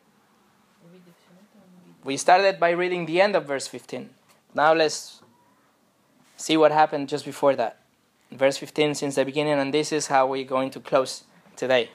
We 2.05 2.17
started 2.17 2.61
by 2.61 2.71
reading 2.71 3.07
the 3.07 3.21
end 3.21 3.35
of 3.35 3.47
verse 3.47 3.67
15. 3.67 4.11
Now 4.55 4.73
let's 4.73 5.21
see 6.37 6.57
what 6.57 6.71
happened 6.71 7.09
just 7.09 7.25
before 7.25 7.57
that. 7.57 7.81
Verse 8.31 8.59
15 8.59 8.95
since 8.95 9.15
the 9.15 9.25
beginning, 9.25 9.55
and 9.55 9.73
this 9.73 9.93
is 9.93 10.09
how 10.09 10.27
we're 10.27 10.45
going 10.45 10.71
to 10.71 10.81
close 10.81 11.25
today. 11.57 11.91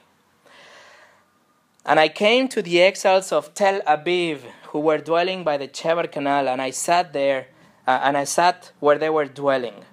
And 1.86 2.00
I 2.00 2.08
came 2.08 2.48
to 2.48 2.62
the 2.62 2.80
exiles 2.80 3.30
of 3.30 3.54
Tel 3.54 3.80
Aviv, 3.82 4.40
who 4.68 4.80
were 4.80 4.98
dwelling 4.98 5.44
by 5.44 5.56
the 5.58 5.68
Chebar 5.68 6.10
Canal, 6.10 6.48
and 6.48 6.60
I 6.60 6.70
sat 6.70 7.12
there, 7.12 7.48
uh, 7.86 8.00
and 8.02 8.16
I 8.16 8.24
sat 8.24 8.72
where 8.80 8.98
they 8.98 9.10
were 9.10 9.26
dwelling. 9.26 9.84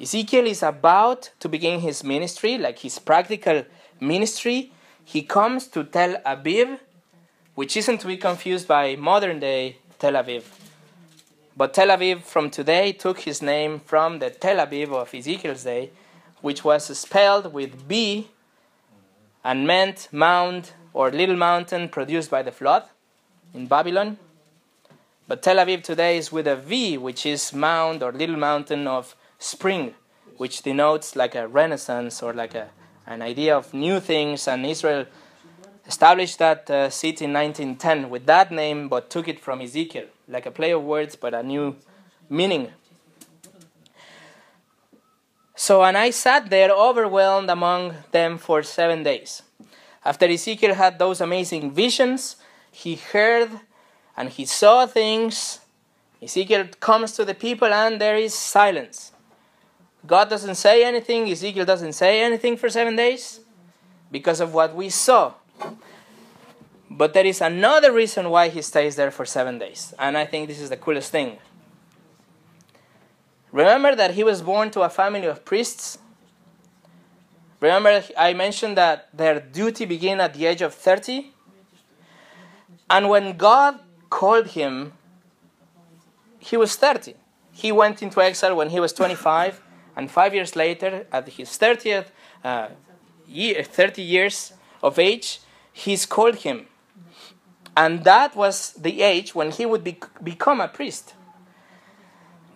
Ezekiel 0.00 0.46
is 0.46 0.62
about 0.62 1.30
to 1.40 1.48
begin 1.48 1.80
his 1.80 2.04
ministry, 2.04 2.56
like 2.56 2.78
his 2.78 2.98
practical 2.98 3.64
ministry. 3.98 4.72
He 5.04 5.22
comes 5.22 5.66
to 5.68 5.84
Tel 5.84 6.16
Aviv, 6.24 6.78
which 7.56 7.76
isn't 7.76 7.98
to 7.98 8.06
be 8.06 8.16
confused 8.16 8.68
by 8.68 8.96
modern 8.96 9.40
day 9.40 9.78
Tel 9.98 10.12
Aviv. 10.12 10.59
But 11.60 11.74
Tel 11.74 11.88
Aviv 11.88 12.22
from 12.22 12.48
today 12.48 12.90
took 12.92 13.20
his 13.20 13.42
name 13.42 13.80
from 13.80 14.18
the 14.18 14.30
Tel 14.30 14.66
Aviv 14.66 14.94
of 14.94 15.14
Ezekiel's 15.14 15.64
day, 15.64 15.90
which 16.40 16.64
was 16.64 16.96
spelled 16.96 17.52
with 17.52 17.86
B 17.86 18.30
and 19.44 19.66
meant 19.66 20.08
mound 20.10 20.70
or 20.94 21.10
little 21.10 21.36
mountain 21.36 21.90
produced 21.90 22.30
by 22.30 22.40
the 22.40 22.50
flood 22.50 22.84
in 23.52 23.66
Babylon. 23.66 24.16
But 25.28 25.42
Tel 25.42 25.56
Aviv 25.56 25.82
today 25.82 26.16
is 26.16 26.32
with 26.32 26.46
a 26.46 26.56
V, 26.56 26.96
which 26.96 27.26
is 27.26 27.52
mound 27.52 28.02
or 28.02 28.10
little 28.10 28.38
mountain 28.38 28.86
of 28.86 29.14
spring, 29.38 29.94
which 30.38 30.62
denotes 30.62 31.14
like 31.14 31.34
a 31.34 31.46
renaissance 31.46 32.22
or 32.22 32.32
like 32.32 32.54
a, 32.54 32.70
an 33.06 33.20
idea 33.20 33.54
of 33.54 33.74
new 33.74 34.00
things. 34.00 34.48
And 34.48 34.64
Israel 34.64 35.04
established 35.86 36.38
that 36.38 36.70
uh, 36.70 36.90
city 36.90 37.24
in 37.24 37.32
1910 37.32 38.10
with 38.10 38.26
that 38.26 38.50
name, 38.50 38.88
but 38.88 39.10
took 39.10 39.28
it 39.28 39.40
from 39.40 39.60
Ezekiel, 39.60 40.06
like 40.28 40.46
a 40.46 40.50
play 40.50 40.70
of 40.70 40.82
words, 40.82 41.16
but 41.16 41.34
a 41.34 41.42
new 41.42 41.76
meaning. 42.28 42.72
So, 45.54 45.84
and 45.84 45.96
I 45.98 46.10
sat 46.10 46.48
there 46.48 46.70
overwhelmed 46.70 47.50
among 47.50 47.94
them 48.12 48.38
for 48.38 48.62
seven 48.62 49.02
days. 49.02 49.42
After 50.04 50.26
Ezekiel 50.26 50.74
had 50.74 50.98
those 50.98 51.20
amazing 51.20 51.72
visions, 51.72 52.36
he 52.72 52.94
heard 52.94 53.50
and 54.16 54.30
he 54.30 54.46
saw 54.46 54.86
things. 54.86 55.60
Ezekiel 56.22 56.68
comes 56.80 57.12
to 57.12 57.24
the 57.24 57.34
people 57.34 57.68
and 57.72 58.00
there 58.00 58.16
is 58.16 58.34
silence. 58.34 59.12
God 60.06 60.30
doesn't 60.30 60.54
say 60.54 60.82
anything, 60.84 61.30
Ezekiel 61.30 61.66
doesn't 61.66 61.92
say 61.92 62.22
anything 62.22 62.56
for 62.56 62.70
seven 62.70 62.96
days 62.96 63.40
because 64.10 64.40
of 64.40 64.54
what 64.54 64.74
we 64.74 64.88
saw. 64.88 65.34
But 66.90 67.14
there 67.14 67.24
is 67.24 67.40
another 67.40 67.92
reason 67.92 68.30
why 68.30 68.48
he 68.48 68.60
stays 68.62 68.96
there 68.96 69.12
for 69.12 69.24
seven 69.24 69.58
days. 69.58 69.94
And 69.96 70.18
I 70.18 70.26
think 70.26 70.48
this 70.48 70.60
is 70.60 70.70
the 70.70 70.76
coolest 70.76 71.12
thing. 71.12 71.38
Remember 73.52 73.94
that 73.94 74.14
he 74.14 74.24
was 74.24 74.42
born 74.42 74.72
to 74.72 74.82
a 74.82 74.88
family 74.88 75.26
of 75.26 75.44
priests? 75.44 75.98
Remember, 77.60 78.02
I 78.18 78.32
mentioned 78.34 78.76
that 78.76 79.08
their 79.16 79.38
duty 79.38 79.84
began 79.84 80.20
at 80.20 80.34
the 80.34 80.46
age 80.46 80.62
of 80.62 80.74
30? 80.74 81.32
And 82.88 83.08
when 83.08 83.36
God 83.36 83.78
called 84.08 84.48
him, 84.48 84.92
he 86.40 86.56
was 86.56 86.74
30. 86.74 87.14
He 87.52 87.70
went 87.70 88.02
into 88.02 88.20
exile 88.20 88.56
when 88.56 88.70
he 88.70 88.80
was 88.80 88.92
25, 88.92 89.62
and 89.94 90.10
five 90.10 90.34
years 90.34 90.56
later, 90.56 91.06
at 91.12 91.28
his 91.28 91.50
30th 91.50 92.06
uh, 92.42 92.68
year, 93.28 93.62
30 93.62 94.02
years 94.02 94.54
of 94.82 94.98
age, 94.98 95.40
he's 95.72 96.06
called 96.06 96.36
him. 96.36 96.66
And 97.76 98.04
that 98.04 98.36
was 98.36 98.72
the 98.72 99.02
age 99.02 99.34
when 99.34 99.50
he 99.50 99.64
would 99.64 99.84
be, 99.84 99.98
become 100.22 100.60
a 100.60 100.68
priest. 100.68 101.14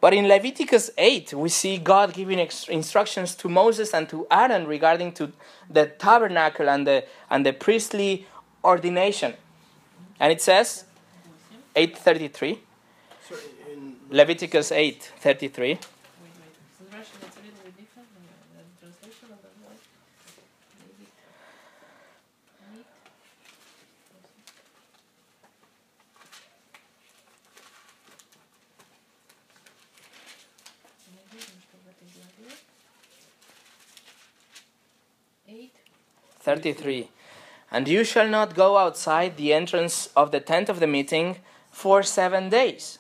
But 0.01 0.13
in 0.13 0.29
Leviticus 0.29 0.91
8, 0.99 1.33
we 1.33 1.49
see 1.49 1.79
God 1.79 2.13
giving 2.13 2.39
ex- 2.39 2.69
instructions 2.69 3.35
to 3.37 3.49
Moses 3.49 3.95
and 3.95 4.07
to 4.11 4.27
Aaron 4.31 4.67
regarding 4.67 5.13
to 5.13 5.33
the 5.71 5.87
tabernacle 5.87 6.69
and 6.69 6.87
the, 6.87 7.05
and 7.31 7.47
the 7.47 7.55
priestly 7.55 8.27
ordination. 8.63 9.35
And 10.21 10.31
it 10.31 10.43
says, 10.43 10.85
833, 11.75 12.61
So 13.29 13.35
in 13.73 13.97
Leviticus 14.11 14.71
8:33. 14.71 15.79
33. 36.45 37.11
And 37.71 37.89
you 37.89 38.05
shall 38.05 38.29
not 38.29 38.55
go 38.55 38.77
outside 38.77 39.37
the 39.37 39.53
entrance 39.53 40.09
of 40.15 40.31
the 40.31 40.41
tent 40.41 40.69
of 40.69 40.79
the 40.79 40.87
meeting 40.87 41.39
for 41.71 42.03
seven 42.05 42.51
days, 42.51 42.99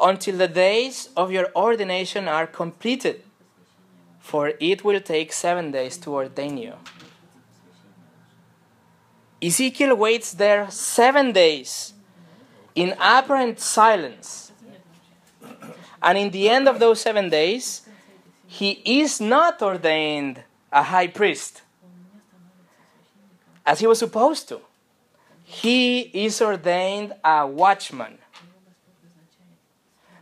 until 0.00 0.38
the 0.38 0.48
days 0.48 1.10
of 1.14 1.30
your 1.30 1.48
ordination 1.54 2.26
are 2.26 2.46
completed, 2.46 3.22
for 4.18 4.52
it 4.60 4.82
will 4.84 5.00
take 5.00 5.32
seven 5.32 5.72
days 5.72 5.98
to 5.98 6.14
ordain 6.14 6.56
you. 6.56 6.74
Ezekiel 9.42 9.96
waits 9.96 10.32
there 10.32 10.70
seven 10.70 11.32
days 11.32 11.92
in 12.74 12.94
apparent 13.00 13.58
silence. 13.58 14.52
And 16.00 16.16
in 16.16 16.30
the 16.30 16.48
end 16.48 16.68
of 16.68 16.78
those 16.78 17.00
seven 17.00 17.28
days, 17.28 17.82
he 18.46 18.80
is 18.84 19.20
not 19.20 19.60
ordained 19.60 20.44
a 20.70 20.84
high 20.84 21.08
priest 21.08 21.62
as 23.64 23.80
he 23.80 23.86
was 23.86 23.98
supposed 23.98 24.48
to. 24.48 24.60
He 25.44 26.00
is 26.12 26.40
ordained 26.40 27.14
a 27.24 27.46
watchman. 27.46 28.18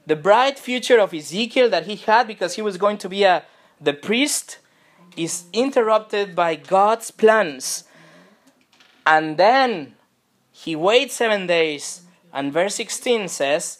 The 0.06 0.16
bright 0.16 0.58
future 0.58 0.98
of 0.98 1.14
Ezekiel 1.14 1.70
that 1.70 1.86
he 1.86 1.96
had 1.96 2.26
because 2.26 2.54
he 2.54 2.62
was 2.62 2.76
going 2.76 2.98
to 2.98 3.08
be 3.08 3.24
a 3.24 3.44
the 3.80 3.92
priest 3.92 4.58
is 5.16 5.44
interrupted 5.52 6.34
by 6.34 6.54
God's 6.56 7.10
plans. 7.10 7.84
And 9.06 9.36
then 9.36 9.94
he 10.52 10.76
waits 10.76 11.14
7 11.14 11.46
days 11.46 12.02
and 12.32 12.52
verse 12.52 12.74
16 12.74 13.28
says, 13.28 13.78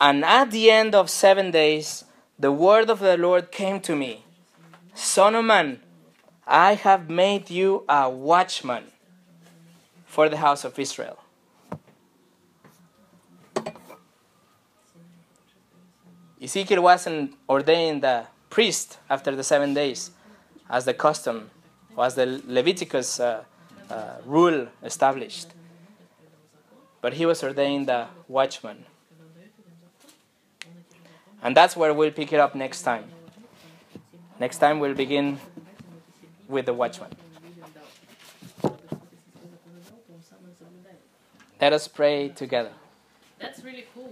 "And 0.00 0.24
at 0.24 0.50
the 0.50 0.70
end 0.70 0.94
of 0.94 1.10
7 1.10 1.50
days 1.50 2.04
the 2.38 2.52
word 2.52 2.88
of 2.90 3.00
the 3.00 3.16
Lord 3.16 3.50
came 3.50 3.80
to 3.80 3.96
me, 3.96 4.24
Son 4.94 5.34
of 5.34 5.44
man, 5.44 5.80
I 6.46 6.74
have 6.74 7.10
made 7.10 7.50
you 7.50 7.84
a 7.88 8.08
watchman 8.08 8.84
for 10.04 10.28
the 10.28 10.36
house 10.36 10.64
of 10.64 10.78
Israel. 10.78 11.18
Ezekiel 16.40 16.82
wasn't 16.82 17.34
ordained 17.48 18.04
a 18.04 18.28
priest 18.48 18.98
after 19.10 19.34
the 19.34 19.42
seven 19.42 19.74
days, 19.74 20.12
as 20.70 20.84
the 20.84 20.94
custom, 20.94 21.50
was 21.96 22.14
the 22.14 22.40
Leviticus 22.46 23.18
uh, 23.18 23.42
uh, 23.90 24.16
rule 24.24 24.68
established. 24.84 25.48
But 27.00 27.14
he 27.14 27.26
was 27.26 27.42
ordained 27.42 27.88
a 27.88 28.08
watchman. 28.28 28.84
And 31.42 31.56
that's 31.56 31.76
where 31.76 31.92
we'll 31.92 32.12
pick 32.12 32.32
it 32.32 32.38
up 32.38 32.54
next 32.54 32.82
time. 32.82 33.04
Next 34.38 34.58
time 34.58 34.78
we'll 34.78 34.94
begin 34.94 35.40
with 36.48 36.66
the 36.66 36.74
watchman. 36.74 37.10
Let 41.60 41.72
us 41.72 41.88
pray 41.88 42.28
together. 42.28 42.72
That's 43.38 43.62
really 43.64 43.84
cool. 43.94 44.04